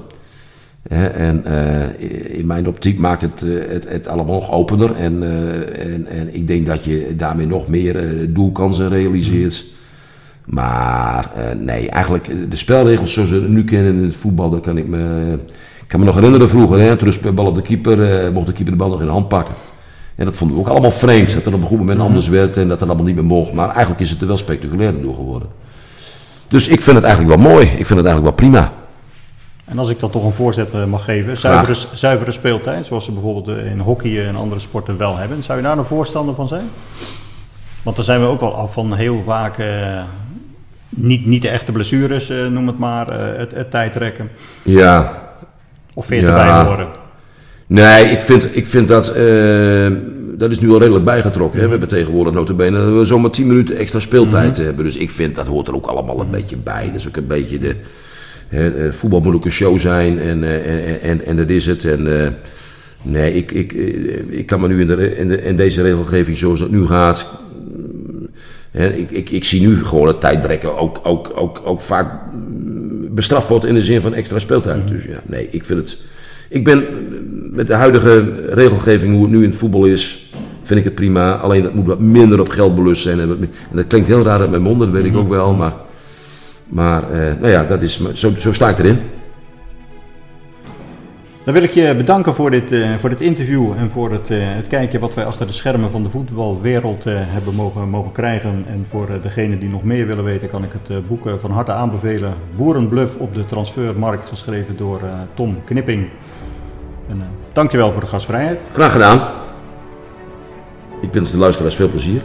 en 0.88 1.44
eh, 1.44 2.38
in 2.38 2.46
mijn 2.46 2.68
optiek 2.68 2.98
maakt 2.98 3.22
het, 3.22 3.42
eh, 3.42 3.50
het, 3.68 3.88
het 3.88 4.08
allemaal 4.08 4.34
nog 4.34 4.50
opener. 4.50 4.94
En, 4.94 5.22
eh, 5.22 5.94
en, 5.94 6.06
en 6.06 6.34
ik 6.34 6.46
denk 6.46 6.66
dat 6.66 6.84
je 6.84 7.14
daarmee 7.16 7.46
nog 7.46 7.68
meer 7.68 8.26
doelkansen 8.32 8.88
realiseert. 8.88 9.64
Maar 10.44 11.30
nee, 11.58 11.88
eigenlijk 11.88 12.50
de 12.50 12.56
spelregels 12.56 13.12
zoals 13.12 13.30
we 13.30 13.36
het 13.36 13.48
nu 13.48 13.64
kennen 13.64 13.94
in 13.94 14.02
het 14.02 14.16
voetbal, 14.16 14.50
dat 14.50 14.60
kan 14.60 14.78
ik 14.78 14.86
me, 14.86 15.38
kan 15.86 16.00
me 16.00 16.06
nog 16.06 16.14
herinneren 16.14 16.48
vroeger. 16.48 16.78
Hè, 16.78 16.96
toen 16.96 17.10
de 17.22 17.32
bal 17.32 17.46
op 17.46 17.54
de 17.54 17.62
keeper, 17.62 18.32
mocht 18.32 18.46
de 18.46 18.52
keeper 18.52 18.72
de 18.72 18.78
bal 18.78 18.88
nog 18.88 19.00
in 19.00 19.06
de 19.06 19.12
hand 19.12 19.28
pakken. 19.28 19.54
En 20.14 20.24
dat 20.24 20.36
vonden 20.36 20.56
we 20.56 20.62
ook 20.62 20.68
allemaal 20.68 20.90
vreemd. 20.90 21.34
Dat 21.34 21.46
er 21.46 21.54
op 21.54 21.60
een 21.60 21.66
goed 21.66 21.78
moment 21.78 22.00
anders 22.00 22.28
werd 22.28 22.56
en 22.56 22.68
dat 22.68 22.78
dat 22.78 22.88
allemaal 22.88 23.06
niet 23.06 23.14
meer 23.14 23.24
mocht. 23.24 23.52
Maar 23.52 23.68
eigenlijk 23.68 24.00
is 24.00 24.10
het 24.10 24.20
er 24.20 24.26
wel 24.26 24.36
spectaculairder 24.36 25.02
door 25.02 25.14
geworden. 25.14 25.48
Dus 26.48 26.68
ik 26.68 26.82
vind 26.82 26.96
het 26.96 27.04
eigenlijk 27.04 27.36
wel 27.36 27.52
mooi. 27.52 27.64
Ik 27.64 27.86
vind 27.86 27.98
het 27.98 28.06
eigenlijk 28.06 28.24
wel 28.24 28.50
prima. 28.50 28.72
En 29.70 29.78
als 29.78 29.90
ik 29.90 29.98
dan 30.00 30.10
toch 30.10 30.24
een 30.24 30.32
voorzet 30.32 30.72
eh, 30.72 30.84
mag 30.84 31.04
geven, 31.04 31.36
zuivere, 31.36 31.74
zuivere 31.92 32.30
speeltijd, 32.30 32.86
zoals 32.86 33.04
ze 33.04 33.12
bijvoorbeeld 33.12 33.58
eh, 33.58 33.70
in 33.70 33.78
hockey 33.78 34.26
en 34.26 34.36
andere 34.36 34.60
sporten 34.60 34.96
wel 34.96 35.16
hebben. 35.16 35.42
Zou 35.42 35.58
je 35.58 35.64
daar 35.64 35.78
een 35.78 35.84
voorstander 35.84 36.34
van 36.34 36.48
zijn? 36.48 36.68
Want 37.82 37.96
dan 37.96 38.04
zijn 38.04 38.20
we 38.20 38.26
ook 38.26 38.40
al 38.40 38.54
af 38.54 38.72
van 38.72 38.94
heel 38.94 39.22
vaak 39.26 39.58
eh, 39.58 39.66
niet, 40.88 41.26
niet 41.26 41.42
de 41.42 41.48
echte 41.48 41.72
blessures, 41.72 42.32
noem 42.50 42.66
het 42.66 42.78
maar, 42.78 43.06
het, 43.38 43.54
het 43.54 43.70
tijdrekken. 43.70 44.30
Ja, 44.62 45.22
Of 45.94 46.06
vind 46.06 46.20
je 46.20 46.26
Ja. 46.26 46.38
erbij 46.38 46.64
horen? 46.70 46.88
Nee, 47.66 48.04
ik 48.04 48.22
vind, 48.22 48.56
ik 48.56 48.66
vind 48.66 48.88
dat. 48.88 49.06
dat 50.38 50.50
is 50.50 50.60
nu 50.60 50.70
al 50.70 50.78
redelijk 50.78 51.04
bijgetrokken. 51.04 51.58
Hè? 51.58 51.64
We 51.64 51.70
hebben 51.70 51.88
tegenwoordig 51.88 52.34
notabene 52.34 52.78
dat 52.84 52.98
we 52.98 53.04
zomaar 53.04 53.30
10 53.30 53.46
minuten 53.46 53.76
extra 53.76 53.98
speeltijd 54.00 54.56
hebben. 54.56 54.84
Dus 54.84 54.96
ik 54.96 55.10
vind 55.10 55.34
dat 55.34 55.46
hoort 55.46 55.68
er 55.68 55.74
ook 55.74 55.86
allemaal 55.86 56.20
een 56.20 56.30
beetje 56.30 56.56
bij. 56.56 56.86
Dat 56.86 56.94
is 57.00 57.08
ook 57.08 57.16
een 57.16 57.26
beetje 57.26 57.58
de. 57.58 57.76
Eh, 58.50 58.90
voetbal 58.90 59.20
moet 59.20 59.34
ook 59.34 59.44
een 59.44 59.50
show 59.50 59.78
zijn 59.78 60.18
en, 60.18 60.44
eh, 60.44 60.84
en, 60.84 61.00
en, 61.00 61.24
en 61.24 61.36
dat 61.36 61.48
is 61.48 61.66
het. 61.66 61.84
En, 61.84 62.22
eh, 62.22 62.28
nee, 63.02 63.34
ik, 63.34 63.52
ik, 63.52 63.72
ik 64.28 64.46
kan 64.46 64.60
me 64.60 64.68
nu 64.68 64.80
in, 64.80 64.86
de, 64.86 65.16
in, 65.16 65.28
de, 65.28 65.42
in 65.42 65.56
deze 65.56 65.82
regelgeving 65.82 66.36
zoals 66.36 66.60
het 66.60 66.70
nu 66.70 66.86
gaat. 66.86 67.40
mm, 67.76 68.28
Hè, 68.70 68.88
ik, 68.88 69.10
ik, 69.10 69.30
ik 69.30 69.44
zie 69.44 69.60
nu 69.66 69.84
gewoon 69.84 70.06
dat 70.06 70.20
tijdrekken 70.20 70.78
ook, 70.78 71.00
ook, 71.02 71.32
ook, 71.34 71.60
ook 71.64 71.80
vaak 71.80 72.32
mm, 72.32 73.14
bestraft 73.14 73.48
wordt 73.48 73.64
in 73.64 73.74
de 73.74 73.82
zin 73.82 74.00
van 74.00 74.14
extra 74.14 74.38
speeltijd. 74.38 74.88
Dus 74.88 75.04
ja, 75.04 75.20
nee, 75.26 75.48
ik 75.50 75.64
vind 75.64 75.78
het. 75.78 75.98
Ik 76.48 76.64
ben 76.64 76.84
met 77.52 77.66
de 77.66 77.74
huidige 77.74 78.44
regelgeving, 78.48 79.12
hoe 79.12 79.22
het 79.22 79.30
nu 79.30 79.42
in 79.42 79.50
het 79.50 79.58
voetbal 79.58 79.84
is, 79.84 80.30
vind 80.62 80.78
ik 80.78 80.84
het 80.84 80.94
prima. 80.94 81.36
Alleen 81.36 81.64
het 81.64 81.74
moet 81.74 81.86
wat 81.86 82.00
minder 82.00 82.40
op 82.40 82.48
geldbelust 82.48 83.02
zijn. 83.02 83.20
En, 83.20 83.28
en 83.70 83.76
dat 83.76 83.86
klinkt 83.86 84.08
heel 84.08 84.22
raar 84.22 84.40
uit 84.40 84.50
mijn 84.50 84.62
mond, 84.62 84.80
dat 84.80 84.90
weet 84.90 85.04
ik 85.04 85.16
ook 85.16 85.28
wel. 85.28 85.54
Maar, 85.54 85.72
maar 86.70 87.10
eh, 87.10 87.34
nou 87.40 87.48
ja, 87.48 87.64
dat 87.64 87.82
is, 87.82 88.12
zo, 88.14 88.30
zo 88.38 88.52
sta 88.52 88.68
ik 88.68 88.78
erin. 88.78 88.98
Dan 91.44 91.54
wil 91.54 91.62
ik 91.62 91.70
je 91.70 91.94
bedanken 91.96 92.34
voor 92.34 92.50
dit, 92.50 92.72
eh, 92.72 92.94
voor 92.98 93.08
dit 93.08 93.20
interview 93.20 93.72
en 93.76 93.90
voor 93.90 94.12
het, 94.12 94.30
eh, 94.30 94.38
het 94.40 94.66
kijkje 94.66 94.98
wat 94.98 95.14
wij 95.14 95.24
achter 95.24 95.46
de 95.46 95.52
schermen 95.52 95.90
van 95.90 96.02
de 96.02 96.10
voetbalwereld 96.10 97.04
hebben 97.08 97.54
mogen, 97.54 97.88
mogen 97.88 98.12
krijgen. 98.12 98.64
En 98.68 98.86
voor 98.90 99.08
degenen 99.22 99.58
die 99.58 99.68
nog 99.68 99.82
meer 99.82 100.06
willen 100.06 100.24
weten, 100.24 100.50
kan 100.50 100.64
ik 100.64 100.70
het 100.72 101.08
boek 101.08 101.28
van 101.40 101.50
harte 101.50 101.72
aanbevelen. 101.72 102.34
Boerenbluff 102.56 103.16
op 103.16 103.34
de 103.34 103.44
transfermarkt, 103.44 104.28
geschreven 104.28 104.76
door 104.76 105.00
Tom 105.34 105.64
Knipping. 105.64 106.08
En, 107.08 107.22
dankjewel 107.52 107.92
voor 107.92 108.00
de 108.00 108.06
gastvrijheid. 108.06 108.62
Graag 108.72 108.92
gedaan. 108.92 109.20
Ik 111.00 111.12
wens 111.12 111.30
de 111.30 111.38
luisteraars 111.38 111.74
veel 111.74 111.90
plezier. 111.90 112.22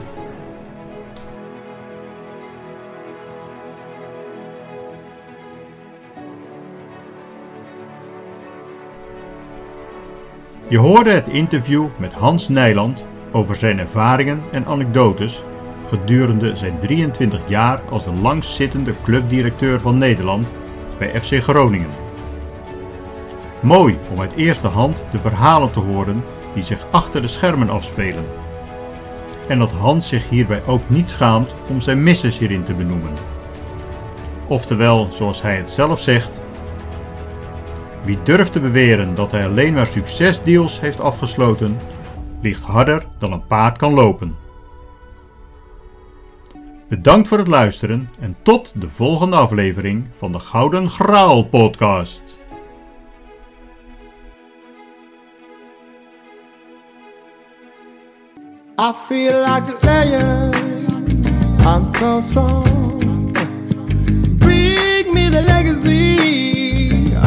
Je 10.67 10.77
hoorde 10.77 11.09
het 11.09 11.27
interview 11.27 11.87
met 11.97 12.13
Hans 12.13 12.47
Nijland 12.47 13.05
over 13.31 13.55
zijn 13.55 13.79
ervaringen 13.79 14.41
en 14.51 14.65
anekdotes 14.65 15.43
gedurende 15.87 16.55
zijn 16.55 16.77
23 16.79 17.39
jaar 17.47 17.81
als 17.89 18.03
de 18.03 18.13
langstzittende 18.13 18.93
clubdirecteur 19.03 19.79
van 19.79 19.97
Nederland 19.97 20.51
bij 20.97 21.21
FC 21.21 21.43
Groningen. 21.43 21.89
Mooi 23.59 23.97
om 24.11 24.19
uit 24.19 24.33
eerste 24.33 24.67
hand 24.67 25.03
de 25.11 25.19
verhalen 25.19 25.71
te 25.71 25.79
horen 25.79 26.23
die 26.53 26.63
zich 26.63 26.85
achter 26.91 27.21
de 27.21 27.27
schermen 27.27 27.69
afspelen. 27.69 28.25
En 29.47 29.59
dat 29.59 29.71
Hans 29.71 30.07
zich 30.07 30.29
hierbij 30.29 30.61
ook 30.65 30.89
niet 30.89 31.09
schaamt 31.09 31.53
om 31.69 31.81
zijn 31.81 32.03
misses 32.03 32.39
hierin 32.39 32.63
te 32.63 32.73
benoemen. 32.73 33.13
Oftewel, 34.47 35.07
zoals 35.11 35.41
hij 35.41 35.55
het 35.55 35.71
zelf 35.71 35.99
zegt, 36.01 36.41
wie 38.05 38.17
durft 38.23 38.53
te 38.53 38.59
beweren 38.59 39.15
dat 39.15 39.31
hij 39.31 39.45
alleen 39.45 39.73
maar 39.73 39.87
succesdeals 39.87 40.79
heeft 40.79 40.99
afgesloten, 40.99 41.77
ligt 42.41 42.63
harder 42.63 43.05
dan 43.19 43.31
een 43.31 43.47
paard 43.47 43.77
kan 43.77 43.93
lopen. 43.93 44.35
Bedankt 46.89 47.27
voor 47.27 47.37
het 47.37 47.47
luisteren 47.47 48.09
en 48.19 48.35
tot 48.43 48.73
de 48.81 48.89
volgende 48.89 49.35
aflevering 49.35 50.05
van 50.15 50.31
de 50.31 50.39
Gouden 50.39 50.89
Graal 50.89 51.43
podcast. 51.43 52.21
I 58.79 58.91
feel 59.07 59.39
like 59.39 59.87
a. 59.87 60.51
I'm 61.65 61.85
so 61.85 62.21
strong. 62.21 62.84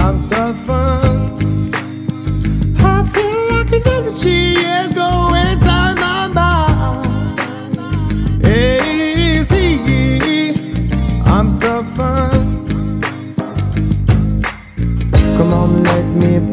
I'm 0.09 0.19
suffering. 0.19 1.71
I 2.79 3.03
feel 3.13 3.51
like 3.51 3.71
an 3.73 3.83
energy 3.87 4.55
is 4.55 4.95
going 4.95 5.47
inside 5.49 5.99
my 6.01 6.29
mind. 6.29 7.39
Easy, 8.43 9.75
I'm 11.27 11.51
suffering. 11.51 12.49
Come 15.37 15.53
on, 15.53 15.83
let 15.83 16.07
me 16.07 16.48